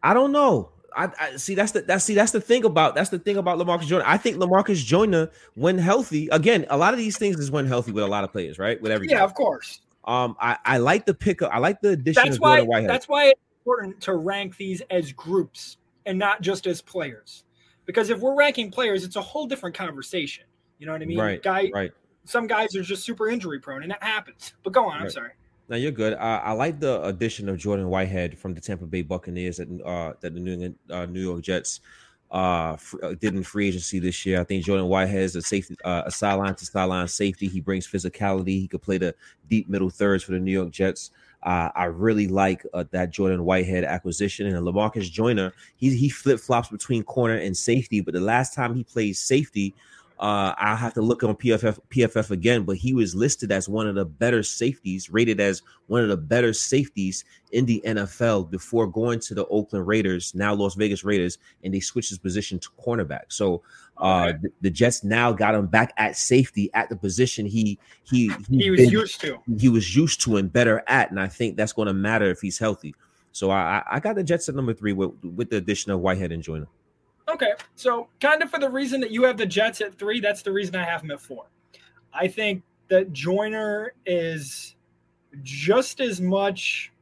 I 0.04 0.14
don't 0.14 0.30
know. 0.30 0.70
I, 0.96 1.10
I, 1.18 1.36
see 1.36 1.56
that's 1.56 1.72
the 1.72 1.82
that's 1.82 2.04
see 2.04 2.14
that's 2.14 2.30
the 2.30 2.40
thing 2.40 2.64
about 2.64 2.94
that's 2.94 3.10
the 3.10 3.18
thing 3.18 3.36
about 3.36 3.58
Lamarcus 3.58 3.86
Joyner. 3.86 4.04
I 4.06 4.16
think 4.16 4.36
Lamarcus 4.36 4.84
Joyner, 4.84 5.32
when 5.54 5.76
healthy, 5.78 6.28
again, 6.28 6.64
a 6.70 6.78
lot 6.78 6.94
of 6.94 6.98
these 6.98 7.18
things 7.18 7.40
is 7.40 7.50
when 7.50 7.66
healthy 7.66 7.90
with 7.90 8.04
a 8.04 8.06
lot 8.06 8.22
of 8.22 8.30
players, 8.30 8.56
right? 8.56 8.80
With 8.80 8.92
every 8.92 9.08
yeah, 9.08 9.24
of 9.24 9.34
course. 9.34 9.80
Um, 10.04 10.36
I, 10.38 10.58
I 10.64 10.78
like 10.78 11.06
the 11.06 11.14
pickup. 11.14 11.52
I 11.52 11.58
like 11.58 11.80
the 11.80 11.90
addition. 11.90 12.22
That's 12.24 12.38
why. 12.38 12.64
That's 12.86 13.08
why 13.08 13.30
it's 13.30 13.40
important 13.58 14.00
to 14.02 14.14
rank 14.14 14.56
these 14.56 14.80
as 14.90 15.10
groups 15.10 15.78
and 16.06 16.16
not 16.16 16.40
just 16.40 16.68
as 16.68 16.80
players, 16.80 17.42
because 17.84 18.10
if 18.10 18.20
we're 18.20 18.36
ranking 18.36 18.70
players, 18.70 19.02
it's 19.02 19.16
a 19.16 19.22
whole 19.22 19.46
different 19.46 19.74
conversation. 19.74 20.44
You 20.78 20.86
know 20.86 20.92
what 20.92 21.02
I 21.02 21.06
mean? 21.06 21.18
Right. 21.18 21.42
Guy. 21.42 21.70
Right. 21.74 21.90
Some 22.26 22.46
guys 22.46 22.76
are 22.76 22.82
just 22.82 23.04
super 23.04 23.28
injury 23.28 23.58
prone, 23.58 23.82
and 23.82 23.90
that 23.90 24.02
happens. 24.02 24.54
But 24.62 24.72
go 24.72 24.84
on. 24.84 24.92
Right. 24.92 25.02
I'm 25.02 25.10
sorry. 25.10 25.32
Now 25.68 25.76
you're 25.76 25.92
good. 25.92 26.14
I, 26.14 26.38
I, 26.38 26.52
like 26.52 26.78
the 26.78 27.02
addition 27.04 27.48
of 27.48 27.56
Jordan 27.56 27.88
Whitehead 27.88 28.38
from 28.38 28.54
the 28.54 28.60
Tampa 28.60 28.84
Bay 28.84 29.02
Buccaneers 29.02 29.56
that 29.56 29.68
uh, 29.82 30.12
that 30.20 30.34
the 30.34 30.40
New 30.40 30.52
England, 30.52 30.76
uh, 30.90 31.06
New 31.06 31.22
York 31.22 31.42
Jets 31.42 31.80
uh, 32.30 32.76
uh, 33.02 33.14
did 33.20 33.34
in 33.34 33.42
free 33.42 33.68
agency 33.68 33.98
this 33.98 34.26
year. 34.26 34.40
I 34.40 34.44
think 34.44 34.64
Jordan 34.64 34.88
Whitehead 34.88 35.22
is 35.22 35.36
a 35.36 35.42
safety, 35.42 35.76
uh, 35.84 36.02
a 36.04 36.10
sideline 36.10 36.54
to 36.56 36.66
sideline 36.66 37.08
safety. 37.08 37.48
He 37.48 37.60
brings 37.60 37.86
physicality. 37.86 38.60
He 38.60 38.68
could 38.68 38.82
play 38.82 38.98
the 38.98 39.14
deep 39.48 39.68
middle 39.68 39.88
thirds 39.88 40.22
for 40.22 40.32
the 40.32 40.40
New 40.40 40.52
York 40.52 40.70
Jets. 40.70 41.12
Uh, 41.42 41.70
I 41.74 41.84
really 41.84 42.26
like 42.26 42.64
uh, 42.74 42.84
that 42.90 43.10
Jordan 43.10 43.44
Whitehead 43.44 43.84
acquisition 43.84 44.46
and 44.46 44.66
Lamarcus 44.66 45.10
Joyner. 45.10 45.52
He 45.76 45.96
he 45.96 46.08
flip 46.08 46.40
flops 46.40 46.68
between 46.68 47.04
corner 47.04 47.36
and 47.36 47.56
safety, 47.56 48.00
but 48.00 48.14
the 48.14 48.20
last 48.20 48.54
time 48.54 48.74
he 48.74 48.84
played 48.84 49.16
safety 49.16 49.74
uh, 50.24 50.54
I'll 50.56 50.76
have 50.76 50.94
to 50.94 51.02
look 51.02 51.22
on 51.22 51.36
PFF 51.36 51.78
PFF 51.90 52.30
again, 52.30 52.62
but 52.62 52.78
he 52.78 52.94
was 52.94 53.14
listed 53.14 53.52
as 53.52 53.68
one 53.68 53.86
of 53.86 53.94
the 53.94 54.06
better 54.06 54.42
safeties, 54.42 55.10
rated 55.10 55.38
as 55.38 55.60
one 55.86 56.02
of 56.02 56.08
the 56.08 56.16
better 56.16 56.54
safeties 56.54 57.26
in 57.52 57.66
the 57.66 57.82
NFL 57.84 58.50
before 58.50 58.86
going 58.86 59.20
to 59.20 59.34
the 59.34 59.44
Oakland 59.48 59.86
Raiders, 59.86 60.34
now 60.34 60.54
Las 60.54 60.76
Vegas 60.76 61.04
Raiders, 61.04 61.36
and 61.62 61.74
they 61.74 61.80
switched 61.80 62.08
his 62.08 62.18
position 62.18 62.58
to 62.60 62.70
cornerback. 62.82 63.24
So 63.28 63.60
uh, 63.98 64.28
okay. 64.28 64.38
the, 64.40 64.52
the, 64.62 64.70
Jets 64.70 65.04
now 65.04 65.30
got 65.30 65.54
him 65.54 65.66
back 65.66 65.92
at 65.98 66.16
safety 66.16 66.70
at 66.72 66.88
the 66.88 66.96
position 66.96 67.44
he 67.44 67.78
he 68.04 68.32
he, 68.48 68.56
he 68.56 68.70
was 68.70 68.80
been, 68.80 68.88
used 68.88 69.20
to. 69.20 69.38
He 69.58 69.68
was 69.68 69.94
used 69.94 70.22
to 70.22 70.38
and 70.38 70.50
better 70.50 70.82
at, 70.86 71.10
and 71.10 71.20
I 71.20 71.28
think 71.28 71.58
that's 71.58 71.74
going 71.74 71.88
to 71.88 71.92
matter 71.92 72.30
if 72.30 72.40
he's 72.40 72.58
healthy. 72.58 72.94
So 73.32 73.50
I 73.50 73.82
I 73.90 74.00
got 74.00 74.16
the 74.16 74.24
Jets 74.24 74.48
at 74.48 74.54
number 74.54 74.72
three 74.72 74.94
with 74.94 75.10
with 75.22 75.50
the 75.50 75.58
addition 75.58 75.92
of 75.92 76.00
Whitehead 76.00 76.32
and 76.32 76.42
Joyner. 76.42 76.68
Okay, 77.28 77.52
so 77.74 78.08
kind 78.20 78.42
of 78.42 78.50
for 78.50 78.58
the 78.58 78.68
reason 78.68 79.00
that 79.00 79.10
you 79.10 79.22
have 79.24 79.36
the 79.36 79.46
Jets 79.46 79.80
at 79.80 79.94
three, 79.98 80.20
that's 80.20 80.42
the 80.42 80.52
reason 80.52 80.76
I 80.76 80.84
have 80.84 81.00
them 81.00 81.10
at 81.10 81.20
four. 81.20 81.46
I 82.12 82.28
think 82.28 82.62
that 82.88 83.12
Joyner 83.12 83.94
is 84.06 84.76
just 85.42 86.00
as 86.00 86.20
much 86.20 86.92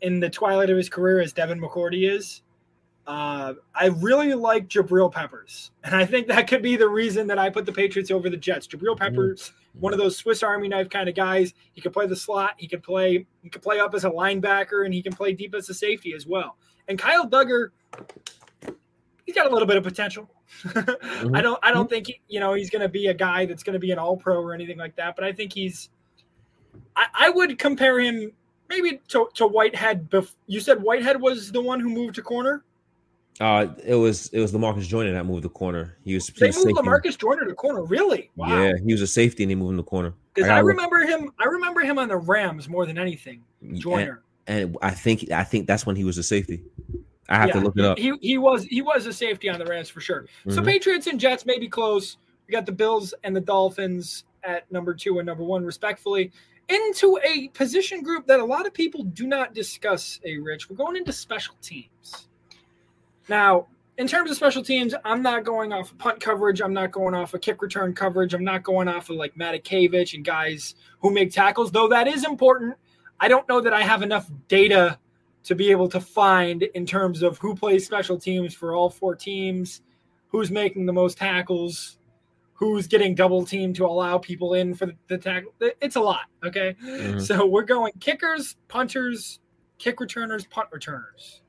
in 0.00 0.20
the 0.20 0.30
twilight 0.30 0.70
of 0.70 0.76
his 0.76 0.88
career 0.88 1.20
as 1.20 1.32
Devin 1.32 1.60
McCourty 1.60 2.10
is. 2.10 2.42
Uh, 3.04 3.54
I 3.74 3.86
really 3.86 4.32
like 4.32 4.68
Jabril 4.68 5.10
Peppers, 5.10 5.72
and 5.82 5.94
I 5.94 6.06
think 6.06 6.28
that 6.28 6.46
could 6.46 6.62
be 6.62 6.76
the 6.76 6.88
reason 6.88 7.26
that 7.26 7.38
I 7.38 7.50
put 7.50 7.66
the 7.66 7.72
Patriots 7.72 8.12
over 8.12 8.30
the 8.30 8.36
Jets. 8.36 8.68
Jabril 8.68 8.94
mm-hmm. 8.94 9.02
Peppers, 9.02 9.48
mm-hmm. 9.48 9.80
one 9.80 9.92
of 9.92 9.98
those 9.98 10.16
Swiss 10.16 10.44
Army 10.44 10.68
knife 10.68 10.88
kind 10.88 11.08
of 11.08 11.16
guys. 11.16 11.52
He 11.72 11.80
could 11.80 11.92
play 11.92 12.06
the 12.06 12.14
slot. 12.14 12.52
He 12.58 12.68
could 12.68 12.84
play. 12.84 13.26
He 13.42 13.50
could 13.50 13.60
play 13.62 13.80
up 13.80 13.94
as 13.94 14.04
a 14.04 14.10
linebacker, 14.10 14.84
and 14.84 14.94
he 14.94 15.02
can 15.02 15.12
play 15.12 15.32
deep 15.32 15.52
as 15.56 15.68
a 15.68 15.74
safety 15.74 16.14
as 16.14 16.28
well. 16.28 16.56
And 16.86 16.96
Kyle 16.96 17.28
Dugger, 17.28 17.70
he's 19.24 19.34
got 19.34 19.46
a 19.46 19.50
little 19.50 19.66
bit 19.66 19.76
of 19.76 19.84
potential. 19.84 20.28
mm-hmm. 20.64 21.34
I 21.34 21.40
don't 21.40 21.58
I 21.62 21.72
don't 21.72 21.88
think 21.88 22.08
he, 22.08 22.20
you 22.28 22.40
know 22.40 22.54
he's 22.54 22.70
going 22.70 22.82
to 22.82 22.88
be 22.88 23.06
a 23.06 23.14
guy 23.14 23.46
that's 23.46 23.62
going 23.62 23.74
to 23.74 23.78
be 23.80 23.90
an 23.90 23.98
All 23.98 24.16
Pro 24.16 24.40
or 24.40 24.54
anything 24.54 24.78
like 24.78 24.96
that. 24.96 25.16
But 25.16 25.24
I 25.24 25.32
think 25.32 25.52
he's. 25.52 25.90
I, 26.96 27.06
I 27.14 27.30
would 27.30 27.58
compare 27.58 27.98
him 28.00 28.32
maybe 28.68 29.00
to, 29.08 29.28
to 29.34 29.46
Whitehead. 29.46 30.10
Bef- 30.10 30.34
you 30.46 30.60
said 30.60 30.82
Whitehead 30.82 31.20
was 31.20 31.52
the 31.52 31.60
one 31.60 31.80
who 31.80 31.88
moved 31.88 32.14
to 32.16 32.22
corner. 32.22 32.64
Uh, 33.40 33.68
it 33.84 33.94
was 33.94 34.28
it 34.28 34.40
was 34.40 34.52
Lamarcus 34.52 34.86
Joyner 34.86 35.12
that 35.12 35.24
moved 35.24 35.42
the 35.42 35.48
corner. 35.48 35.96
He 36.04 36.14
was 36.14 36.26
they 36.26 36.48
moved 36.48 36.56
safety. 36.56 36.72
Lamarcus 36.74 37.18
Joyner 37.18 37.46
to 37.46 37.54
corner. 37.54 37.82
Really? 37.82 38.30
Wow. 38.36 38.62
Yeah, 38.62 38.72
he 38.84 38.92
was 38.92 39.00
a 39.00 39.06
safety 39.06 39.42
and 39.42 39.50
he 39.50 39.54
moved 39.54 39.70
in 39.70 39.76
the 39.78 39.82
corner. 39.82 40.14
Because 40.34 40.50
I, 40.50 40.56
I, 40.56 40.60
remember 40.60 41.00
him. 41.00 41.30
I 41.38 41.44
remember 41.44 41.80
him 41.80 41.98
on 41.98 42.08
the 42.08 42.16
Rams 42.16 42.68
more 42.68 42.86
than 42.86 42.98
anything. 42.98 43.42
Joyner. 43.72 44.22
And, 44.46 44.64
and 44.64 44.76
I 44.82 44.90
think 44.90 45.30
I 45.30 45.44
think 45.44 45.66
that's 45.66 45.86
when 45.86 45.96
he 45.96 46.04
was 46.04 46.18
a 46.18 46.22
safety. 46.22 46.62
I 47.28 47.36
have 47.36 47.48
yeah, 47.48 47.54
to 47.54 47.60
look 47.60 47.76
it 47.76 47.84
up. 47.84 47.98
He, 47.98 48.12
he 48.20 48.38
was 48.38 48.64
he 48.64 48.82
was 48.82 49.06
a 49.06 49.12
safety 49.12 49.48
on 49.48 49.58
the 49.58 49.64
Rams 49.64 49.88
for 49.88 50.00
sure. 50.00 50.22
Mm-hmm. 50.22 50.50
So 50.52 50.62
Patriots 50.62 51.06
and 51.06 51.20
Jets 51.20 51.46
may 51.46 51.58
be 51.58 51.68
close. 51.68 52.16
We 52.46 52.52
got 52.52 52.66
the 52.66 52.72
Bills 52.72 53.14
and 53.24 53.34
the 53.34 53.40
Dolphins 53.40 54.24
at 54.42 54.70
number 54.72 54.94
two 54.94 55.18
and 55.18 55.26
number 55.26 55.44
one, 55.44 55.64
respectfully. 55.64 56.32
Into 56.68 57.18
a 57.24 57.48
position 57.48 58.02
group 58.02 58.26
that 58.26 58.40
a 58.40 58.44
lot 58.44 58.66
of 58.66 58.74
people 58.74 59.04
do 59.04 59.26
not 59.26 59.54
discuss, 59.54 60.20
a 60.24 60.38
Rich. 60.38 60.70
We're 60.70 60.76
going 60.76 60.96
into 60.96 61.12
special 61.12 61.54
teams. 61.60 62.28
Now, 63.28 63.66
in 63.98 64.06
terms 64.06 64.30
of 64.30 64.36
special 64.36 64.62
teams, 64.62 64.94
I'm 65.04 65.22
not 65.22 65.44
going 65.44 65.72
off 65.72 65.90
of 65.90 65.98
punt 65.98 66.20
coverage. 66.20 66.60
I'm 66.60 66.72
not 66.72 66.92
going 66.92 67.14
off 67.14 67.34
of 67.34 67.40
kick 67.40 67.62
return 67.62 67.94
coverage. 67.94 68.32
I'm 68.32 68.44
not 68.44 68.62
going 68.62 68.88
off 68.88 69.10
of 69.10 69.16
like 69.16 69.34
Matakevich 69.34 70.14
and 70.14 70.24
guys 70.24 70.74
who 71.00 71.12
make 71.12 71.30
tackles, 71.30 71.70
though 71.70 71.88
that 71.88 72.08
is 72.08 72.24
important. 72.24 72.74
I 73.20 73.28
don't 73.28 73.48
know 73.48 73.60
that 73.60 73.72
I 73.72 73.82
have 73.82 74.02
enough 74.02 74.30
data 74.48 74.98
to 75.44 75.54
be 75.54 75.70
able 75.70 75.88
to 75.88 76.00
find 76.00 76.62
in 76.62 76.86
terms 76.86 77.22
of 77.22 77.38
who 77.38 77.54
plays 77.54 77.84
special 77.84 78.18
teams 78.18 78.54
for 78.54 78.74
all 78.74 78.88
four 78.88 79.14
teams, 79.14 79.82
who's 80.28 80.50
making 80.50 80.86
the 80.86 80.92
most 80.92 81.18
tackles, 81.18 81.98
who's 82.54 82.86
getting 82.86 83.14
double 83.14 83.44
teamed 83.44 83.74
to 83.76 83.84
allow 83.84 84.18
people 84.18 84.54
in 84.54 84.74
for 84.74 84.86
the, 84.86 84.94
the 85.08 85.18
tackle. 85.18 85.52
It's 85.80 85.96
a 85.96 86.00
lot. 86.00 86.26
Okay. 86.44 86.76
Mm-hmm. 86.84 87.18
So 87.18 87.44
we're 87.46 87.64
going 87.64 87.92
kickers, 87.98 88.56
punters, 88.68 89.40
kick 89.78 89.98
returners, 90.00 90.46
punt 90.46 90.68
returners. 90.70 91.40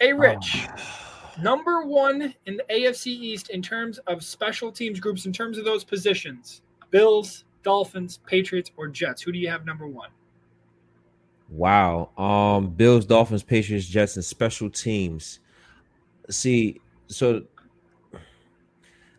Hey, 0.00 0.12
Rich, 0.12 0.66
oh. 0.68 1.42
number 1.42 1.82
one 1.82 2.34
in 2.46 2.56
the 2.56 2.64
AFC 2.70 3.08
East 3.08 3.50
in 3.50 3.60
terms 3.60 3.98
of 4.06 4.24
special 4.24 4.72
teams 4.72 5.00
groups, 5.00 5.26
in 5.26 5.32
terms 5.32 5.58
of 5.58 5.64
those 5.64 5.84
positions 5.84 6.62
Bills, 6.90 7.44
Dolphins, 7.64 8.20
Patriots, 8.26 8.70
or 8.76 8.88
Jets. 8.88 9.20
Who 9.20 9.32
do 9.32 9.38
you 9.38 9.48
have 9.50 9.66
number 9.66 9.86
one? 9.86 10.10
Wow. 11.48 12.10
Um, 12.18 12.68
Bills, 12.68 13.06
Dolphins, 13.06 13.42
Patriots, 13.42 13.86
Jets, 13.86 14.16
and 14.16 14.24
special 14.24 14.68
teams. 14.70 15.40
See, 16.30 16.80
so 17.06 17.44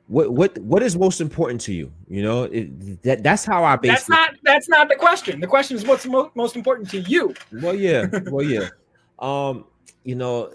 what 0.10 0.32
what 0.32 0.58
what 0.60 0.84
is 0.84 0.98
most 0.98 1.22
important 1.22 1.62
to 1.62 1.74
you? 1.74 1.92
You 2.08 2.24
know, 2.24 2.44
it, 2.44 3.04
that 3.04 3.24
that's 3.24 3.46
how 3.46 3.64
I 3.64 3.76
base. 3.76 3.92
That's 3.92 4.10
not 4.10 4.36
that's 4.44 4.68
not 4.68 4.90
the 4.90 4.96
question. 4.96 5.40
The 5.40 5.48
question 5.48 5.78
is 5.78 5.86
what's 5.86 6.06
mo- 6.06 6.32
most 6.36 6.56
important 6.56 6.90
to 6.92 7.00
you. 7.02 7.34
Well, 7.52 7.76
yeah, 7.76 8.08
well, 8.26 8.44
yeah. 8.46 8.70
um, 9.20 9.66
you 10.04 10.16
know, 10.16 10.52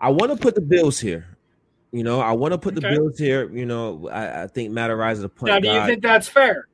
I 0.00 0.10
want 0.10 0.32
to 0.32 0.36
put 0.36 0.54
the 0.56 0.60
Bills 0.60 0.98
here. 0.98 1.36
You 1.92 2.02
know, 2.02 2.20
I 2.20 2.32
want 2.32 2.52
to 2.52 2.58
put 2.58 2.76
okay. 2.76 2.88
the 2.88 2.96
Bills 2.96 3.16
here. 3.16 3.48
You 3.50 3.64
know, 3.64 4.08
I, 4.08 4.42
I 4.42 4.46
think 4.48 4.72
Matt 4.72 4.90
Araiza 4.90 5.24
a 5.24 5.28
point. 5.28 5.52
Now, 5.52 5.60
do 5.60 5.68
you 5.68 5.86
think 5.86 6.02
that's 6.02 6.28
fair? 6.28 6.66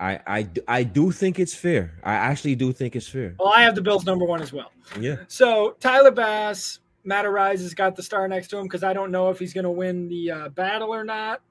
I, 0.00 0.18
I 0.26 0.48
I 0.66 0.82
do 0.82 1.12
think 1.12 1.38
it's 1.38 1.54
fair. 1.54 1.92
I 2.02 2.14
actually 2.14 2.54
do 2.54 2.72
think 2.72 2.96
it's 2.96 3.06
fair. 3.06 3.36
Well, 3.38 3.52
I 3.54 3.62
have 3.62 3.74
the 3.74 3.82
Bills 3.82 4.06
number 4.06 4.24
one 4.24 4.40
as 4.40 4.50
well. 4.50 4.72
Yeah. 4.98 5.16
So 5.28 5.76
Tyler 5.78 6.10
Bass, 6.10 6.80
Matt 7.04 7.26
Araiza 7.26 7.60
has 7.60 7.74
got 7.74 7.96
the 7.96 8.02
star 8.02 8.26
next 8.26 8.48
to 8.48 8.56
him 8.56 8.64
because 8.64 8.82
I 8.82 8.94
don't 8.94 9.10
know 9.10 9.28
if 9.28 9.38
he's 9.38 9.52
going 9.52 9.64
to 9.64 9.70
win 9.70 10.08
the 10.08 10.30
uh, 10.30 10.48
battle 10.48 10.92
or 10.92 11.04
not, 11.04 11.42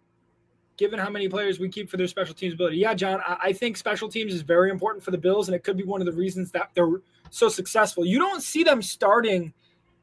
given 0.78 0.98
how 0.98 1.12
many 1.12 1.30
players 1.30 1.60
we 1.60 1.70
keep 1.70 1.92
for 1.92 1.98
their 1.98 2.08
special 2.08 2.34
teams 2.34 2.56
ability. 2.56 2.78
Yeah, 2.78 2.96
John, 2.96 3.22
I, 3.24 3.38
I 3.44 3.54
think 3.54 3.78
special 3.78 4.10
teams 4.10 4.34
is 4.34 4.42
very 4.42 4.72
important 4.72 5.04
for 5.04 5.12
the 5.12 5.18
Bills, 5.18 5.48
and 5.48 5.56
it 5.56 5.64
could 5.64 5.78
be 5.78 5.84
one 5.84 6.02
of 6.02 6.08
the 6.08 6.14
reasons 6.14 6.50
that 6.52 6.72
they're 6.74 7.02
so 7.30 7.50
successful. 7.50 8.04
You 8.04 8.18
don't 8.18 8.42
see 8.42 8.64
them 8.64 8.82
starting, 8.82 9.54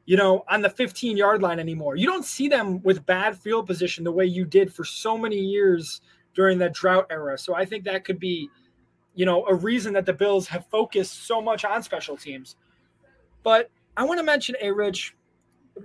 you 0.05 0.16
know, 0.16 0.44
on 0.49 0.62
the 0.62 0.70
15 0.70 1.16
yard 1.16 1.42
line 1.42 1.59
anymore. 1.59 1.97
You 1.97 2.07
don't 2.07 2.24
see 2.24 2.47
them 2.47 2.80
with 2.84 3.05
bad 3.07 3.36
field 3.36 3.66
position 3.66 4.05
the 4.05 4.12
way 4.12 4.24
you 4.24 4.44
did 4.44 4.72
for 4.72 4.84
so 4.84 5.18
many 5.18 5.36
years 5.36 6.01
during 6.37 6.59
that 6.59 6.74
drought 6.74 7.07
era. 7.11 7.37
So 7.37 7.55
I 7.55 7.64
think 7.64 7.82
that 7.84 8.05
could 8.05 8.20
be, 8.20 8.49
you 9.14 9.24
know, 9.24 9.45
a 9.47 9.55
reason 9.55 9.95
that 9.95 10.07
the 10.07 10.12
Bills 10.12 10.47
have 10.47 10.66
focused 10.66 11.26
so 11.26 11.41
much 11.43 11.64
on 11.64 11.82
special 11.82 12.16
teams. 12.16 12.55
But 13.43 13.70
I 13.97 14.05
want 14.05 14.20
to 14.20 14.24
mention 14.24 14.55
a 14.61 14.70
Rich. 14.70 15.16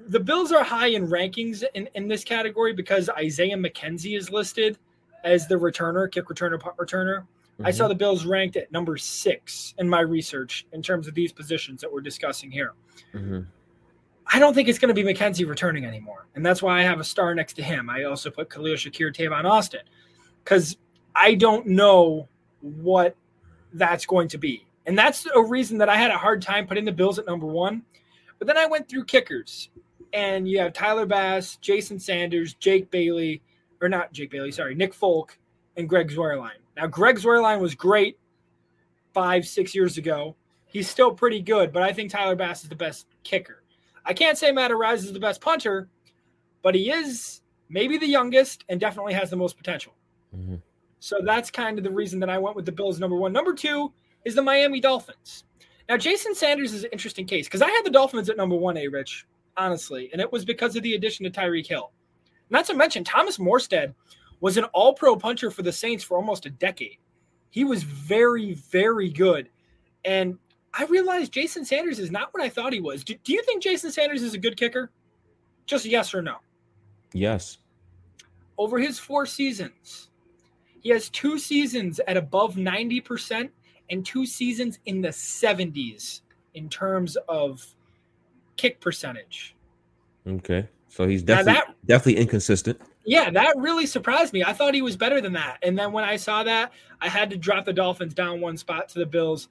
The 0.08 0.20
Bills 0.20 0.52
are 0.52 0.64
high 0.64 0.88
in 0.88 1.08
rankings 1.08 1.64
in, 1.74 1.89
in 1.95 2.08
this 2.08 2.24
category 2.24 2.74
because 2.74 3.10
Isaiah 3.10 3.56
McKenzie 3.56 4.18
is 4.18 4.30
listed 4.30 4.78
as 5.24 5.47
the 5.47 5.56
returner, 5.56 6.12
kick 6.12 6.26
returner, 6.26 6.60
punt 6.60 6.76
returner. 6.78 7.22
Mm-hmm. 7.22 7.66
I 7.66 7.72
saw 7.72 7.88
the 7.88 7.95
Bills 7.95 8.26
ranked 8.26 8.58
at 8.58 8.72
number 8.72 8.97
six 8.97 9.74
in 9.78 9.88
my 9.88 10.02
research 10.02 10.66
in 10.74 10.82
terms 10.82 11.08
of 11.08 11.16
these 11.16 11.32
positions 11.32 11.80
that 11.82 11.91
we're 11.91 12.02
discussing 12.02 12.52
here. 12.52 12.74
Mm-hmm. 13.14 13.41
I 14.34 14.39
don't 14.39 14.54
think 14.54 14.68
it's 14.70 14.80
going 14.80 14.93
to 14.93 15.04
be 15.04 15.04
McKenzie 15.04 15.47
returning 15.47 15.86
anymore. 15.86 16.28
And 16.36 16.45
that's 16.45 16.62
why 16.62 16.80
I 16.80 16.84
have 16.84 16.99
a 16.99 17.04
star 17.04 17.36
next 17.36 17.54
to 17.56 17.64
him. 17.64 17.89
I 17.89 18.04
also 18.04 18.30
put 18.30 18.49
Khalil 18.49 18.76
Shakir, 18.76 19.14
Tavon 19.14 19.45
Austin 19.45 19.82
because 20.44 20.78
I 21.16 21.36
don't 21.36 21.68
know 21.68 22.28
what 22.62 23.16
that's 23.74 24.06
going 24.06 24.28
to 24.30 24.38
be. 24.38 24.66
And 24.86 24.98
that's 24.98 25.28
a 25.36 25.42
reason 25.44 25.78
that 25.78 25.89
I 25.89 25.96
had 25.96 26.12
a 26.12 26.18
hard 26.18 26.42
time 26.42 26.68
putting 26.68 26.86
the 26.86 26.92
Bills 26.92 27.20
at 27.20 27.26
number 27.26 27.46
one. 27.46 27.84
But 28.39 28.48
then 28.48 28.58
I 28.58 28.66
went 28.66 28.89
through 28.89 29.06
kickers, 29.06 29.70
and 30.14 30.48
you 30.48 30.60
have 30.60 30.74
Tyler 30.74 31.06
Bass, 31.06 31.58
Jason 31.58 32.00
Sanders, 32.00 32.56
Jake 32.56 32.89
Bailey, 32.89 33.42
or 33.82 33.89
not 33.89 34.12
Jake 34.12 34.32
Bailey, 34.32 34.52
sorry, 34.52 34.74
Nick 34.74 34.94
Folk, 34.94 35.38
and 35.78 35.88
Greg 35.88 36.10
Zuerlein. 36.10 36.58
Now, 36.76 36.88
Greg 36.88 37.18
Zuerlein 37.18 37.60
was 37.60 37.76
great 37.76 38.18
five, 39.14 39.46
six 39.46 39.76
years 39.76 39.98
ago. 39.98 40.36
he's 40.72 40.89
still 40.89 41.12
pretty 41.12 41.42
good, 41.42 41.72
but 41.72 41.84
I 41.84 41.92
think 41.92 42.10
Tyler 42.10 42.36
Bass 42.36 42.64
is 42.64 42.70
the 42.70 42.76
best 42.76 43.06
kicker. 43.24 43.62
I 44.06 44.14
can't 44.14 44.38
say 44.38 44.52
Matt 44.52 44.72
Araiza 44.72 45.04
is 45.04 45.14
the 45.14 45.20
best 45.20 45.42
punter, 45.42 45.89
but 46.64 46.76
he 46.76 46.89
is 46.89 47.42
maybe 47.70 47.98
the 47.98 48.08
youngest 48.08 48.64
and 48.70 48.80
definitely 48.80 49.14
has 49.14 49.30
the 49.30 49.36
most 49.36 49.58
potential. 49.58 49.94
Mm-hmm. 50.36 50.56
So 51.00 51.20
that's 51.24 51.50
kind 51.50 51.78
of 51.78 51.84
the 51.84 51.92
reason 51.92 52.20
that 52.20 52.30
I 52.30 52.38
went 52.38 52.56
with 52.56 52.66
the 52.66 52.72
Bills 52.72 53.00
number 53.00 53.16
one. 53.16 53.34
Number 53.34 53.54
two 53.54 53.92
is 54.24 54.36
the 54.36 54.42
Miami 54.42 54.80
Dolphins. 54.80 55.46
Now, 55.90 55.98
Jason 55.98 56.36
Sanders 56.36 56.74
is 56.74 56.84
an 56.84 56.92
interesting 56.94 57.26
case 57.26 57.48
because 57.48 57.62
I 57.62 57.70
had 57.70 57.84
the 57.84 57.90
Dolphins 57.90 58.30
at 58.30 58.38
number 58.38 58.56
one, 58.56 58.78
A 58.78 58.88
Rich, 58.88 59.26
honestly, 59.58 60.10
and 60.14 60.22
it 60.22 60.32
was 60.32 60.46
because 60.46 60.76
of 60.76 60.84
the 60.84 60.94
addition 60.94 61.24
to 61.26 61.32
Tyreek 61.32 61.68
Hill. 61.68 61.92
Not 62.50 62.66
to 62.66 62.74
mention, 62.74 63.04
Thomas 63.04 63.38
Morstead 63.38 63.94
was 64.42 64.58
an 64.58 64.66
all 64.66 64.94
pro 64.94 65.16
punter 65.16 65.52
for 65.52 65.64
the 65.64 65.72
Saints 65.72 66.04
for 66.04 66.18
almost 66.18 66.46
a 66.46 66.50
decade. 66.50 66.98
He 67.50 67.64
was 67.64 67.84
very, 67.84 68.54
very 68.54 69.10
good. 69.10 69.50
And 70.06 70.38
I 70.74 70.86
realized 70.86 71.34
Jason 71.34 71.66
Sanders 71.66 72.00
is 72.00 72.12
not 72.12 72.34
what 72.34 72.44
I 72.44 72.50
thought 72.50 72.74
he 72.74 72.80
was. 72.80 73.04
Do, 73.04 73.16
do 73.24 73.34
you 73.34 73.44
think 73.44 73.62
Jason 73.62 73.92
Sanders 73.92 74.24
is 74.24 74.34
a 74.34 74.38
good 74.38 74.58
kicker? 74.58 74.92
Just 75.66 75.86
yes 75.86 76.14
or 76.14 76.22
no? 76.22 76.38
Yes. 77.14 77.58
Over 78.58 78.80
his 78.80 79.00
four 79.00 79.26
seasons, 79.26 80.10
he 80.82 80.90
has 80.90 81.10
two 81.10 81.38
seasons 81.40 82.02
at 82.08 82.18
above 82.18 82.56
90% 82.56 83.50
and 83.90 84.06
two 84.06 84.26
seasons 84.26 84.80
in 84.86 85.02
the 85.02 85.10
70s 85.10 86.22
in 86.56 86.70
terms 86.70 87.18
of 87.30 87.66
kick 88.58 88.82
percentage. 88.82 89.56
Okay. 90.28 90.68
So 90.90 91.08
he's 91.08 91.24
definitely 91.24 91.54
that, 91.54 91.76
definitely 91.86 92.22
inconsistent. 92.22 92.82
Yeah, 93.06 93.30
that 93.30 93.56
really 93.58 93.86
surprised 93.86 94.34
me. 94.34 94.44
I 94.44 94.54
thought 94.54 94.74
he 94.74 94.82
was 94.82 94.98
better 94.98 95.22
than 95.22 95.34
that. 95.34 95.58
And 95.64 95.78
then 95.78 95.92
when 95.92 96.04
I 96.04 96.18
saw 96.18 96.44
that, 96.44 96.74
I 97.00 97.08
had 97.08 97.30
to 97.30 97.38
drop 97.38 97.66
the 97.66 97.74
Dolphins 97.74 98.14
down 98.14 98.42
one 98.42 98.58
spot 98.58 98.90
to 98.90 99.00
the 99.00 99.06
Bills. 99.06 99.50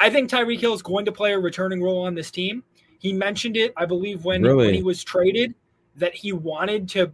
I 0.00 0.10
think 0.10 0.30
Tyreek 0.30 0.60
Hill 0.60 0.74
is 0.74 0.82
going 0.82 1.04
to 1.04 1.12
play 1.12 1.32
a 1.32 1.38
returning 1.38 1.82
role 1.82 2.04
on 2.06 2.14
this 2.14 2.30
team. 2.30 2.64
He 2.98 3.12
mentioned 3.12 3.56
it, 3.56 3.72
I 3.76 3.84
believe, 3.84 4.24
when, 4.24 4.42
really? 4.42 4.66
when 4.66 4.74
he 4.74 4.82
was 4.82 5.04
traded, 5.04 5.54
that 5.96 6.14
he 6.14 6.32
wanted 6.32 6.88
to 6.90 7.12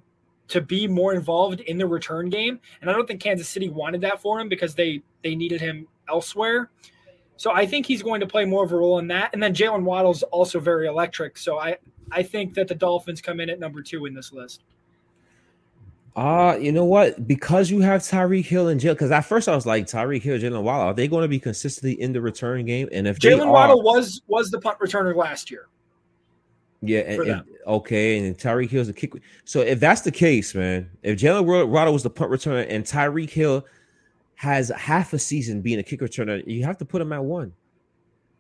to 0.48 0.60
be 0.60 0.86
more 0.86 1.14
involved 1.14 1.60
in 1.60 1.78
the 1.78 1.86
return 1.86 2.28
game. 2.28 2.60
And 2.80 2.90
I 2.90 2.92
don't 2.92 3.06
think 3.06 3.20
Kansas 3.20 3.48
City 3.48 3.68
wanted 3.68 4.00
that 4.02 4.20
for 4.20 4.40
him 4.40 4.48
because 4.48 4.74
they 4.74 5.02
they 5.22 5.34
needed 5.34 5.60
him 5.60 5.86
elsewhere. 6.08 6.70
So 7.36 7.52
I 7.52 7.66
think 7.66 7.86
he's 7.86 8.02
going 8.02 8.20
to 8.20 8.26
play 8.26 8.44
more 8.44 8.64
of 8.64 8.72
a 8.72 8.76
role 8.76 8.98
in 8.98 9.08
that. 9.08 9.30
And 9.32 9.42
then 9.42 9.54
Jaylen 9.54 9.82
Waddle's 9.82 10.22
also 10.24 10.60
very 10.60 10.86
electric. 10.86 11.38
So 11.38 11.58
I 11.58 11.76
I 12.10 12.22
think 12.22 12.54
that 12.54 12.68
the 12.68 12.74
Dolphins 12.74 13.20
come 13.20 13.40
in 13.40 13.50
at 13.50 13.58
number 13.58 13.82
two 13.82 14.06
in 14.06 14.14
this 14.14 14.32
list. 14.32 14.62
Uh, 16.16 16.56
you 16.60 16.70
know 16.70 16.84
what? 16.84 17.26
Because 17.26 17.70
you 17.70 17.80
have 17.80 18.00
Tyreek 18.02 18.44
Hill 18.44 18.68
and 18.68 18.80
Jaylen, 18.80 18.92
because 18.92 19.10
at 19.10 19.22
first 19.22 19.48
I 19.48 19.54
was 19.56 19.66
like 19.66 19.86
Tyreek 19.86 20.22
Hill, 20.22 20.38
Jaylen 20.38 20.62
Waddle, 20.62 20.86
are 20.86 20.94
they 20.94 21.08
going 21.08 21.22
to 21.22 21.28
be 21.28 21.40
consistently 21.40 22.00
in 22.00 22.12
the 22.12 22.20
return 22.20 22.64
game? 22.64 22.88
And 22.92 23.08
if 23.08 23.18
Jaylen 23.18 23.50
Waddle 23.50 23.82
was 23.82 24.22
was 24.28 24.50
the 24.50 24.60
punt 24.60 24.78
returner 24.78 25.16
last 25.16 25.50
year. 25.50 25.68
Yeah, 26.86 27.00
and, 27.00 27.22
and, 27.22 27.44
okay, 27.66 28.18
and 28.18 28.36
Tyreek 28.36 28.70
Hill's 28.70 28.88
the 28.88 28.92
kick. 28.92 29.12
So 29.44 29.60
if 29.60 29.80
that's 29.80 30.02
the 30.02 30.10
case, 30.10 30.54
man, 30.54 30.90
if 31.02 31.18
Jaylen 31.18 31.68
Waddle 31.68 31.92
was 31.92 32.02
the 32.02 32.10
punt 32.10 32.30
returner 32.30 32.66
and 32.68 32.84
Tyreek 32.84 33.30
Hill 33.30 33.64
has 34.36 34.70
half 34.70 35.12
a 35.12 35.18
season 35.18 35.62
being 35.62 35.78
a 35.78 35.82
kick 35.82 36.00
returner, 36.00 36.46
you 36.46 36.64
have 36.64 36.78
to 36.78 36.84
put 36.84 37.00
him 37.00 37.12
at 37.12 37.24
one. 37.24 37.52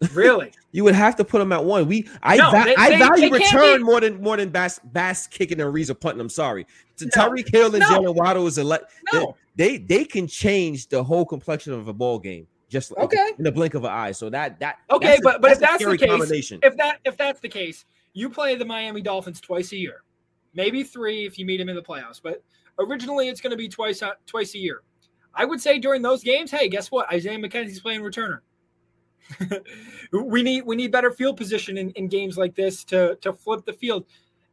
Really? 0.12 0.52
you 0.72 0.84
would 0.84 0.94
have 0.94 1.16
to 1.16 1.24
put 1.24 1.40
him 1.40 1.52
at 1.52 1.64
one. 1.64 1.86
We 1.86 2.06
I 2.22 2.36
no, 2.36 2.50
va- 2.50 2.64
they, 2.66 2.74
I 2.76 2.98
value 2.98 3.30
they 3.30 3.38
return 3.38 3.78
be... 3.78 3.84
more 3.84 4.00
than 4.00 4.20
more 4.20 4.36
than 4.36 4.50
Bass 4.50 4.80
Bass 4.84 5.26
kicking 5.26 5.60
and 5.60 5.72
Reza 5.72 5.94
punting. 5.94 6.20
I'm 6.20 6.28
sorry. 6.28 6.66
No, 7.00 7.06
Tyreek 7.06 7.50
Hill 7.50 7.74
and 7.74 7.78
no. 7.78 7.88
Jaylen 7.88 8.14
Waddle 8.14 8.46
is 8.46 8.58
a 8.58 8.64
le- 8.64 8.80
no. 9.12 9.36
they, 9.56 9.78
they 9.78 9.84
they 9.84 10.04
can 10.04 10.26
change 10.26 10.88
the 10.88 11.02
whole 11.02 11.24
complexion 11.24 11.72
of 11.72 11.88
a 11.88 11.92
ball 11.92 12.18
game 12.18 12.46
just 12.74 12.92
okay 12.96 13.32
in 13.38 13.44
the 13.44 13.52
blink 13.52 13.74
of 13.74 13.84
an 13.84 13.90
eye. 13.90 14.12
So 14.12 14.28
that 14.30 14.58
that 14.60 14.78
okay, 14.90 15.18
but 15.22 15.36
a, 15.36 15.38
but 15.38 15.52
if 15.52 15.58
that's 15.60 15.84
the 15.84 15.96
case, 15.96 16.52
if 16.62 16.76
that 16.76 16.98
if 17.04 17.16
that's 17.16 17.40
the 17.40 17.48
case, 17.48 17.84
you 18.14 18.30
play 18.30 18.54
the 18.54 18.64
Miami 18.64 19.02
Dolphins 19.02 19.40
twice 19.40 19.72
a 19.72 19.76
year, 19.76 20.02
maybe 20.54 20.82
three 20.82 21.26
if 21.26 21.38
you 21.38 21.44
meet 21.44 21.58
them 21.58 21.68
in 21.68 21.76
the 21.76 21.82
playoffs. 21.82 22.20
But 22.22 22.42
originally, 22.78 23.28
it's 23.28 23.40
going 23.40 23.50
to 23.50 23.56
be 23.56 23.68
twice 23.68 24.02
uh, 24.02 24.12
twice 24.26 24.54
a 24.54 24.58
year. 24.58 24.82
I 25.34 25.44
would 25.44 25.60
say 25.60 25.78
during 25.78 26.00
those 26.00 26.22
games, 26.22 26.50
hey, 26.50 26.68
guess 26.68 26.90
what? 26.90 27.12
Isaiah 27.12 27.38
McKenzie's 27.38 27.80
playing 27.80 28.02
returner. 28.02 28.38
we 30.12 30.42
need 30.42 30.62
we 30.62 30.76
need 30.76 30.92
better 30.92 31.10
field 31.10 31.36
position 31.36 31.76
in, 31.76 31.90
in 31.90 32.08
games 32.08 32.38
like 32.38 32.54
this 32.54 32.84
to 32.84 33.16
to 33.16 33.32
flip 33.32 33.66
the 33.66 33.72
field. 33.72 34.06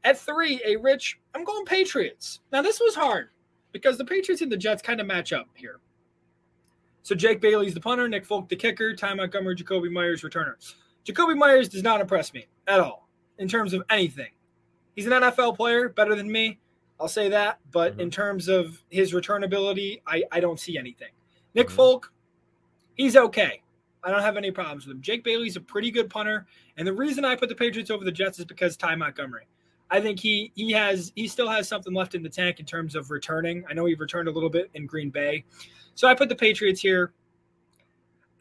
At 0.04 0.18
three, 0.18 0.60
a 0.66 0.78
rich, 0.78 1.20
I'm 1.36 1.44
going 1.44 1.66
Patriots. 1.66 2.40
Now 2.52 2.64
this 2.64 2.80
was 2.80 2.96
hard 2.96 3.30
because 3.72 4.00
the 4.00 4.06
Patriots 4.06 4.42
and 4.42 4.52
the 4.52 4.58
Jets 4.58 4.82
kind 4.82 5.00
of 5.00 5.06
match 5.06 5.32
up 5.32 5.48
here. 5.54 5.80
So 7.04 7.14
Jake 7.14 7.42
Bailey's 7.42 7.76
the 7.76 7.80
punter, 7.80 8.08
Nick 8.08 8.26
Folk 8.26 8.50
the 8.50 8.56
kicker, 8.56 8.96
Ty 8.96 9.14
Montgomery, 9.14 9.56
Jakobi 9.56 9.92
Meyers 9.92 10.22
returner. 10.22 10.56
Jakobi 11.06 11.38
Meyers 11.38 11.70
does 11.70 11.84
not 11.84 12.02
impress 12.02 12.34
me 12.34 12.48
at 12.68 12.80
all 12.80 13.11
in 13.42 13.48
terms 13.48 13.74
of 13.74 13.84
anything. 13.90 14.30
He's 14.96 15.08
an 15.08 15.14
NFL 15.14 15.58
player, 15.58 15.90
better 15.90 16.16
than 16.16 16.32
me. 16.32 16.60
I'll 17.00 17.08
say 17.08 17.30
that. 17.30 17.60
But 17.72 17.94
mm-hmm. 17.94 18.02
in 18.02 18.12
terms 18.12 18.48
of 18.48 18.82
his 18.90 19.14
return 19.14 19.44
ability, 19.44 20.02
I, 20.06 20.24
I 20.32 20.40
don't 20.40 20.60
see 20.60 20.78
anything. 20.78 21.10
Nick 21.56 21.68
mm-hmm. 21.68 21.76
Folk, 21.76 22.14
he's 22.96 23.18
okay. 23.18 23.62
I 24.04 24.12
don't 24.12 24.22
have 24.22 24.38
any 24.38 24.52
problems 24.52 24.86
with 24.86 24.96
him. 24.96 25.02
Jake 25.02 25.24
Bailey's 25.24 25.56
a 25.56 25.62
pretty 25.62 25.92
good 25.92 26.10
punter, 26.10 26.48
and 26.78 26.88
the 26.88 26.94
reason 26.94 27.26
I 27.26 27.36
put 27.36 27.50
the 27.50 27.56
Patriots 27.56 27.92
over 27.92 28.04
the 28.04 28.12
Jets 28.12 28.40
is 28.40 28.46
because 28.46 28.78
Ty 28.78 28.96
Montgomery. 28.96 29.48
I 29.92 30.00
think 30.00 30.20
he 30.20 30.52
he 30.56 30.72
has 30.72 31.12
he 31.16 31.28
still 31.28 31.50
has 31.50 31.68
something 31.68 31.94
left 31.94 32.16
in 32.16 32.24
the 32.24 32.30
tank 32.30 32.60
in 32.60 32.66
terms 32.66 32.96
of 32.96 33.12
returning. 33.12 33.64
I 33.70 33.74
know 33.74 33.86
he 33.86 33.94
returned 33.94 34.28
a 34.28 34.32
little 34.32 34.50
bit 34.50 34.72
in 34.74 34.88
Green 34.88 35.10
Bay, 35.10 35.44
so 35.94 36.08
I 36.08 36.16
put 36.16 36.30
the 36.30 36.36
Patriots 36.36 36.82
here. 36.82 37.14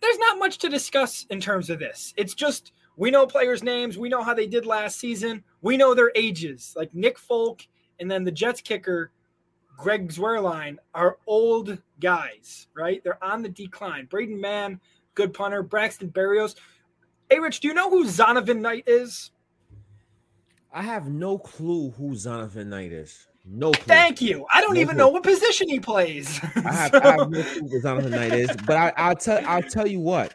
There's 0.00 0.18
not 0.18 0.38
much 0.38 0.58
to 0.58 0.70
discuss 0.70 1.26
in 1.28 1.40
terms 1.40 1.68
of 1.68 1.78
this. 1.78 2.14
It's 2.16 2.32
just 2.32 2.72
we 3.00 3.10
know 3.10 3.26
players' 3.26 3.62
names, 3.62 3.96
we 3.96 4.10
know 4.10 4.22
how 4.22 4.34
they 4.34 4.46
did 4.46 4.66
last 4.66 5.00
season, 5.00 5.42
we 5.62 5.78
know 5.78 5.94
their 5.94 6.12
ages. 6.14 6.74
Like 6.76 6.94
Nick 6.94 7.18
Folk 7.18 7.66
and 7.98 8.10
then 8.10 8.24
the 8.24 8.30
Jets 8.30 8.60
kicker 8.60 9.10
Greg 9.78 10.12
Zuerlein 10.12 10.76
are 10.94 11.16
old 11.26 11.78
guys, 11.98 12.68
right? 12.76 13.02
They're 13.02 13.22
on 13.24 13.40
the 13.40 13.48
decline. 13.48 14.04
Braden 14.04 14.38
Mann 14.38 14.78
good 15.14 15.32
punter. 15.32 15.62
Braxton 15.62 16.10
Berrios. 16.10 16.56
Hey, 17.30 17.38
Rich, 17.38 17.60
do 17.60 17.68
you 17.68 17.74
know 17.74 17.88
who 17.88 18.04
Zonovan 18.04 18.60
Knight 18.60 18.84
is? 18.86 19.30
I 20.70 20.82
have 20.82 21.08
no 21.08 21.38
clue 21.38 21.90
who 21.92 22.10
Zonovan 22.10 22.66
Knight 22.66 22.92
is. 22.92 23.28
No 23.46 23.72
clue. 23.72 23.84
Thank 23.86 24.20
you. 24.20 24.44
I 24.52 24.60
don't 24.60 24.74
no 24.74 24.80
even 24.80 24.96
clue. 24.96 25.04
know 25.04 25.08
what 25.08 25.22
position 25.22 25.70
he 25.70 25.80
plays. 25.80 26.38
I, 26.42 26.72
have, 26.72 26.90
so. 26.90 27.00
I 27.02 27.10
have, 27.12 27.30
no 27.30 27.42
clue 27.54 27.68
who 27.68 27.80
Zonovan 27.80 28.10
Knight 28.10 28.34
is, 28.34 28.50
but 28.66 28.76
I, 28.76 28.92
I'll 28.96 29.16
tell 29.16 29.42
I'll 29.46 29.62
tell 29.62 29.86
you 29.86 30.00
what. 30.00 30.34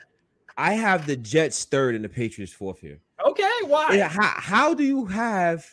I 0.57 0.73
have 0.73 1.05
the 1.05 1.17
Jets 1.17 1.65
third 1.65 1.95
and 1.95 2.03
the 2.03 2.09
Patriots 2.09 2.53
fourth 2.53 2.79
here. 2.79 2.99
Okay, 3.25 3.51
why? 3.65 3.93
Yeah, 3.93 4.07
how, 4.07 4.33
how 4.35 4.73
do 4.73 4.83
you 4.83 5.05
have 5.05 5.65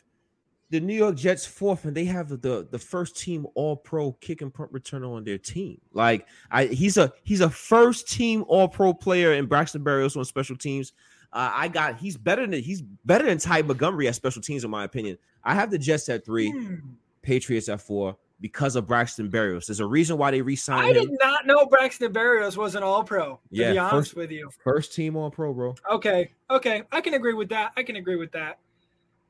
the 0.70 0.80
New 0.80 0.94
York 0.94 1.16
Jets 1.16 1.44
fourth, 1.44 1.84
and 1.84 1.94
they 1.94 2.06
have 2.06 2.28
the 2.28 2.66
the 2.70 2.78
first 2.78 3.16
team 3.16 3.46
All 3.54 3.76
Pro 3.76 4.12
kick 4.12 4.40
and 4.40 4.52
punt 4.52 4.72
returner 4.72 5.14
on 5.14 5.22
their 5.22 5.38
team. 5.38 5.80
Like 5.92 6.26
I, 6.50 6.64
he's 6.64 6.96
a 6.96 7.12
he's 7.24 7.42
a 7.42 7.50
first 7.50 8.08
team 8.08 8.44
All 8.48 8.66
Pro 8.68 8.94
player, 8.94 9.32
and 9.32 9.48
Braxton 9.48 9.84
Berrios 9.84 10.16
on 10.16 10.24
special 10.24 10.56
teams. 10.56 10.92
Uh, 11.32 11.50
I 11.52 11.68
got 11.68 11.98
he's 11.98 12.16
better 12.16 12.46
than 12.46 12.62
he's 12.62 12.80
better 12.80 13.26
than 13.26 13.38
Ty 13.38 13.62
Montgomery 13.62 14.08
at 14.08 14.14
special 14.14 14.42
teams, 14.42 14.64
in 14.64 14.70
my 14.70 14.84
opinion. 14.84 15.18
I 15.44 15.54
have 15.54 15.70
the 15.70 15.78
Jets 15.78 16.08
at 16.08 16.24
three, 16.24 16.50
hmm. 16.50 16.76
Patriots 17.20 17.68
at 17.68 17.80
four 17.80 18.16
because 18.42 18.74
of 18.74 18.86
Braxton 18.86 19.30
Berrios. 19.30 19.66
There's 19.66 19.80
a 19.80 19.86
reason 19.86 20.18
why 20.18 20.32
they 20.32 20.42
re-signed 20.42 20.84
I 20.84 21.00
him. 21.00 21.10
did 21.10 21.18
not 21.20 21.46
know 21.46 21.64
Braxton 21.64 22.12
Berrios 22.12 22.56
was 22.56 22.74
an 22.74 22.82
All 22.82 23.04
Pro. 23.04 23.36
To 23.36 23.40
yeah, 23.50 23.72
be 23.72 23.78
honest 23.78 24.10
first, 24.10 24.16
with 24.16 24.30
you, 24.32 24.50
first 24.62 24.92
team 24.92 25.16
All 25.16 25.30
Pro, 25.30 25.54
bro. 25.54 25.74
Okay, 25.90 26.32
okay, 26.50 26.82
I 26.90 27.00
can 27.00 27.14
agree 27.14 27.34
with 27.34 27.48
that. 27.50 27.72
I 27.76 27.84
can 27.84 27.96
agree 27.96 28.16
with 28.16 28.32
that. 28.32 28.58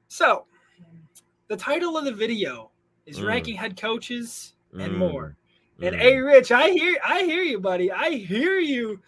So 0.08 0.46
the 1.48 1.56
title 1.56 1.96
of 1.96 2.06
the 2.06 2.12
video 2.12 2.70
is 3.06 3.18
mm. 3.18 3.26
ranking 3.26 3.54
head 3.54 3.76
coaches 3.76 4.54
and 4.72 4.94
mm. 4.94 4.96
more. 4.96 5.36
And 5.82 5.94
mm. 5.94 5.98
hey, 5.98 6.16
Rich, 6.16 6.50
I 6.50 6.70
hear 6.70 6.96
I 7.04 7.22
hear 7.22 7.42
you, 7.42 7.60
buddy. 7.60 7.92
I 7.92 8.12
hear 8.12 8.58
you 8.58 9.00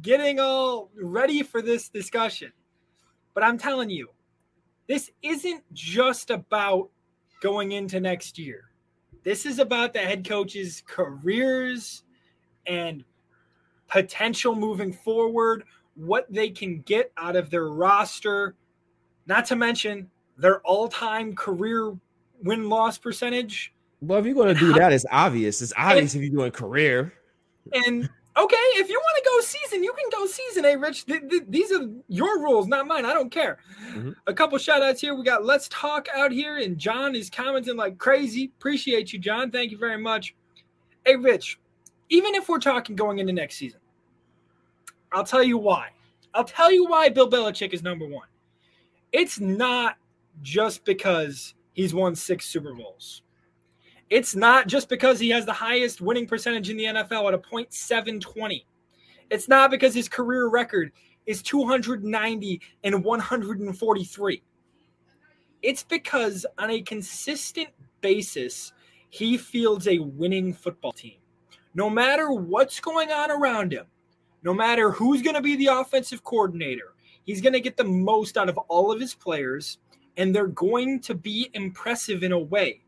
getting 0.00 0.40
all 0.40 0.90
ready 1.00 1.42
for 1.42 1.60
this 1.60 1.90
discussion. 1.90 2.50
But 3.34 3.44
I'm 3.44 3.58
telling 3.58 3.90
you, 3.90 4.08
this 4.88 5.10
isn't 5.22 5.62
just 5.74 6.30
about 6.30 6.88
going 7.42 7.72
into 7.72 8.00
next 8.00 8.38
year. 8.38 8.69
This 9.22 9.44
is 9.46 9.58
about 9.58 9.92
the 9.92 10.00
head 10.00 10.26
coaches' 10.26 10.82
careers 10.86 12.04
and 12.66 13.04
potential 13.88 14.54
moving 14.54 14.92
forward, 14.92 15.64
what 15.94 16.32
they 16.32 16.48
can 16.48 16.80
get 16.82 17.12
out 17.16 17.36
of 17.36 17.50
their 17.50 17.68
roster, 17.68 18.54
not 19.26 19.44
to 19.46 19.56
mention 19.56 20.10
their 20.38 20.60
all-time 20.60 21.34
career 21.34 21.94
win-loss 22.42 22.96
percentage. 22.96 23.74
Well, 24.00 24.18
if 24.18 24.24
you're 24.24 24.34
going 24.34 24.54
to 24.54 24.60
do 24.60 24.72
that, 24.72 24.92
it's 24.92 25.04
obvious. 25.10 25.60
It's 25.60 25.74
obvious 25.76 26.14
and, 26.14 26.22
if 26.22 26.30
you're 26.30 26.40
doing 26.40 26.52
career. 26.52 27.12
And 27.86 28.08
okay, 28.36 28.56
if 28.56 28.88
you 28.88 28.98
want 28.98 29.24
to 29.24 29.30
go 29.30 29.40
season, 29.40 29.82
you 29.84 29.92
can 29.92 30.10
go 30.10 30.26
season. 30.26 30.64
Hey, 30.64 30.76
Rich, 30.76 31.06
th- 31.06 31.28
th- 31.28 31.44
these 31.48 31.72
are 31.72 31.88
your 32.08 32.40
rules, 32.40 32.66
not 32.66 32.86
mine. 32.86 33.04
I 33.04 33.12
don't 33.12 33.30
care. 33.30 33.58
Mm-hmm. 33.88 34.10
A 34.26 34.34
couple 34.34 34.56
shout 34.58 34.82
outs 34.82 35.00
here. 35.00 35.14
We 35.14 35.24
got 35.24 35.44
Let's 35.44 35.68
Talk 35.68 36.08
out 36.14 36.32
here, 36.32 36.58
and 36.58 36.78
John 36.78 37.14
is 37.14 37.30
commenting 37.30 37.76
like 37.76 37.98
crazy. 37.98 38.52
Appreciate 38.58 39.12
you, 39.12 39.18
John. 39.18 39.50
Thank 39.50 39.70
you 39.70 39.78
very 39.78 40.00
much. 40.00 40.34
Hey, 41.04 41.16
Rich, 41.16 41.58
even 42.08 42.34
if 42.34 42.48
we're 42.48 42.58
talking 42.58 42.96
going 42.96 43.18
into 43.18 43.32
next 43.32 43.56
season, 43.56 43.80
I'll 45.12 45.24
tell 45.24 45.42
you 45.42 45.58
why. 45.58 45.88
I'll 46.34 46.44
tell 46.44 46.70
you 46.70 46.86
why 46.86 47.08
Bill 47.08 47.28
Belichick 47.28 47.72
is 47.72 47.82
number 47.82 48.06
one. 48.06 48.28
It's 49.12 49.40
not 49.40 49.96
just 50.42 50.84
because 50.84 51.54
he's 51.72 51.92
won 51.92 52.14
six 52.14 52.46
Super 52.46 52.74
Bowls. 52.74 53.22
It's 54.10 54.34
not 54.34 54.66
just 54.66 54.88
because 54.88 55.20
he 55.20 55.30
has 55.30 55.46
the 55.46 55.52
highest 55.52 56.00
winning 56.00 56.26
percentage 56.26 56.68
in 56.68 56.76
the 56.76 56.84
NFL 56.84 57.28
at 57.28 57.34
a 57.34 57.38
.720. 57.38 58.64
It's 59.30 59.48
not 59.48 59.70
because 59.70 59.94
his 59.94 60.08
career 60.08 60.48
record 60.48 60.90
is 61.26 61.42
290 61.42 62.60
and 62.82 63.04
143. 63.04 64.42
It's 65.62 65.82
because 65.84 66.44
on 66.58 66.70
a 66.70 66.82
consistent 66.82 67.68
basis, 68.00 68.72
he 69.10 69.36
fields 69.36 69.86
a 69.86 69.98
winning 70.00 70.52
football 70.52 70.92
team. 70.92 71.18
No 71.74 71.88
matter 71.88 72.32
what's 72.32 72.80
going 72.80 73.12
on 73.12 73.30
around 73.30 73.72
him, 73.72 73.86
no 74.42 74.52
matter 74.52 74.90
who's 74.90 75.22
going 75.22 75.36
to 75.36 75.42
be 75.42 75.54
the 75.54 75.66
offensive 75.66 76.24
coordinator, 76.24 76.94
he's 77.24 77.40
going 77.40 77.52
to 77.52 77.60
get 77.60 77.76
the 77.76 77.84
most 77.84 78.36
out 78.36 78.48
of 78.48 78.58
all 78.58 78.90
of 78.90 79.00
his 79.00 79.14
players, 79.14 79.78
and 80.16 80.34
they're 80.34 80.48
going 80.48 81.00
to 81.00 81.14
be 81.14 81.48
impressive 81.54 82.24
in 82.24 82.32
a 82.32 82.38
way. 82.38 82.80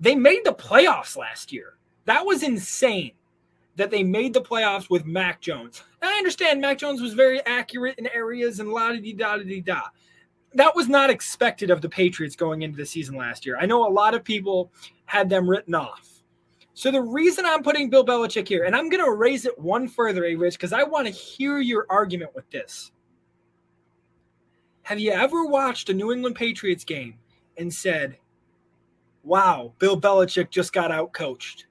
They 0.00 0.14
made 0.14 0.44
the 0.44 0.54
playoffs 0.54 1.16
last 1.16 1.52
year. 1.52 1.74
That 2.04 2.26
was 2.26 2.42
insane 2.42 3.12
that 3.76 3.90
they 3.90 4.02
made 4.02 4.34
the 4.34 4.42
playoffs 4.42 4.90
with 4.90 5.04
Mac 5.06 5.40
Jones. 5.40 5.82
I 6.02 6.14
understand 6.18 6.60
Mac 6.60 6.78
Jones 6.78 7.00
was 7.00 7.14
very 7.14 7.44
accurate 7.46 7.98
in 7.98 8.06
areas 8.08 8.60
and 8.60 8.70
la 8.70 8.92
di 8.92 9.12
da 9.12 9.38
di 9.38 9.60
da. 9.60 9.82
That 10.54 10.76
was 10.76 10.88
not 10.88 11.10
expected 11.10 11.70
of 11.70 11.80
the 11.80 11.88
Patriots 11.88 12.36
going 12.36 12.62
into 12.62 12.76
the 12.76 12.86
season 12.86 13.16
last 13.16 13.44
year. 13.44 13.56
I 13.58 13.66
know 13.66 13.88
a 13.88 13.90
lot 13.90 14.14
of 14.14 14.22
people 14.22 14.70
had 15.06 15.28
them 15.28 15.48
written 15.48 15.74
off. 15.74 16.22
So 16.74 16.90
the 16.90 17.02
reason 17.02 17.46
I'm 17.46 17.62
putting 17.62 17.88
Bill 17.88 18.04
Belichick 18.04 18.48
here, 18.48 18.64
and 18.64 18.74
I'm 18.74 18.88
going 18.88 19.04
to 19.04 19.12
raise 19.12 19.46
it 19.46 19.58
one 19.58 19.88
further, 19.88 20.24
A 20.24 20.34
Rich, 20.34 20.54
because 20.54 20.72
I 20.72 20.82
want 20.82 21.06
to 21.06 21.12
hear 21.12 21.60
your 21.60 21.86
argument 21.88 22.34
with 22.34 22.48
this. 22.50 22.92
Have 24.82 25.00
you 25.00 25.12
ever 25.12 25.46
watched 25.46 25.88
a 25.88 25.94
New 25.94 26.12
England 26.12 26.36
Patriots 26.36 26.84
game 26.84 27.18
and 27.56 27.72
said, 27.72 28.18
wow, 29.24 29.72
Bill 29.78 30.00
Belichick 30.00 30.50
just 30.50 30.72
got 30.72 30.90
out 30.92 31.12
coached? 31.12 31.66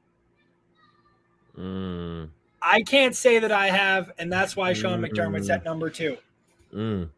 Mm, 1.57 2.29
I 2.61 2.81
can't 2.81 3.15
say 3.15 3.39
that 3.39 3.51
I 3.51 3.67
have, 3.67 4.11
and 4.17 4.31
that's 4.31 4.55
why 4.55 4.73
Sean 4.73 5.01
McDermott's 5.01 5.49
Mm. 5.49 5.53
at 5.53 5.65
number 5.65 5.89
two. 5.89 6.17
mm. 6.73 7.09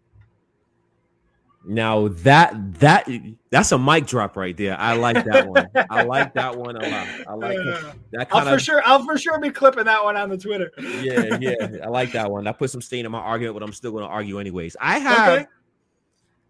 Now 1.68 2.10
that 2.10 2.80
that 2.80 3.10
that's 3.50 3.72
a 3.72 3.80
mic 3.80 4.06
drop 4.06 4.38
right 4.38 4.56
there. 4.56 4.78
I 4.80 4.94
like 4.94 5.24
that 5.24 5.48
one. 5.48 5.68
I 5.90 6.04
like 6.04 6.32
that 6.36 6.56
one 6.56 6.76
a 6.76 6.86
lot. 6.88 7.08
I 7.28 7.34
like 7.34 7.58
Uh, 7.58 7.94
that 8.12 8.28
I'll 8.32 8.46
for 8.46 8.54
of 8.56 8.62
sure. 8.62 8.82
I'll 8.86 9.04
for 9.04 9.18
sure 9.18 9.40
be 9.40 9.50
clipping 9.50 9.86
that 9.86 10.04
one 10.04 10.16
on 10.16 10.30
the 10.30 10.38
Twitter. 10.38 10.72
yeah, 10.78 11.38
yeah. 11.40 11.56
I 11.84 11.88
like 11.88 12.12
that 12.12 12.30
one. 12.30 12.46
I 12.46 12.52
put 12.52 12.70
some 12.70 12.82
stain 12.84 13.06
in 13.08 13.12
my 13.12 13.18
argument, 13.20 13.56
but 13.56 13.64
I'm 13.64 13.74
still 13.74 13.92
going 13.92 14.04
to 14.04 14.10
argue 14.10 14.40
anyways. 14.40 14.78
I 14.80 15.00
have 15.00 15.34
Okay. 15.40 15.48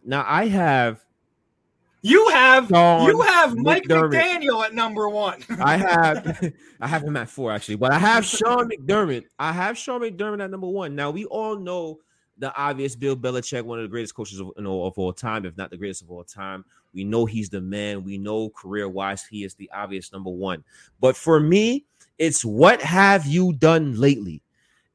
now. 0.04 0.26
I 0.28 0.48
have 0.48 1.05
You 2.06 2.30
have 2.30 2.68
Sean 2.68 3.08
you 3.08 3.22
have 3.22 3.56
Mike 3.58 3.86
McDermott. 3.86 4.14
McDaniel 4.14 4.64
at 4.64 4.76
number 4.76 5.10
one. 5.10 5.44
I 5.60 5.76
have 5.78 6.54
I 6.82 6.88
have 6.88 7.04
him 7.04 7.18
at 7.18 7.28
four 7.28 7.52
actually, 7.52 7.78
but 7.78 7.92
I 7.92 7.98
have 7.98 8.24
Sean 8.24 8.70
McDermott. 8.70 9.24
I 9.40 9.52
have 9.52 9.76
Sean 9.76 10.02
McDermott 10.02 10.44
at 10.44 10.52
number 10.52 10.68
one. 10.68 10.94
Now 10.94 11.10
we 11.10 11.26
all 11.26 11.56
know 11.58 11.98
the 12.38 12.56
obvious 12.56 12.96
Bill 12.96 13.16
Belichick, 13.16 13.64
one 13.64 13.80
of 13.80 13.84
the 13.84 13.90
greatest 13.90 14.14
coaches 14.14 14.40
of, 14.40 14.52
you 14.56 14.64
know, 14.64 14.84
of 14.84 14.94
all 15.00 15.14
time, 15.14 15.46
if 15.46 15.58
not 15.58 15.72
the 15.72 15.78
greatest 15.78 16.04
of 16.04 16.12
all 16.12 16.24
time. 16.24 16.64
We 16.94 17.04
know 17.04 17.26
he's 17.26 17.50
the 17.50 17.62
man. 17.62 18.04
We 18.04 18.20
know 18.20 18.50
career 18.52 18.88
wise 18.88 19.26
he 19.26 19.44
is 19.44 19.56
the 19.56 19.72
obvious 19.74 20.14
number 20.14 20.30
one. 20.30 20.64
But 21.00 21.18
for 21.18 21.40
me, 21.40 21.86
it's 22.20 22.46
what 22.46 22.84
have 22.84 23.26
you 23.26 23.54
done 23.54 24.00
lately? 24.00 24.44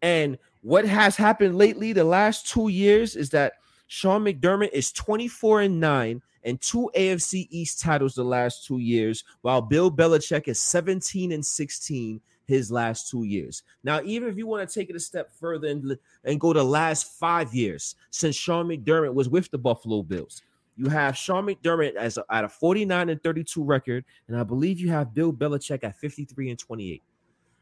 And 0.00 0.38
what 0.62 0.84
has 0.84 1.16
happened 1.16 1.58
lately, 1.58 1.92
the 1.92 2.04
last 2.04 2.46
two 2.46 2.68
years, 2.68 3.16
is 3.16 3.30
that 3.30 3.54
Sean 3.88 4.24
McDermott 4.24 4.70
is 4.72 4.92
24 4.92 5.62
and 5.62 5.80
9 5.80 6.22
and 6.44 6.60
two 6.60 6.90
AFC 6.96 7.46
East 7.50 7.80
titles 7.80 8.14
the 8.14 8.24
last 8.24 8.66
two 8.66 8.78
years, 8.78 9.24
while 9.42 9.60
Bill 9.60 9.90
Belichick 9.90 10.48
is 10.48 10.60
17 10.60 11.32
and 11.32 11.44
16 11.44 12.20
his 12.46 12.70
last 12.70 13.08
two 13.08 13.24
years. 13.24 13.62
Now, 13.84 14.00
even 14.04 14.28
if 14.28 14.36
you 14.36 14.46
want 14.46 14.68
to 14.68 14.74
take 14.74 14.90
it 14.90 14.96
a 14.96 15.00
step 15.00 15.32
further 15.32 15.68
and, 15.68 15.96
and 16.24 16.40
go 16.40 16.52
the 16.52 16.64
last 16.64 17.18
five 17.18 17.54
years 17.54 17.94
since 18.10 18.34
Sean 18.34 18.66
McDermott 18.66 19.14
was 19.14 19.28
with 19.28 19.50
the 19.50 19.58
Buffalo 19.58 20.02
Bills, 20.02 20.42
you 20.76 20.88
have 20.88 21.16
Sean 21.16 21.46
McDermott 21.46 21.94
as 21.94 22.18
a, 22.18 22.24
at 22.30 22.44
a 22.44 22.48
49 22.48 23.08
and 23.08 23.22
32 23.22 23.62
record, 23.62 24.04
and 24.28 24.36
I 24.36 24.42
believe 24.42 24.80
you 24.80 24.90
have 24.90 25.14
Bill 25.14 25.32
Belichick 25.32 25.84
at 25.84 25.96
53 25.96 26.50
and 26.50 26.58
28. 26.58 27.02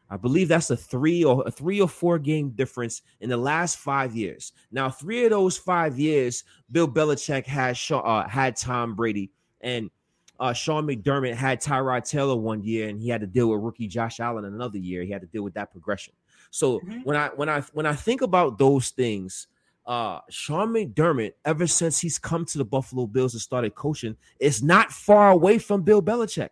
I 0.09 0.17
believe 0.17 0.47
that's 0.47 0.69
a 0.71 0.77
three 0.77 1.23
or 1.23 1.43
a 1.45 1.51
three 1.51 1.79
or 1.79 1.87
four 1.87 2.17
game 2.17 2.49
difference 2.49 3.01
in 3.21 3.29
the 3.29 3.37
last 3.37 3.77
five 3.77 4.15
years. 4.15 4.53
Now, 4.71 4.89
three 4.89 5.23
of 5.25 5.29
those 5.29 5.57
five 5.57 5.99
years, 5.99 6.43
Bill 6.71 6.87
Belichick 6.87 7.45
had 7.45 7.77
uh, 7.91 8.27
had 8.27 8.55
Tom 8.55 8.95
Brady, 8.95 9.31
and 9.61 9.91
uh, 10.39 10.53
Sean 10.53 10.87
McDermott 10.87 11.35
had 11.35 11.61
Tyrod 11.61 12.09
Taylor 12.09 12.35
one 12.35 12.63
year, 12.63 12.87
and 12.89 12.99
he 12.99 13.09
had 13.09 13.21
to 13.21 13.27
deal 13.27 13.49
with 13.49 13.61
rookie 13.61 13.87
Josh 13.87 14.19
Allen 14.19 14.45
another 14.45 14.77
year. 14.77 15.03
He 15.03 15.11
had 15.11 15.21
to 15.21 15.27
deal 15.27 15.43
with 15.43 15.53
that 15.55 15.71
progression. 15.71 16.13
So 16.49 16.79
Mhm. 16.79 17.05
when 17.05 17.15
I 17.15 17.27
when 17.35 17.49
I 17.49 17.61
when 17.73 17.85
I 17.85 17.93
think 17.93 18.21
about 18.21 18.57
those 18.57 18.89
things, 18.89 19.47
uh, 19.85 20.19
Sean 20.29 20.69
McDermott, 20.69 21.33
ever 21.45 21.67
since 21.67 21.99
he's 21.99 22.17
come 22.17 22.45
to 22.45 22.57
the 22.57 22.65
Buffalo 22.65 23.05
Bills 23.05 23.33
and 23.33 23.41
started 23.41 23.75
coaching, 23.75 24.15
is 24.39 24.63
not 24.63 24.91
far 24.91 25.29
away 25.31 25.59
from 25.59 25.83
Bill 25.83 26.01
Belichick. 26.01 26.49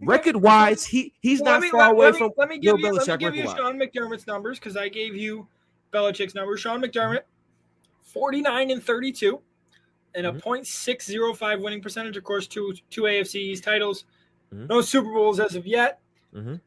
Record 0.00 0.36
wise, 0.36 0.84
he 0.84 1.12
he's 1.20 1.40
Well, 1.40 1.52
not 1.54 1.60
me, 1.62 1.70
far 1.70 1.80
let, 1.80 1.90
away 1.92 2.04
let 2.06 2.12
me, 2.14 2.18
from 2.18 2.30
let 2.36 2.48
me 2.48 2.58
give 2.58 2.76
Bill 2.76 2.92
you, 2.92 2.92
let 2.94 3.08
me 3.08 3.16
give 3.18 3.36
you. 3.36 3.42
Sean 3.44 3.78
McDermott's 3.78 4.26
numbers 4.26 4.58
because 4.58 4.76
I 4.76 4.88
gave 4.88 5.14
you 5.14 5.46
Belichick's 5.92 6.34
numbers. 6.34 6.60
Sean 6.60 6.80
McDermott, 6.82 7.22
49 8.02 8.70
and 8.70 8.82
32, 8.82 9.40
and 10.14 10.26
a 10.26 10.32
Mhm. 10.32 10.42
.605 10.42 11.60
winning 11.60 11.82
percentage. 11.82 12.16
Of 12.16 12.24
course, 12.24 12.46
two 12.46 12.74
two 12.88 13.02
AFC 13.06 13.40
East 13.40 13.62
titles, 13.64 14.04
Mhm. 14.54 14.68
no 14.68 14.80
Super 14.80 15.12
Bowls 15.12 15.38
as 15.38 15.54
of 15.54 15.66
yet. 15.66 16.00
Mhm. 16.34 16.60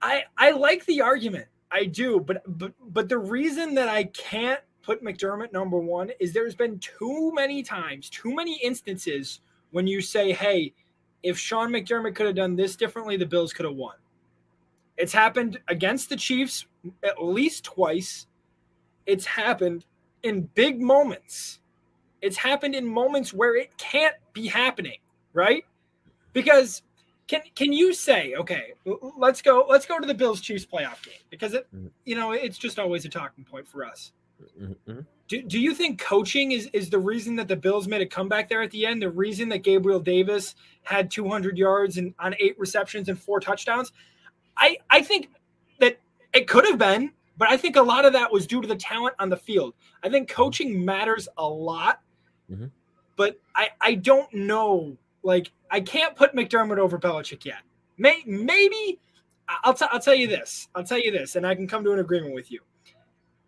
I 0.00 0.24
I 0.36 0.52
like 0.52 0.84
the 0.86 1.00
argument. 1.00 1.46
I 1.70 1.84
do, 1.86 2.20
but 2.20 2.42
but 2.58 2.72
but 2.92 3.08
the 3.08 3.18
reason 3.18 3.74
that 3.74 3.88
I 3.88 4.04
can't 4.04 4.60
put 4.82 5.02
McDermott 5.02 5.52
number 5.52 5.78
one 5.78 6.10
is 6.20 6.32
there's 6.32 6.54
been 6.54 6.78
too 6.78 7.32
many 7.34 7.62
times, 7.62 8.08
too 8.08 8.34
many 8.34 8.58
instances 8.62 9.40
when 9.70 9.86
you 9.86 10.00
say, 10.00 10.32
"Hey, 10.32 10.72
if 11.22 11.38
Sean 11.38 11.70
McDermott 11.70 12.14
could 12.14 12.26
have 12.26 12.36
done 12.36 12.56
this 12.56 12.76
differently, 12.76 13.16
the 13.16 13.26
Bills 13.26 13.52
could 13.52 13.66
have 13.66 13.74
won." 13.74 13.96
It's 14.96 15.12
happened 15.12 15.60
against 15.68 16.08
the 16.08 16.16
Chiefs 16.16 16.66
at 17.02 17.22
least 17.22 17.64
twice. 17.64 18.26
It's 19.06 19.24
happened 19.24 19.84
in 20.22 20.42
big 20.54 20.80
moments. 20.80 21.60
It's 22.20 22.36
happened 22.36 22.74
in 22.74 22.84
moments 22.86 23.32
where 23.32 23.56
it 23.56 23.76
can't 23.78 24.16
be 24.32 24.46
happening, 24.48 24.98
right? 25.32 25.64
Because 26.32 26.82
can 27.28 27.42
can 27.54 27.72
you 27.72 27.92
say, 27.92 28.34
okay, 28.34 28.74
let's 29.16 29.40
go 29.40 29.66
let's 29.68 29.86
go 29.86 29.98
to 30.00 30.06
the 30.06 30.14
Bills 30.14 30.40
Chiefs 30.40 30.66
playoff 30.66 31.02
game 31.04 31.22
because 31.30 31.54
it 31.54 31.68
Mhm. 31.74 31.90
you 32.04 32.16
know, 32.16 32.32
it's 32.32 32.58
just 32.58 32.78
always 32.78 33.04
a 33.04 33.08
talking 33.08 33.44
point 33.44 33.68
for 33.68 33.84
us. 33.84 34.12
Mhm. 34.60 35.06
Do, 35.26 35.42
do 35.42 35.58
you 35.60 35.74
think 35.74 36.00
coaching 36.00 36.52
is, 36.52 36.70
is 36.72 36.88
the 36.90 36.98
reason 36.98 37.36
that 37.36 37.48
the 37.48 37.56
Bills 37.56 37.86
made 37.88 38.00
a 38.00 38.06
comeback 38.06 38.48
there 38.48 38.62
at 38.62 38.70
the 38.70 38.86
end? 38.86 39.02
The 39.02 39.10
reason 39.10 39.48
that 39.50 39.58
Gabriel 39.58 40.00
Davis 40.00 40.54
had 40.84 41.10
200 41.10 41.58
yards 41.58 41.98
and 41.98 42.14
on 42.18 42.34
eight 42.38 42.58
receptions 42.58 43.08
and 43.08 43.18
four 43.20 43.40
touchdowns? 43.40 43.92
I, 44.56 44.78
I 44.90 45.02
think 45.02 45.30
that 45.80 45.98
it 46.32 46.48
could 46.48 46.64
have 46.66 46.78
been, 46.78 47.12
but 47.36 47.48
I 47.50 47.56
think 47.56 47.76
a 47.76 47.82
lot 47.82 48.04
of 48.04 48.12
that 48.14 48.32
was 48.32 48.46
due 48.46 48.60
to 48.62 48.68
the 48.68 48.76
talent 48.76 49.14
on 49.18 49.28
the 49.28 49.36
field. 49.36 49.74
I 50.02 50.08
think 50.08 50.28
coaching 50.30 50.84
matters 50.84 51.28
a 51.36 51.46
lot, 51.46 52.00
Mhm. 52.50 52.70
but 53.16 53.38
I, 53.54 53.70
I 53.80 53.94
don't 53.96 54.32
know. 54.32 54.96
Like, 55.22 55.52
I 55.70 55.80
can't 55.80 56.16
put 56.16 56.34
McDermott 56.34 56.78
over 56.78 56.98
Belichick 56.98 57.44
yet. 57.44 57.62
May, 57.98 58.22
maybe 58.26 58.98
I'll, 59.64 59.74
t- 59.74 59.86
I'll 59.90 60.00
tell 60.00 60.14
you 60.14 60.26
this. 60.26 60.68
I'll 60.74 60.84
tell 60.84 60.98
you 61.00 61.10
this, 61.10 61.36
and 61.36 61.46
I 61.46 61.54
can 61.54 61.66
come 61.66 61.84
to 61.84 61.92
an 61.92 61.98
agreement 61.98 62.34
with 62.34 62.50
you. 62.50 62.60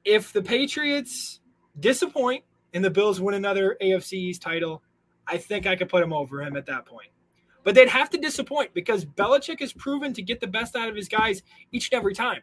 If 0.05 0.32
the 0.32 0.42
Patriots 0.42 1.40
disappoint 1.78 2.44
and 2.74 2.84
the 2.84 2.90
Bills 2.90 3.20
win 3.20 3.34
another 3.34 3.76
AFC 3.80 4.14
East 4.14 4.42
title, 4.42 4.82
I 5.26 5.36
think 5.36 5.66
I 5.66 5.76
could 5.76 5.88
put 5.88 6.03
him 6.03 6.12
over 6.12 6.42
him 6.42 6.57
at 6.57 6.66
that 6.66 6.86
point. 6.86 7.09
But 7.62 7.74
they'd 7.74 7.88
have 7.88 8.09
to 8.11 8.18
disappoint 8.18 8.72
because 8.72 9.05
Belichick 9.05 9.61
has 9.61 9.72
proven 9.72 10.14
to 10.14 10.22
get 10.22 10.40
the 10.40 10.46
best 10.46 10.74
out 10.74 10.88
of 10.88 10.96
his 10.96 11.09
guys 11.09 11.42
each 11.72 11.90
and 11.92 11.98
every 11.98 12.14
time. 12.14 12.42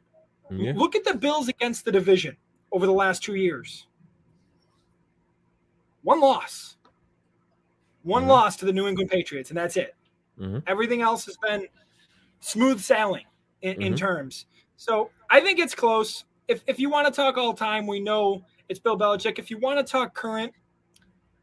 Yeah. 0.52 0.74
Look 0.76 0.96
at 0.96 1.04
the 1.04 1.16
Bills 1.16 1.48
against 1.48 1.86
the 1.86 1.92
division 1.92 2.38
over 2.72 2.86
the 2.86 2.94
last 2.94 3.24
two 3.24 3.36
years. 3.36 3.88
One 6.04 6.22
loss. 6.22 6.78
One 8.04 8.24
Mhm. 8.24 8.28
loss 8.28 8.56
to 8.58 8.66
the 8.66 8.72
New 8.72 8.88
England 8.88 9.10
Patriots, 9.10 9.50
and 9.50 9.58
that's 9.58 9.76
it. 9.76 9.96
Mhm. 10.40 10.64
Everything 10.68 11.02
else 11.02 11.26
has 11.26 11.36
been 11.38 11.68
smooth 12.40 12.80
sailing 12.80 13.26
in, 13.62 13.82
in 13.82 13.94
Mhm. 13.94 13.98
terms. 13.98 14.46
So 14.78 15.12
I 15.30 15.42
think 15.42 15.60
it's 15.60 15.76
close. 15.76 16.24
If, 16.48 16.64
if 16.68 16.80
you 16.80 16.90
want 16.90 17.08
to 17.08 17.12
talk 17.14 17.38
all 17.38 17.54
time, 17.54 17.88
we 17.88 18.00
know 18.00 18.44
it's 18.70 18.80
Bill 18.80 18.98
Belichick. 18.98 19.38
If 19.40 19.50
you 19.52 19.58
want 19.60 19.86
to 19.86 19.90
talk 19.90 20.14
current, 20.14 20.54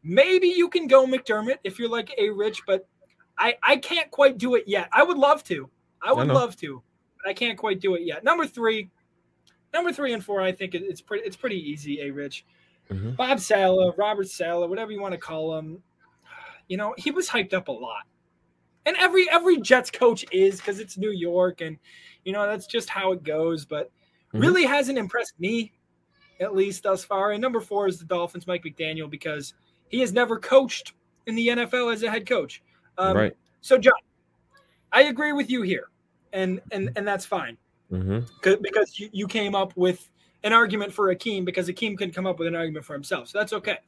maybe 0.03 0.47
you 0.47 0.69
can 0.69 0.87
go 0.87 1.05
McDermott 1.05 1.57
if 1.63 1.77
you're 1.79 1.89
like 1.89 2.13
a 2.17 2.29
rich, 2.29 2.61
but 2.65 2.87
I, 3.37 3.55
I 3.63 3.77
can't 3.77 4.09
quite 4.11 4.37
do 4.37 4.55
it 4.55 4.63
yet. 4.67 4.87
I 4.91 5.03
would 5.03 5.17
love 5.17 5.43
to. 5.45 5.69
I 6.01 6.13
would 6.13 6.27
know. 6.27 6.33
love 6.33 6.55
to, 6.57 6.81
but 7.21 7.29
I 7.29 7.33
can't 7.33 7.57
quite 7.57 7.79
do 7.79 7.95
it 7.95 8.03
yet. 8.03 8.23
Number 8.23 8.45
three, 8.47 8.89
Number 9.73 9.91
three 9.91 10.13
and 10.13 10.23
four, 10.23 10.39
I 10.39 10.53
think 10.53 10.73
it- 10.73 10.83
it's 10.83 11.01
pretty 11.01 11.25
it's 11.25 11.35
pretty 11.35 11.57
easy. 11.69 11.99
A 11.99 12.09
Rich, 12.09 12.45
Mhm. 12.89 13.17
Bob 13.17 13.41
Saleh, 13.41 13.93
Robert 13.97 14.29
Saleh, 14.29 14.69
whatever 14.69 14.93
you 14.93 15.01
want 15.01 15.11
to 15.11 15.17
call 15.17 15.57
him. 15.57 15.83
You 16.69 16.77
know, 16.77 16.95
he 16.97 17.11
was 17.11 17.27
hyped 17.27 17.53
up 17.53 17.67
a 17.67 17.73
lot, 17.73 18.03
and 18.85 18.95
every 18.95 19.29
every 19.29 19.57
Jets 19.59 19.91
coach 19.91 20.23
is 20.31 20.57
because 20.61 20.79
it's 20.79 20.97
New 20.97 21.11
York, 21.11 21.59
and 21.59 21.77
you 22.23 22.31
know 22.31 22.47
that's 22.47 22.67
just 22.67 22.87
how 22.87 23.11
it 23.11 23.23
goes. 23.23 23.65
But 23.65 23.91
Mhm. 24.35 24.41
really 24.41 24.63
hasn't 24.65 24.97
impressed 24.97 25.39
me, 25.39 25.71
at 26.39 26.55
least 26.55 26.83
thus 26.83 27.03
far. 27.03 27.31
And 27.31 27.41
number 27.41 27.59
four 27.61 27.87
is 27.87 27.99
the 27.99 28.05
Dolphins, 28.05 28.47
Mike 28.47 28.63
McDaniel, 28.63 29.09
because 29.09 29.53
he 29.89 29.99
has 29.99 30.11
never 30.13 30.39
coached 30.39 30.93
in 31.27 31.35
the 31.35 31.47
NFL 31.49 31.91
as 31.93 32.03
a 32.03 32.09
head 32.11 32.25
coach. 32.27 32.61
Um, 32.97 33.15
right. 33.17 33.37
So, 33.61 33.77
John, 33.77 33.93
I 34.91 35.03
agree 35.03 35.31
with 35.33 35.49
you 35.49 35.61
here, 35.63 35.89
and 36.33 36.61
and 36.71 36.91
and 36.95 37.07
that's 37.07 37.25
fine 37.25 37.57
hmm 37.89 38.19
'Cause- 38.41 38.57
because 38.61 38.99
you, 38.99 39.09
you 39.11 39.27
came 39.27 39.53
up 39.55 39.75
with 39.75 40.09
an 40.43 40.53
argument 40.53 40.93
for 40.93 41.13
Akeem 41.13 41.43
because 41.45 41.67
Akeem 41.67 41.97
couldn't 41.97 42.13
come 42.13 42.25
up 42.27 42.37
with 42.39 42.47
an 42.47 42.55
argument 42.55 42.85
for 42.85 42.93
himself. 42.93 43.27
So 43.29 43.37
that's 43.39 43.53
okay. 43.53 43.79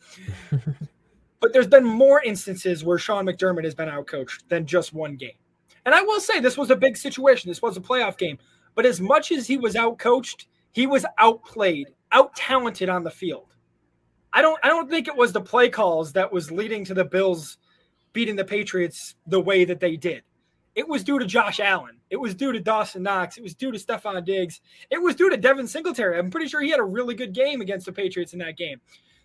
but 1.40 1.54
there's 1.54 1.68
been 1.68 1.84
more 1.86 2.22
instances 2.24 2.84
where 2.84 2.98
Sean 2.98 3.26
McDermott 3.26 3.64
has 3.64 3.76
been 3.76 3.90
outcoached 3.90 4.48
than 4.50 4.66
just 4.66 4.94
one 4.94 5.16
game. 5.16 5.38
And 5.86 5.94
I 5.96 6.02
will 6.02 6.20
say 6.20 6.40
this 6.40 6.58
was 6.58 6.72
a 6.72 6.76
big 6.76 6.98
situation. 6.98 7.50
This 7.50 7.62
was 7.62 7.78
a 7.78 7.82
playoff 7.82 8.18
game. 8.18 8.38
But 8.78 8.86
as 8.86 9.02
much 9.02 9.32
as 9.32 9.48
he 9.48 9.58
was 9.58 9.74
outcoached, 9.74 10.46
he 10.72 10.86
was 10.86 11.04
outplayed, 11.18 11.88
out 12.12 12.36
talented 12.36 12.90
on 12.90 13.04
the 13.04 13.10
field. 13.10 13.56
I 14.32 14.44
don't 14.44 14.60
I 14.62 14.68
don't 14.68 14.88
think 14.88 15.08
it 15.08 15.16
was 15.16 15.34
the 15.34 15.42
play 15.42 15.68
calls 15.68 16.14
that 16.14 16.32
was 16.32 16.52
leading 16.52 16.86
to 16.86 16.94
the 16.94 17.04
Bills 17.04 17.58
beating 18.14 18.36
the 18.36 18.46
Patriots 18.46 19.16
the 19.26 19.42
way 19.42 19.66
that 19.66 19.80
they 19.80 19.98
did. 19.98 20.22
It 20.76 20.88
was 20.88 21.04
due 21.04 21.18
to 21.18 21.26
Josh 21.26 21.60
Allen. 21.60 21.98
It 22.12 22.18
was 22.18 22.36
due 22.36 22.52
to 22.52 22.60
Dawson 22.60 23.02
Knox. 23.02 23.36
It 23.38 23.42
was 23.42 23.56
due 23.56 23.72
to 23.72 23.80
Stefon 23.80 24.24
Diggs. 24.24 24.62
It 24.92 25.02
was 25.02 25.16
due 25.16 25.32
to 25.32 25.38
Devin 25.38 25.68
Singletary. 25.68 26.20
I'm 26.20 26.30
pretty 26.30 26.48
sure 26.48 26.62
he 26.62 26.70
had 26.70 26.80
a 26.80 26.84
really 26.84 27.16
good 27.16 27.34
game 27.34 27.62
against 27.62 27.88
the 27.88 27.92
Patriots 27.92 28.34
in 28.34 28.40
that 28.40 28.58
game. 28.58 28.80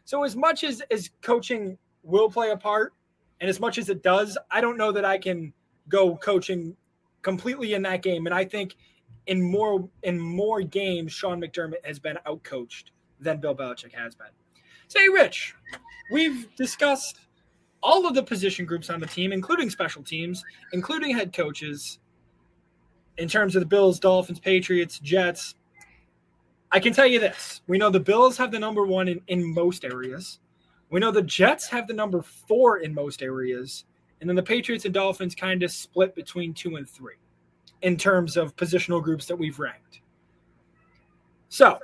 So 0.06 0.24
as 0.24 0.34
much 0.34 0.64
as 0.64 0.80
as 0.90 1.10
coaching 1.20 1.76
will 2.02 2.30
play 2.30 2.52
a 2.52 2.56
part, 2.56 2.94
and 3.42 3.50
as 3.50 3.60
much 3.60 3.76
as 3.76 3.90
it 3.90 4.02
does, 4.02 4.38
I 4.50 4.62
don't 4.62 4.78
know 4.78 4.92
that 4.92 5.04
I 5.04 5.18
can 5.18 5.52
go 5.90 6.16
coaching 6.16 6.74
completely 7.20 7.74
in 7.74 7.82
that 7.82 8.02
game. 8.02 8.24
And 8.24 8.34
I 8.34 8.46
think 8.46 8.76
in 9.26 9.42
more 9.42 9.88
in 10.02 10.18
more 10.18 10.62
games, 10.62 11.12
Sean 11.12 11.40
McDermott 11.40 11.84
has 11.84 11.98
been 11.98 12.18
outcoached 12.26 12.84
than 13.20 13.40
Bill 13.40 13.54
Belichick 13.54 13.92
has 13.92 14.14
been. 14.14 14.28
Say, 14.88 15.08
Rich, 15.08 15.54
we've 16.10 16.54
discussed 16.56 17.20
all 17.82 18.06
of 18.06 18.14
the 18.14 18.22
position 18.22 18.64
groups 18.64 18.90
on 18.90 19.00
the 19.00 19.06
team, 19.06 19.32
including 19.32 19.70
special 19.70 20.02
teams, 20.02 20.44
including 20.72 21.16
head 21.16 21.32
coaches, 21.32 21.98
in 23.18 23.28
terms 23.28 23.56
of 23.56 23.60
the 23.60 23.66
Bills, 23.66 23.98
Dolphins, 23.98 24.40
Patriots, 24.40 24.98
Jets. 24.98 25.54
I 26.70 26.80
can 26.80 26.92
tell 26.92 27.06
you 27.06 27.20
this. 27.20 27.60
We 27.66 27.78
know 27.78 27.90
the 27.90 28.00
Bills 28.00 28.36
have 28.38 28.50
the 28.50 28.58
number 28.58 28.84
one 28.84 29.08
in, 29.08 29.20
in 29.28 29.54
most 29.54 29.84
areas. 29.84 30.40
We 30.90 31.00
know 31.00 31.10
the 31.10 31.22
Jets 31.22 31.68
have 31.68 31.86
the 31.86 31.94
number 31.94 32.22
four 32.22 32.78
in 32.78 32.94
most 32.94 33.22
areas. 33.22 33.84
And 34.20 34.28
then 34.28 34.36
the 34.36 34.42
Patriots 34.42 34.84
and 34.84 34.94
Dolphins 34.94 35.34
kind 35.34 35.62
of 35.62 35.72
split 35.72 36.14
between 36.14 36.54
two 36.54 36.76
and 36.76 36.88
three 36.88 37.16
in 37.82 37.96
terms 37.96 38.36
of 38.36 38.56
positional 38.56 39.02
groups 39.02 39.26
that 39.26 39.36
we've 39.36 39.58
ranked. 39.58 40.00
So, 41.48 41.78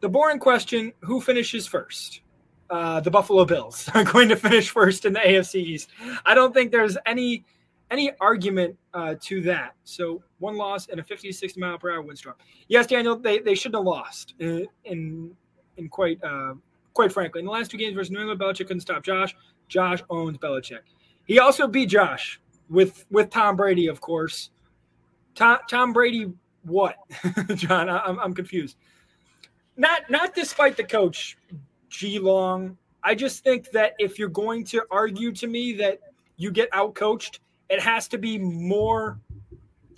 the 0.00 0.08
boring 0.08 0.38
question 0.38 0.92
who 1.00 1.20
finishes 1.20 1.66
first? 1.66 2.22
Uh, 2.70 3.00
the 3.00 3.10
Buffalo 3.10 3.44
Bills 3.44 3.88
are 3.94 4.04
going 4.04 4.28
to 4.28 4.36
finish 4.36 4.70
first 4.70 5.04
in 5.04 5.12
the 5.12 5.20
AFC 5.20 5.56
East. 5.56 5.90
I 6.24 6.34
don't 6.34 6.52
think 6.52 6.70
there's 6.70 6.96
any 7.06 7.44
any 7.90 8.12
argument 8.20 8.76
uh, 8.92 9.14
to 9.22 9.40
that. 9.42 9.74
So 9.84 10.22
one 10.38 10.56
loss 10.56 10.88
and 10.88 11.00
a 11.00 11.02
50-60 11.02 11.56
mile 11.56 11.78
per 11.78 11.90
hour 11.90 12.02
windstorm. 12.02 12.34
Yes, 12.68 12.86
Daniel, 12.86 13.16
they, 13.16 13.38
they 13.38 13.54
shouldn't 13.54 13.76
have 13.76 13.86
lost 13.86 14.34
in 14.38 14.66
in, 14.84 15.30
in 15.76 15.88
quite 15.88 16.22
uh, 16.22 16.54
quite 16.94 17.12
frankly. 17.12 17.40
In 17.40 17.46
the 17.46 17.52
last 17.52 17.70
two 17.70 17.78
games 17.78 17.94
versus 17.94 18.10
New 18.10 18.20
England, 18.20 18.40
Belichick 18.40 18.66
couldn't 18.66 18.80
stop 18.80 19.02
Josh. 19.02 19.34
Josh 19.68 20.02
owns 20.10 20.38
Belichick. 20.38 20.80
He 21.24 21.38
also 21.38 21.66
beat 21.66 21.88
Josh 21.88 22.40
with 22.68 23.06
with 23.10 23.30
Tom 23.30 23.56
Brady, 23.56 23.86
of 23.86 24.00
course. 24.00 24.50
Tom, 25.38 25.58
Tom 25.70 25.92
Brady, 25.92 26.32
what? 26.64 26.96
John, 27.54 27.88
I, 27.88 27.98
I'm, 27.98 28.18
I'm 28.18 28.34
confused. 28.34 28.76
Not 29.76 30.10
not 30.10 30.34
despite 30.34 30.76
the 30.76 30.82
coach, 30.82 31.38
G 31.88 32.18
Long. 32.18 32.76
I 33.04 33.14
just 33.14 33.44
think 33.44 33.70
that 33.70 33.94
if 34.00 34.18
you're 34.18 34.28
going 34.28 34.64
to 34.64 34.82
argue 34.90 35.30
to 35.32 35.46
me 35.46 35.72
that 35.74 36.00
you 36.36 36.50
get 36.50 36.68
outcoached, 36.72 37.38
it 37.70 37.80
has 37.80 38.08
to 38.08 38.18
be 38.18 38.36
more 38.36 39.20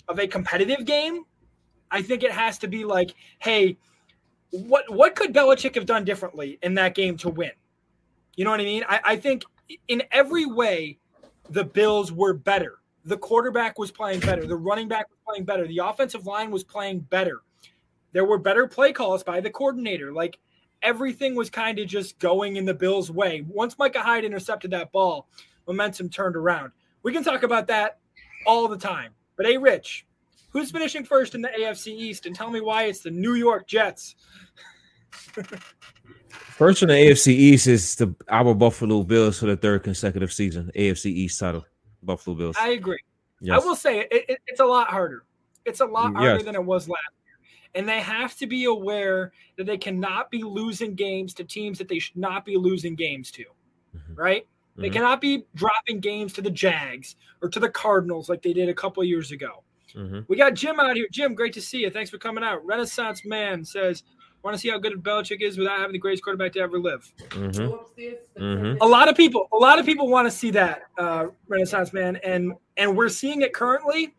of 0.07 0.19
a 0.19 0.27
competitive 0.27 0.85
game. 0.85 1.23
I 1.89 2.03
think 2.03 2.21
it 2.21 2.31
has 2.31 2.59
to 2.59 2.67
be 2.67 2.85
like, 2.85 3.15
hey, 3.39 3.77
what 4.51 4.87
what 4.93 5.15
could 5.15 5.33
Belichick 5.33 5.73
have 5.73 5.87
done 5.87 6.05
differently 6.05 6.59
in 6.61 6.75
that 6.75 6.93
game 6.93 7.17
to 7.17 7.29
win? 7.29 7.51
You 8.35 8.45
know 8.45 8.51
what 8.51 8.61
I 8.61 8.65
mean? 8.65 8.83
I, 8.87 8.99
I 9.03 9.15
think 9.15 9.43
in 9.87 10.03
every 10.11 10.45
way, 10.45 10.99
the 11.49 11.63
Bills 11.63 12.11
were 12.11 12.33
better. 12.33 12.80
The 13.05 13.17
quarterback 13.17 13.79
was 13.79 13.91
playing 13.91 14.19
better. 14.19 14.45
The 14.45 14.55
running 14.55 14.87
back 14.87 15.09
was 15.09 15.17
playing 15.25 15.45
better. 15.45 15.67
The 15.67 15.79
offensive 15.79 16.25
line 16.25 16.51
was 16.51 16.63
playing 16.63 16.99
better. 17.01 17.41
There 18.13 18.25
were 18.25 18.37
better 18.37 18.67
play 18.67 18.93
calls 18.93 19.23
by 19.23 19.39
the 19.39 19.49
coordinator. 19.49 20.11
Like 20.11 20.37
everything 20.81 21.35
was 21.35 21.49
kind 21.49 21.79
of 21.79 21.87
just 21.87 22.19
going 22.19 22.57
in 22.57 22.65
the 22.65 22.73
Bills' 22.73 23.11
way. 23.11 23.45
Once 23.47 23.77
Micah 23.77 24.01
Hyde 24.01 24.25
intercepted 24.25 24.71
that 24.71 24.91
ball, 24.91 25.27
momentum 25.67 26.09
turned 26.09 26.35
around. 26.35 26.71
We 27.03 27.13
can 27.13 27.23
talk 27.23 27.43
about 27.43 27.67
that 27.67 27.99
all 28.45 28.67
the 28.67 28.77
time. 28.77 29.13
But 29.35 29.45
hey, 29.45 29.57
Rich, 29.57 30.05
who's 30.49 30.71
finishing 30.71 31.03
first 31.03 31.35
in 31.35 31.41
the 31.41 31.49
AFC 31.49 31.87
East? 31.87 32.25
And 32.25 32.35
tell 32.35 32.49
me 32.49 32.61
why 32.61 32.83
it's 32.83 32.99
the 32.99 33.11
New 33.11 33.33
York 33.33 33.67
Jets. 33.67 34.15
First 36.31 36.81
in 36.83 36.89
the 36.89 36.93
AFC 36.93 37.27
East 37.29 37.67
is 37.67 37.95
the 37.95 38.13
our 38.29 38.53
Buffalo 38.53 39.03
Bills 39.03 39.39
for 39.39 39.47
the 39.47 39.57
third 39.57 39.83
consecutive 39.83 40.31
season. 40.31 40.71
AFC 40.75 41.07
East 41.07 41.39
title, 41.39 41.65
Buffalo 42.03 42.35
Bills. 42.35 42.55
I 42.59 42.69
agree. 42.69 42.99
Yes. 43.39 43.61
I 43.61 43.65
will 43.65 43.75
say 43.75 44.01
it, 44.01 44.25
it, 44.29 44.39
it's 44.47 44.59
a 44.59 44.65
lot 44.65 44.87
harder. 44.87 45.23
It's 45.65 45.79
a 45.79 45.85
lot 45.85 46.13
harder 46.13 46.35
yes. 46.35 46.43
than 46.43 46.55
it 46.55 46.63
was 46.63 46.87
last 46.87 47.13
year. 47.25 47.35
And 47.75 47.87
they 47.87 47.99
have 47.99 48.35
to 48.37 48.47
be 48.47 48.65
aware 48.65 49.31
that 49.57 49.65
they 49.65 49.77
cannot 49.77 50.31
be 50.31 50.43
losing 50.43 50.95
games 50.95 51.33
to 51.35 51.43
teams 51.43 51.77
that 51.77 51.87
they 51.87 51.99
should 51.99 52.17
not 52.17 52.45
be 52.45 52.57
losing 52.57 52.95
games 52.95 53.31
to. 53.31 53.45
Mhm. 53.95 54.17
Right? 54.17 54.47
They 54.77 54.89
Mhm. 54.89 54.93
cannot 54.93 55.21
be 55.21 55.45
dropping 55.55 55.99
games 55.99 56.33
to 56.33 56.41
the 56.41 56.49
Jags 56.49 57.15
or 57.41 57.49
to 57.49 57.59
the 57.59 57.69
Cardinals 57.69 58.29
like 58.29 58.41
they 58.41 58.53
did 58.53 58.69
a 58.69 58.73
couple 58.73 59.01
of 59.01 59.09
years 59.09 59.31
ago. 59.31 59.63
Mhm. 59.93 60.25
We 60.27 60.37
got 60.37 60.53
Jim 60.53 60.79
out 60.79 60.95
here. 60.95 61.07
Jim, 61.11 61.35
great 61.35 61.53
to 61.53 61.61
see 61.61 61.79
you. 61.79 61.89
Thanks 61.89 62.09
for 62.09 62.17
coming 62.17 62.43
out. 62.43 62.65
Renaissance 62.65 63.25
Man 63.25 63.65
says, 63.65 64.03
want 64.43 64.55
to 64.55 64.59
see 64.59 64.69
how 64.69 64.77
good 64.77 64.93
Belichick 65.03 65.41
is 65.41 65.57
without 65.57 65.77
having 65.79 65.93
the 65.93 65.99
greatest 65.99 66.23
quarterback 66.23 66.53
to 66.53 66.59
ever 66.59 66.79
live. 66.79 67.11
Mhm. 67.29 67.85
Mhm. 68.37 68.77
A 68.81 68.85
lot 68.85 69.07
of 69.07 69.15
people, 69.15 69.47
a 69.53 69.57
lot 69.57 69.79
of 69.79 69.85
people 69.85 70.07
want 70.09 70.27
to 70.27 70.31
see 70.31 70.51
that, 70.51 70.83
uh, 70.97 71.27
Renaissance 71.47 71.93
Man, 71.93 72.17
and 72.17 72.53
and 72.77 72.97
we're 72.97 73.09
seeing 73.09 73.41
it 73.41 73.53
currently. 73.53 74.15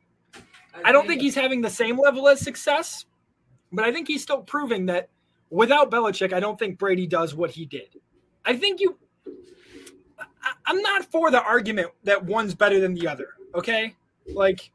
I 0.84 0.92
don't 0.92 1.06
think 1.06 1.20
he's 1.20 1.34
having 1.34 1.60
the 1.60 1.70
same 1.70 1.98
level 1.98 2.26
of 2.28 2.38
success, 2.38 3.06
but 3.72 3.84
I 3.84 3.92
think 3.92 4.08
he's 4.08 4.22
still 4.22 4.42
proving 4.42 4.86
that 4.86 5.08
without 5.50 5.90
Belichick, 5.90 6.32
I 6.32 6.40
don't 6.40 6.58
think 6.58 6.78
Brady 6.78 7.06
does 7.06 7.34
what 7.34 7.50
he 7.50 7.66
did. 7.66 8.00
I 8.44 8.56
think 8.56 8.80
you. 8.80 8.98
I, 10.18 10.52
I'm 10.66 10.80
not 10.82 11.04
for 11.10 11.30
the 11.30 11.42
argument 11.42 11.90
that 12.04 12.24
one's 12.24 12.54
better 12.54 12.80
than 12.80 12.94
the 12.94 13.06
other. 13.08 13.28
Okay, 13.54 13.94
like 14.26 14.70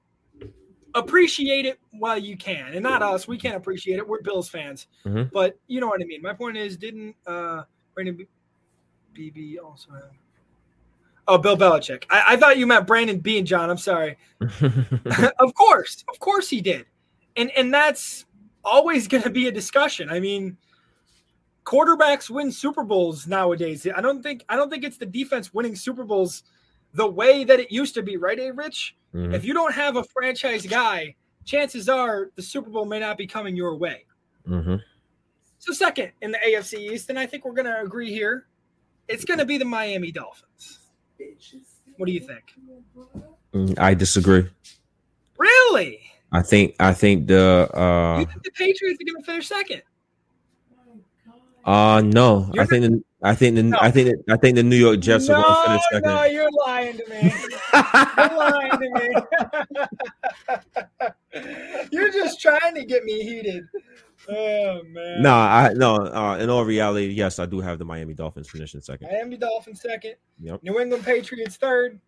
appreciate 1.00 1.66
it 1.66 1.80
while 1.92 2.18
you 2.18 2.38
can, 2.38 2.74
and 2.74 2.84
not 2.84 3.02
us. 3.02 3.28
We 3.28 3.38
can't 3.38 3.56
appreciate 3.56 3.98
it. 3.98 4.08
We're 4.08 4.22
Bills 4.22 4.50
fans, 4.50 4.88
Mhm. 5.06 5.32
but 5.32 5.58
you 5.68 5.80
know 5.80 5.88
what 5.88 6.02
I 6.02 6.06
mean. 6.06 6.22
My 6.22 6.34
point 6.34 6.58
is, 6.58 6.78
didn't 6.78 7.16
uh, 7.26 7.64
Brandon 7.94 8.28
BB 9.14 9.58
also 9.64 9.92
have? 9.92 10.12
Oh, 11.28 11.38
Bill 11.38 11.58
Belichick. 11.58 12.06
I, 12.10 12.24
I 12.30 12.38
thought 12.38 12.58
you 12.58 12.66
meant 12.66 12.88
Brandon 12.88 13.20
Beane, 13.20 13.46
John. 13.46 13.70
I'm 13.70 13.78
sorry. 13.78 14.18
of 15.40 15.54
course, 15.56 16.04
of 16.10 16.20
course 16.20 16.50
he 16.50 16.62
did, 16.62 16.86
and 17.36 17.52
and 17.52 17.74
that's 17.74 18.26
always 18.64 19.08
going 19.08 19.24
to 19.24 19.30
be 19.30 19.48
a 19.48 19.52
discussion. 19.52 20.10
I 20.10 20.20
mean, 20.20 20.58
quarterbacks 21.66 22.30
win 22.30 22.52
Super 22.52 22.84
Bowls 22.84 23.28
nowadays. 23.28 23.86
I 23.96 24.02
don't 24.02 24.24
think 24.24 24.46
I 24.50 24.56
don't 24.56 24.70
think 24.70 24.84
it's 24.84 24.98
the 24.98 25.06
defense 25.06 25.54
winning 25.54 25.76
Super 25.76 26.04
Bowls 26.04 26.44
the 26.94 27.08
way 27.08 27.44
that 27.44 27.60
it 27.60 27.72
used 27.72 27.94
to 27.96 28.02
be, 28.02 28.18
right? 28.18 28.40
A 28.40 28.52
Rich, 28.52 28.96
Mhm. 29.18 29.34
if 29.34 29.44
you 29.44 29.54
don't 29.54 29.74
have 29.74 29.96
a 29.96 30.04
franchise 30.04 30.66
guy, 30.66 31.16
chances 31.44 31.90
are 31.90 32.30
the 32.36 32.42
Super 32.42 32.70
Bowl 32.70 32.86
may 32.86 33.00
not 33.00 33.18
be 33.18 33.26
coming 33.26 33.56
your 33.56 33.76
way. 33.76 34.06
Mhm. 34.48 34.82
So 35.60 35.74
second 35.74 36.12
in 36.22 36.32
the 36.32 36.40
AFC 36.46 36.94
East, 36.94 37.10
and 37.10 37.18
I 37.18 37.26
think 37.26 37.44
we're 37.44 37.54
going 37.54 37.66
to 37.66 37.82
agree 37.82 38.12
here, 38.12 38.48
it's 39.08 39.26
going 39.26 39.40
to 39.40 39.46
be 39.46 39.58
the 39.58 39.66
Miami 39.66 40.12
Dolphins. 40.12 40.80
What 41.98 42.06
do 42.06 42.12
you 42.12 42.20
think? 42.20 42.44
Mm, 43.54 43.80
I 43.80 43.94
disagree. 43.96 44.48
Really? 45.38 46.02
I 46.32 46.42
think 46.42 46.76
I 46.80 46.94
think 46.94 47.28
the 47.28 47.70
uh 47.74 48.20
you 48.20 48.26
think 48.26 48.44
the 48.44 48.52
Patriots 48.52 49.00
are 49.02 49.06
going 49.06 49.24
to 49.24 49.26
finish 49.26 49.48
second? 49.48 49.82
Uh 51.68 52.02
no. 52.02 52.50
You're 52.54 52.64
I 52.64 52.66
think 52.66 52.84
the 52.86 53.04
I 53.24 53.36
think 53.36 53.56
the 53.56 53.64
No. 53.64 53.78
I 53.80 53.92
think 53.92 54.10
the, 54.10 54.34
I 54.34 54.38
think 54.38 54.56
the 54.56 54.64
New 54.64 54.76
York 54.76 55.00
Jets 55.00 55.30
are 55.30 55.42
going 55.42 55.46
to 55.46 55.66
finish 55.68 55.82
second. 55.92 56.10
no, 56.10 56.24
you're 56.24 56.50
lying 56.66 56.98
to 56.98 57.06
me. 57.10 57.34
You're 58.18 58.38
lying 58.38 58.72
to 58.72 58.90
me. 61.34 61.44
you're 61.92 62.12
just 62.12 62.40
trying 62.40 62.76
to 62.76 62.86
get 62.86 63.04
me 63.04 63.22
heated. 63.24 63.66
Oh 64.30 64.82
man. 64.84 65.22
No, 65.22 65.34
I 65.34 65.74
no. 65.74 65.96
Uh, 65.96 66.38
in 66.38 66.50
all 66.50 66.64
reality, 66.66 67.08
yes, 67.08 67.40
I 67.40 67.46
do 67.46 67.60
have 67.60 67.80
the 67.80 67.86
Miami 67.86 68.14
Dolphins 68.14 68.50
finishing 68.50 68.82
second. 68.82 69.10
Miami 69.12 69.38
Dolphins 69.38 69.82
second. 69.82 70.16
Yep. 70.40 70.64
New 70.64 70.80
England 70.80 71.04
Patriots 71.04 71.56
third, 71.58 72.00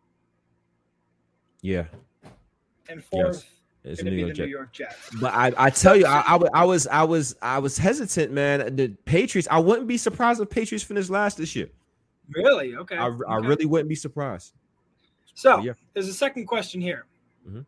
Yeah, 1.62 1.86
and 2.88 3.04
fourth 3.04 3.46
it's 3.84 4.04
New 4.04 4.12
be 4.12 4.18
York. 4.18 4.38
New 4.38 4.46
York 4.46 4.74
Jets. 4.74 5.10
But 5.20 5.34
I, 5.34 5.54
I 5.58 5.70
tell 5.70 5.96
you, 5.96 6.06
I, 6.06 6.20
I, 6.28 6.40
I 6.54 6.66
was, 6.66 6.88
I 6.88 7.04
was, 7.04 7.36
I 7.42 7.60
was 7.60 7.78
hesitant, 7.78 8.32
man. 8.32 8.76
The 8.76 8.90
Patriots. 9.06 9.48
I 9.50 9.60
wouldn't 9.60 9.88
be 9.88 9.98
surprised 9.98 10.42
if 10.42 10.50
Patriots 10.50 10.84
finished 10.84 11.10
last 11.10 11.38
this 11.38 11.56
year. 11.56 11.70
Really? 12.30 12.76
Okay. 12.76 12.98
I, 12.98 13.08
I 13.28 13.38
really 13.38 13.66
wouldn't 13.66 13.90
be 13.90 13.96
surprised. 13.96 14.54
So 15.34 15.60
yeah. 15.60 15.74
there's 15.94 16.08
a 16.08 16.14
second 16.14 16.46
question 16.46 16.82
here. 16.82 17.06
Mhm. 17.48 17.66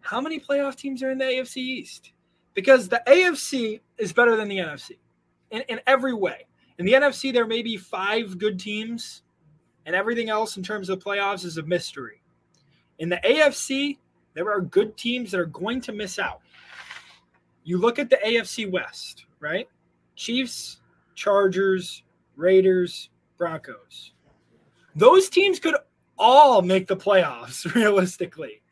How 0.00 0.20
many 0.20 0.40
playoff 0.40 0.76
teams 0.76 1.02
are 1.02 1.10
in 1.10 1.18
the 1.18 1.24
AFC 1.24 1.58
East? 1.58 2.12
Because 2.54 2.88
the 2.88 3.02
AFC 3.06 3.80
is 3.96 4.12
better 4.12 4.36
than 4.36 4.48
the 4.48 4.58
NFC 4.58 4.98
in, 5.50 5.62
in 5.68 5.80
every 5.86 6.12
way. 6.12 6.46
In 6.78 6.84
the 6.84 6.92
NFC, 6.94 7.32
there 7.32 7.46
may 7.46 7.62
be 7.62 7.76
five 7.76 8.38
good 8.38 8.58
teams, 8.58 9.22
and 9.86 9.94
everything 9.94 10.28
else 10.28 10.56
in 10.56 10.62
terms 10.62 10.88
of 10.88 10.98
playoffs 10.98 11.44
is 11.44 11.58
a 11.58 11.62
mystery. 11.62 12.22
In 12.98 13.08
the 13.08 13.20
AFC, 13.24 13.98
there 14.34 14.50
are 14.50 14.60
good 14.60 14.96
teams 14.96 15.30
that 15.32 15.40
are 15.40 15.46
going 15.46 15.80
to 15.82 15.92
miss 15.92 16.18
out. 16.18 16.40
You 17.64 17.78
look 17.78 17.98
at 17.98 18.10
the 18.10 18.16
AFC 18.24 18.70
West, 18.70 19.26
right? 19.40 19.68
Chiefs, 20.16 20.80
Chargers, 21.14 22.02
Raiders, 22.36 23.10
Broncos. 23.38 24.12
Those 24.96 25.28
teams 25.28 25.58
could 25.58 25.76
all 26.18 26.62
make 26.62 26.86
the 26.86 26.96
playoffs 26.96 27.72
realistically. 27.74 28.62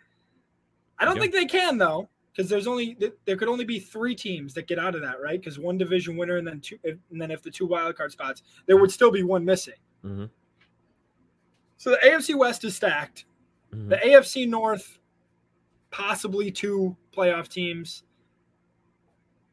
I 0.99 1.05
don't 1.05 1.17
Yeah. 1.17 1.23
think 1.23 1.33
they 1.33 1.47
can 1.47 1.79
though, 1.79 2.09
because 2.33 2.49
there's 2.49 2.67
only 2.67 2.97
there 3.25 3.37
could 3.37 3.49
only 3.49 3.65
be 3.65 3.79
three 3.81 4.15
teams 4.15 4.55
that 4.55 4.67
get 4.67 4.79
out 4.79 4.95
of 4.95 5.01
that, 5.03 5.21
right? 5.21 5.41
Because 5.41 5.59
one 5.59 5.79
division 5.79 6.17
winner 6.17 6.37
and 6.37 6.47
then 6.47 6.61
two, 6.61 6.79
and 6.85 6.99
then 7.21 7.31
if 7.31 7.43
the 7.43 7.51
two 7.51 7.67
wild 7.67 7.97
card 7.97 8.13
spots, 8.13 8.43
there 8.67 8.77
would 8.77 8.91
still 8.93 9.11
be 9.11 9.23
one 9.23 9.45
missing. 9.45 9.75
Mhm. 10.05 10.31
So 11.79 11.91
the 11.91 11.99
AFC 12.05 12.35
West 12.35 12.65
is 12.65 12.77
stacked. 12.77 13.25
Mhm. 13.73 13.89
The 13.89 13.97
AFC 14.07 14.47
North, 14.47 14.99
possibly 15.91 16.51
two 16.51 16.97
playoff 17.17 17.49
teams. 17.49 18.05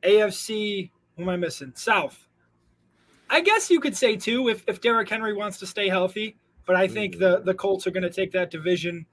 AFC, 0.03 0.91
who 1.15 1.23
am 1.23 1.29
I 1.29 1.37
missing? 1.37 1.73
South. 1.75 2.27
I 3.29 3.41
guess 3.41 3.69
you 3.69 3.79
could 3.79 3.95
say 3.95 4.15
two 4.15 4.47
if, 4.47 4.63
if 4.67 4.79
Derrick 4.79 5.09
Henry 5.09 5.33
wants 5.33 5.59
to 5.59 5.67
stay 5.67 5.89
healthy, 5.89 6.37
but 6.65 6.75
I 6.75 6.87
think 6.87 7.17
the, 7.17 7.41
the 7.41 7.53
Colts 7.53 7.85
are 7.87 7.91
going 7.91 8.03
to 8.03 8.09
take 8.09 8.31
that 8.31 8.51
division 8.51 9.05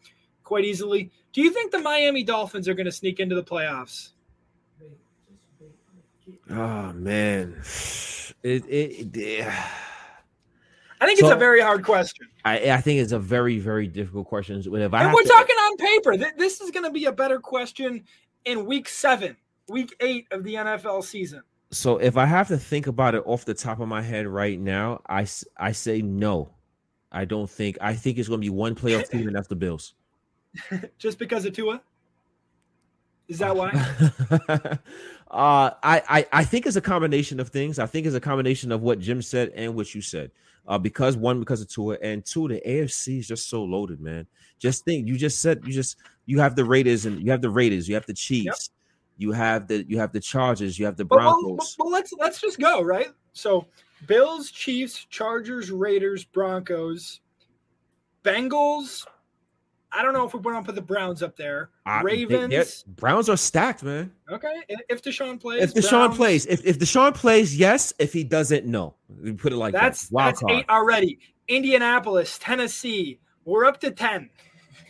quite 0.44 0.64
easily. 0.64 1.10
Do 1.32 1.40
you 1.40 1.50
think 1.50 1.72
the 1.72 1.80
Miami 1.80 2.22
Dolphins 2.22 2.68
are 2.68 2.74
going 2.74 2.86
to 2.86 2.92
sneak 2.92 3.18
into 3.18 3.34
the 3.34 3.42
playoffs? 3.42 4.10
Oh 6.50 6.92
man, 6.92 7.60
it 8.42 8.64
it. 8.66 9.16
it 9.16 9.54
I 11.04 11.06
think 11.06 11.20
it's 11.20 11.28
a 11.30 11.36
very 11.36 11.60
hard 11.60 11.84
question. 11.84 12.26
I 12.44 12.70
I 12.72 12.80
think 12.80 13.00
it's 13.00 13.12
a 13.12 13.18
very 13.18 13.58
very 13.58 13.86
difficult 13.86 14.26
question. 14.26 14.58
If 14.58 14.66
I 14.94 15.04
And 15.04 15.12
we're 15.14 15.22
to- 15.22 15.28
talking 15.28 15.56
on 15.56 15.76
paper. 15.76 16.16
Th- 16.16 16.34
This 16.36 16.60
is 16.60 16.70
going 16.70 16.84
to 16.84 16.90
be 16.90 17.04
a 17.04 17.12
better 17.12 17.38
question 17.38 18.04
in 18.44 18.64
week 18.66 18.88
seven, 18.88 19.36
week 19.68 19.94
eight 20.00 20.26
of 20.30 20.44
the 20.44 20.54
NFL 20.54 21.02
season. 21.04 21.42
so 21.70 21.98
if 21.98 22.16
I 22.16 22.26
have 22.26 22.48
to 22.48 22.56
think 22.58 22.86
about 22.86 23.14
it 23.14 23.22
off 23.26 23.44
the 23.44 23.54
top 23.54 23.80
of 23.80 23.88
my 23.88 24.02
head 24.02 24.26
right 24.26 24.58
now, 24.60 25.00
I, 25.08 25.26
I 25.56 25.72
say 25.72 26.02
no. 26.02 26.50
I 27.12 27.24
don't 27.24 27.48
think. 27.50 27.78
I 27.80 27.94
think 27.94 28.18
it's 28.18 28.28
going 28.28 28.40
to 28.40 28.44
be 28.44 28.50
one 28.50 28.74
playoff 28.74 29.08
team, 29.08 29.26
and 29.28 29.36
that's 29.36 29.48
the 29.48 29.56
Bills. 29.56 29.94
Just 30.98 31.18
because 31.18 31.44
of 31.44 31.52
Tua? 31.52 31.80
Is 33.28 33.38
that 33.38 33.56
why? 33.56 33.70
uh, 35.30 35.70
I, 35.82 36.02
I 36.08 36.26
I 36.32 36.44
think 36.44 36.66
it's 36.66 36.76
a 36.76 36.80
combination 36.80 37.40
of 37.40 37.48
things. 37.48 37.78
I 37.78 37.86
think 37.86 38.06
it's 38.06 38.16
a 38.16 38.20
combination 38.20 38.70
of 38.70 38.82
what 38.82 38.98
Jim 38.98 39.22
said 39.22 39.50
and 39.54 39.74
what 39.74 39.94
you 39.94 40.02
said. 40.02 40.30
Uh, 40.66 40.78
because 40.78 41.16
one, 41.16 41.40
because 41.40 41.60
of 41.60 41.68
Tua, 41.68 41.98
and 42.02 42.24
two, 42.24 42.48
the 42.48 42.60
AFC 42.66 43.18
is 43.18 43.28
just 43.28 43.48
so 43.50 43.62
loaded, 43.64 44.00
man. 44.00 44.26
Just 44.58 44.84
think, 44.84 45.06
you 45.06 45.16
just 45.16 45.40
said 45.40 45.60
you 45.64 45.72
just 45.72 45.96
you 46.26 46.40
have 46.40 46.56
the 46.56 46.64
Raiders 46.64 47.06
and 47.06 47.20
you 47.22 47.30
have 47.30 47.42
the 47.42 47.50
Raiders, 47.50 47.88
you 47.88 47.94
have 47.94 48.06
the 48.06 48.14
Chiefs, 48.14 48.70
you 49.18 49.32
have 49.32 49.68
the 49.68 49.84
you 49.88 49.98
have 49.98 50.12
the 50.12 50.20
Chargers, 50.20 50.78
you 50.78 50.86
have 50.86 50.96
the 50.96 51.04
But, 51.04 51.16
Broncos. 51.16 51.76
well, 51.78 51.90
let's 51.90 52.12
let's 52.18 52.40
just 52.40 52.58
go 52.58 52.82
right. 52.82 53.08
So, 53.32 53.66
Bills, 54.06 54.50
Chiefs, 54.50 55.06
Chargers, 55.10 55.70
Raiders, 55.70 56.24
Broncos, 56.24 57.20
Bengals. 58.22 59.06
I 59.96 60.02
don't 60.02 60.12
know 60.12 60.26
if 60.26 60.34
we 60.34 60.40
want 60.40 60.58
to 60.64 60.66
put 60.66 60.74
the 60.74 60.82
Browns 60.82 61.22
up 61.22 61.36
there. 61.36 61.70
I- 61.86 62.02
they- 62.02 62.24
they're- 62.24 62.40
Ravens. 62.48 62.84
Browns 62.88 63.28
are 63.28 63.36
stacked, 63.36 63.82
man. 63.82 64.12
Okay, 64.30 64.52
if- 64.88 65.02
Deshaun 65.02 65.40
plays, 65.40 65.62
If 65.62 65.74
Deshaun 65.74 65.90
Browns, 66.06 66.16
plays, 66.16 66.46
if 66.46 66.64
if 66.64 66.78
Deshaun 66.78 67.14
plays, 67.14 67.56
yes. 67.56 67.92
If 67.98 68.12
he 68.12 68.24
doesn't, 68.24 68.66
no. 68.66 68.94
We 69.08 69.32
put 69.32 69.52
it 69.52 69.56
like 69.56 69.72
that's 69.72 70.08
that. 70.08 70.12
Wild 70.14 70.28
that's 70.28 70.40
card. 70.40 70.52
eight 70.52 70.68
already. 70.68 71.18
Indianapolis, 71.48 72.38
Tennessee. 72.38 73.20
We're 73.44 73.66
up 73.66 73.78
to 73.80 73.90
ten. 73.90 74.30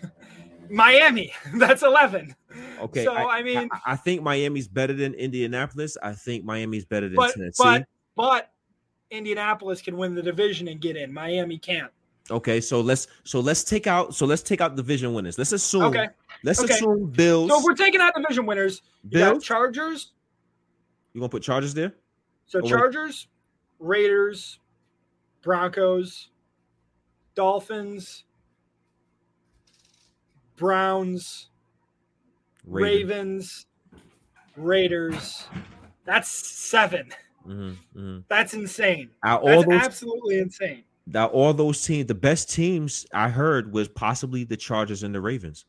Miami, 0.71 1.33
that's 1.57 1.83
eleven. 1.83 2.35
Okay, 2.81 3.05
So 3.05 3.13
I, 3.15 3.43
mean, 3.43 3.69
I, 3.73 3.93
I 3.93 3.97
think 3.97 4.23
Miami's 4.23 4.69
better 4.69 4.93
than 4.93 5.15
Indianapolis. 5.15 5.97
I 6.03 6.13
think 6.13 6.45
Miami's 6.45 6.85
better 6.85 7.09
than 7.09 7.17
but 7.17 7.35
Tennessee. 7.35 7.63
but 7.63 7.85
but 8.17 8.51
Indianapolis 9.11 9.83
can 9.83 9.97
win 9.97 10.15
the 10.15 10.23
division 10.23 10.69
and 10.69 10.81
get 10.81 10.97
in. 10.97 11.13
Miami 11.13 11.59
can't. 11.59 11.91
Okay, 12.31 12.61
so 12.61 12.81
let's 12.81 13.07
so 13.25 13.41
let's 13.41 13.65
take 13.65 13.87
out 13.87 14.15
so 14.15 14.27
let's 14.27 14.43
take 14.43 14.61
out 14.61 14.77
division 14.77 15.15
winners. 15.15 15.39
Let's 15.39 15.53
assume 15.53 15.85
Okay. 15.85 16.09
let's 16.43 16.63
okay. 16.63 16.75
assume 16.75 17.07
Bills. 17.11 17.51
So 17.51 17.59
if 17.59 17.65
we're 17.65 17.75
taking 17.75 18.01
out 18.01 18.15
division 18.15 18.47
winners, 18.47 18.83
you 19.05 19.19
Bills. 19.19 19.45
Chargers. 19.45 20.13
You 21.13 21.21
gonna 21.21 21.29
put 21.29 21.43
Chargers 21.43 21.75
there? 21.75 21.95
So 22.47 22.59
Oh, 22.59 22.63
wait. 22.63 22.71
Chargers, 22.71 23.29
Raiders, 23.79 24.59
Broncos, 25.43 26.29
Dolphins, 27.35 28.25
Browns, 30.57 31.49
Ravens, 32.67 33.67
Raiders. 34.57 35.47
That's 36.05 36.29
seven. 36.29 37.13
Mhm, 37.47 37.77
mhm. 37.95 38.25
That's 38.29 38.55
insane. 38.55 39.11
Out 39.23 39.45
That's 39.45 39.65
those 39.65 39.75
absolutely 39.75 40.39
insane. 40.39 40.85
Out 41.13 41.33
all 41.33 41.53
those 41.53 41.85
teams, 41.85 42.07
the 42.07 42.15
best 42.15 42.51
teams 42.51 43.07
I 43.13 43.29
heard 43.29 43.73
was 43.73 43.89
possibly 43.89 44.45
the 44.45 44.57
Chargers 44.57 45.03
and 45.03 45.15
the 45.15 45.21
Ravens. 45.21 45.67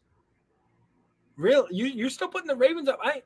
Real, 1.37 1.67
you 1.69 1.85
you're 1.85 2.09
still 2.09 2.29
putting 2.29 2.47
the 2.47 2.55
Ravens 2.55 2.87
up. 2.87 2.99
I 3.03 3.21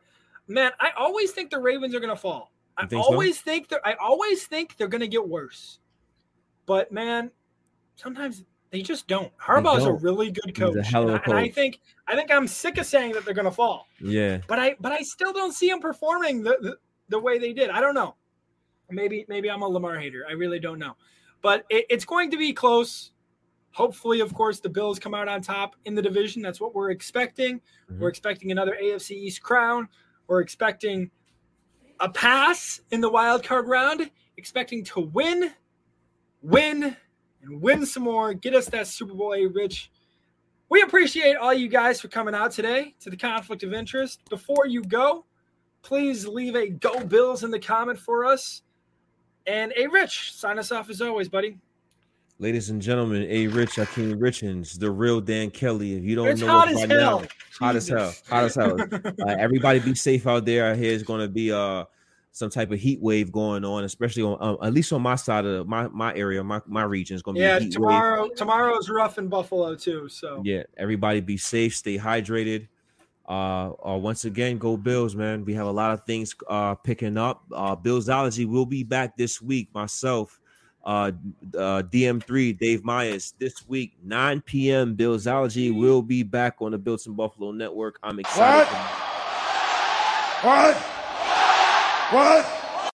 man, 0.48 0.72
I 0.80 0.90
always 0.98 1.32
think 1.32 1.52
the 1.52 1.60
Ravens 1.60 1.94
are 1.94 2.00
gonna 2.00 2.16
fall. 2.16 2.52
I 2.78 2.88
think 2.88 3.04
so? 3.04 3.12
always 3.12 3.40
think 3.40 3.70
they're 3.70 3.86
I 3.86 3.94
always 4.02 4.48
think 4.48 4.76
they're 4.78 4.88
gonna 4.88 5.08
get 5.08 5.28
worse. 5.28 5.80
But 6.66 6.92
man, 6.92 7.30
sometimes 7.96 8.46
they 8.72 8.82
just 8.82 9.08
don't. 9.08 9.36
Harbaugh's 9.38 9.84
a 9.84 9.88
don't. 9.88 10.02
really 10.02 10.32
good 10.32 10.46
He's 10.46 10.58
a 10.58 10.74
coach. 10.74 10.88
hell 10.88 11.04
of 11.04 11.10
and, 11.10 11.18
a 11.18 11.36
I, 11.36 11.38
and 11.38 11.38
I 11.38 11.50
think 11.50 11.80
I 12.08 12.16
think 12.16 12.32
I'm 12.32 12.48
sick 12.48 12.80
of 12.80 12.86
saying 12.88 13.14
that 13.14 13.26
they're 13.26 13.36
gonna 13.36 13.52
fall. 13.52 13.88
Yeah. 14.02 14.40
But 14.48 14.58
I 14.58 14.76
but 14.80 14.92
I 14.92 15.02
still 15.02 15.34
don't 15.34 15.54
see 15.54 15.70
them 15.70 15.80
performing 15.80 16.42
the, 16.42 16.58
the, 16.62 16.78
the 17.10 17.20
way 17.20 17.38
they 17.38 17.54
did. 17.54 17.70
I 17.70 17.82
don't 17.82 17.94
know. 17.94 18.16
Maybe 18.90 19.26
maybe 19.30 19.52
I'm 19.52 19.62
a 19.62 19.68
Lamar 19.68 20.00
hater. 20.00 20.26
I 20.28 20.34
really 20.34 20.60
don't 20.60 20.80
know. 20.80 20.96
But 21.42 21.66
it, 21.70 21.86
it's 21.90 22.06
going 22.06 22.32
to 22.32 22.38
be 22.38 22.54
close. 22.54 23.12
Hopefully, 23.72 24.20
of 24.20 24.34
course, 24.34 24.60
the 24.60 24.70
Bills 24.70 25.00
come 25.00 25.14
out 25.14 25.28
on 25.28 25.42
top 25.42 25.76
in 25.86 25.96
the 25.96 26.02
division. 26.02 26.42
That's 26.42 26.60
what 26.60 26.74
we're 26.76 26.92
expecting. 26.92 27.62
Mhm. 27.92 28.00
We're 28.00 28.10
expecting 28.10 28.52
another 28.52 28.76
AFC 28.82 29.12
East 29.12 29.42
crown. 29.42 29.88
We're 30.28 30.42
expecting 30.42 31.12
a 32.00 32.10
pass 32.10 32.82
in 32.92 33.02
the 33.02 33.10
wild 33.10 33.44
card 33.44 33.68
round. 33.68 34.10
Expecting 34.38 34.84
to 34.86 35.02
win, 35.02 35.52
win, 36.42 36.96
and 37.44 37.62
win 37.62 37.86
some 37.86 38.04
more. 38.04 38.34
Get 38.34 38.56
us 38.56 38.68
that 38.70 38.88
Super 38.88 39.14
Bowl 39.14 39.34
A, 39.34 39.46
Rich. 39.46 39.92
We 40.70 40.82
appreciate 40.82 41.36
all 41.36 41.54
you 41.54 41.68
guys 41.68 42.00
for 42.00 42.10
coming 42.10 42.36
out 42.36 42.52
today 42.52 42.94
to 43.02 43.10
the 43.10 43.18
conflict 43.18 43.64
of 43.64 43.74
interest. 43.74 44.22
Before 44.30 44.66
you 44.68 44.84
go, 44.84 45.26
please 45.82 46.28
leave 46.28 46.56
a 46.56 46.70
Go 46.70 47.04
Bills 47.04 47.44
in 47.44 47.52
the 47.52 47.60
comment 47.60 47.98
for 48.00 48.24
us. 48.26 48.62
And 49.50 49.74
a 49.76 49.88
Rich, 49.88 50.34
sign 50.36 50.60
us 50.60 50.72
off 50.72 50.92
as 50.92 51.02
always, 51.02 51.28
buddy. 51.28 51.58
Ladies 52.38 52.70
and 52.70 52.80
gentlemen, 52.80 53.26
A 53.30 53.48
Rich 53.48 53.72
Akeem 53.78 54.14
Richens, 54.20 54.80
the 54.80 54.92
real 54.92 55.20
Dan 55.20 55.50
Kelly. 55.50 55.96
If 55.96 56.04
you 56.04 56.16
don't 56.16 56.28
It's 56.28 56.40
know 56.42 56.48
hot 56.48 56.68
us 56.68 56.84
as 56.84 56.88
by 56.88 56.96
hell. 56.96 57.22
now, 57.22 57.28
hot 57.60 57.76
as 57.76 57.88
hell, 57.88 58.14
hot 58.30 58.44
as 58.44 58.56
hell. 58.56 58.78
uh, 59.04 59.36
everybody 59.40 59.80
be 59.80 59.96
safe 59.96 60.28
out 60.28 60.46
there. 60.46 60.72
I 60.72 60.76
hear 60.76 60.94
it's 60.94 61.04
going 61.04 61.22
to 61.22 61.28
be 61.28 61.52
uh 61.52 61.86
some 62.32 62.52
type 62.52 62.70
of 62.70 62.80
heat 62.80 63.02
wave 63.02 63.32
going 63.32 63.66
on, 63.66 63.84
especially 63.86 64.22
on 64.22 64.38
um, 64.40 64.58
at 64.62 64.72
least 64.72 64.94
on 64.94 65.02
my 65.02 65.16
side 65.16 65.46
of 65.46 65.68
my 65.68 65.88
my 65.88 66.14
area, 66.14 66.44
my 66.44 66.62
my 66.68 66.84
region 66.84 67.16
is 67.16 67.24
going 67.24 67.36
to 67.36 67.40
be 67.40 67.44
yeah, 67.46 67.58
a 67.58 67.60
heat 67.60 67.66
wave. 67.66 67.74
tomorrow 67.74 68.30
tomorrow's 68.30 68.88
rough 68.88 69.18
in 69.18 69.28
Buffalo 69.30 69.76
too. 69.76 70.08
So 70.08 70.44
Yeah, 70.46 70.64
everybody 70.78 71.22
be 71.22 71.38
safe, 71.38 71.76
stay 71.76 71.98
hydrated. 71.98 72.68
Uh, 73.30 73.74
uh, 73.88 73.96
once 73.96 74.26
again, 74.26 74.58
go 74.58 74.76
Bills, 74.76 75.16
man. 75.16 75.46
We 75.46 75.54
have 75.54 75.68
a 75.68 75.72
lot 75.72 75.92
of 75.92 76.04
things 76.06 76.34
uh 76.48 76.74
picking 76.74 77.16
up. 77.16 77.44
Uh, 77.54 77.76
Billsology 77.76 78.48
will 78.48 78.66
be 78.66 78.84
back 78.84 79.16
this 79.16 79.40
week. 79.40 79.70
Myself, 79.74 80.40
uh, 80.84 81.12
uh, 81.56 81.84
DM3, 81.84 82.58
Dave 82.58 82.84
Myers, 82.84 83.36
this 83.38 83.68
week, 83.68 83.94
9 84.04 84.42
p.m. 84.42 84.98
Billsology 84.98 85.72
will 85.78 86.02
be 86.02 86.24
back 86.24 86.56
on 86.60 86.72
the 86.72 86.78
Bills 86.80 87.06
in 87.06 87.14
Buffalo 87.14 87.52
Network. 87.52 88.00
I'm 88.02 88.20
excited. 88.20 88.68
What? 90.42 90.76
What? 90.76 90.76
What? 92.12 92.92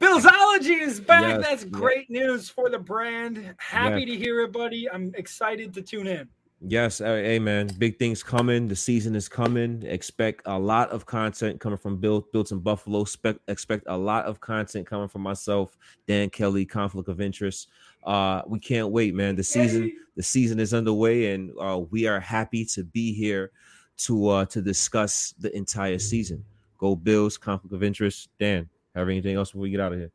Billsology 0.00 0.80
is 0.82 1.00
back. 1.00 1.38
Yes, 1.38 1.46
That's 1.48 1.64
yeah. 1.64 1.70
great 1.70 2.10
news 2.10 2.48
for 2.48 2.68
the 2.70 2.78
brand. 2.78 3.54
Happy 3.58 4.00
Yeah. 4.00 4.06
to 4.06 4.16
hear 4.16 4.40
it, 4.42 4.52
buddy. 4.52 4.88
I'm 4.88 5.12
excited 5.16 5.74
to 5.74 5.82
tune 5.82 6.06
in. 6.06 6.28
Yes, 6.66 6.98
hey 6.98 7.38
man, 7.38 7.68
big 7.78 7.98
things 7.98 8.22
coming. 8.22 8.68
The 8.68 8.76
season 8.76 9.14
is 9.14 9.28
coming. 9.28 9.82
Expect 9.82 10.42
a 10.46 10.58
lot 10.58 10.88
of 10.90 11.04
content 11.04 11.60
coming 11.60 11.76
from 11.76 11.98
Bill 11.98 12.26
Built 12.32 12.52
in 12.52 12.60
Buffalo. 12.60 13.02
Expect 13.02 13.40
expect 13.48 13.84
a 13.86 13.96
lot 13.96 14.24
of 14.24 14.40
content 14.40 14.86
coming 14.86 15.08
from 15.08 15.20
myself, 15.22 15.76
Dan 16.06 16.30
Kelly, 16.30 16.64
Conflict 16.64 17.08
of 17.08 17.20
Interest. 17.20 17.68
Uh, 18.02 18.40
we 18.46 18.58
can't 18.58 18.88
wait, 18.90 19.14
man. 19.14 19.36
The 19.36 19.42
season 19.44 19.92
the 20.16 20.22
season 20.22 20.58
is 20.58 20.72
underway, 20.72 21.32
and 21.34 21.50
uh, 21.60 21.80
we 21.90 22.06
are 22.06 22.18
happy 22.20 22.64
to 22.66 22.82
be 22.84 23.12
here 23.12 23.50
to 23.98 24.28
uh 24.28 24.44
to 24.46 24.62
discuss 24.62 25.34
the 25.38 25.54
entire 25.54 25.98
season. 25.98 26.42
Go 26.78 26.96
Bills, 26.96 27.36
Conflict 27.36 27.74
of 27.74 27.82
Interest. 27.82 28.30
Dan, 28.40 28.68
have 28.94 29.08
anything 29.08 29.36
else 29.36 29.50
before 29.50 29.62
we 29.62 29.70
get 29.70 29.80
out 29.80 29.92
of 29.92 29.98
here? 29.98 30.10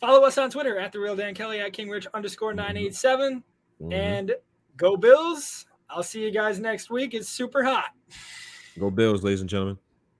Follow 0.00 0.24
us 0.26 0.38
on 0.38 0.48
Twitter 0.50 0.78
at 0.78 0.92
the 0.92 0.98
real 0.98 1.14
Dan 1.14 1.34
Kelly 1.34 1.60
at 1.60 1.74
King 1.74 1.90
Rich 1.90 2.06
underscore 2.14 2.54
nine 2.54 2.76
eight 2.78 2.94
seven 2.94 3.42
Mhm. 3.82 3.92
and 3.92 4.34
go 4.78 4.96
Bills. 4.96 5.66
I'll 5.90 6.02
see 6.02 6.22
you 6.22 6.30
guys 6.30 6.58
next 6.58 6.88
week. 6.88 7.12
It's 7.12 7.28
super 7.28 7.62
hot. 7.62 7.90
Go 8.78 8.90
Bills, 8.90 9.22
ladies 9.22 9.42
and 9.42 9.50
gentlemen. 9.50 9.76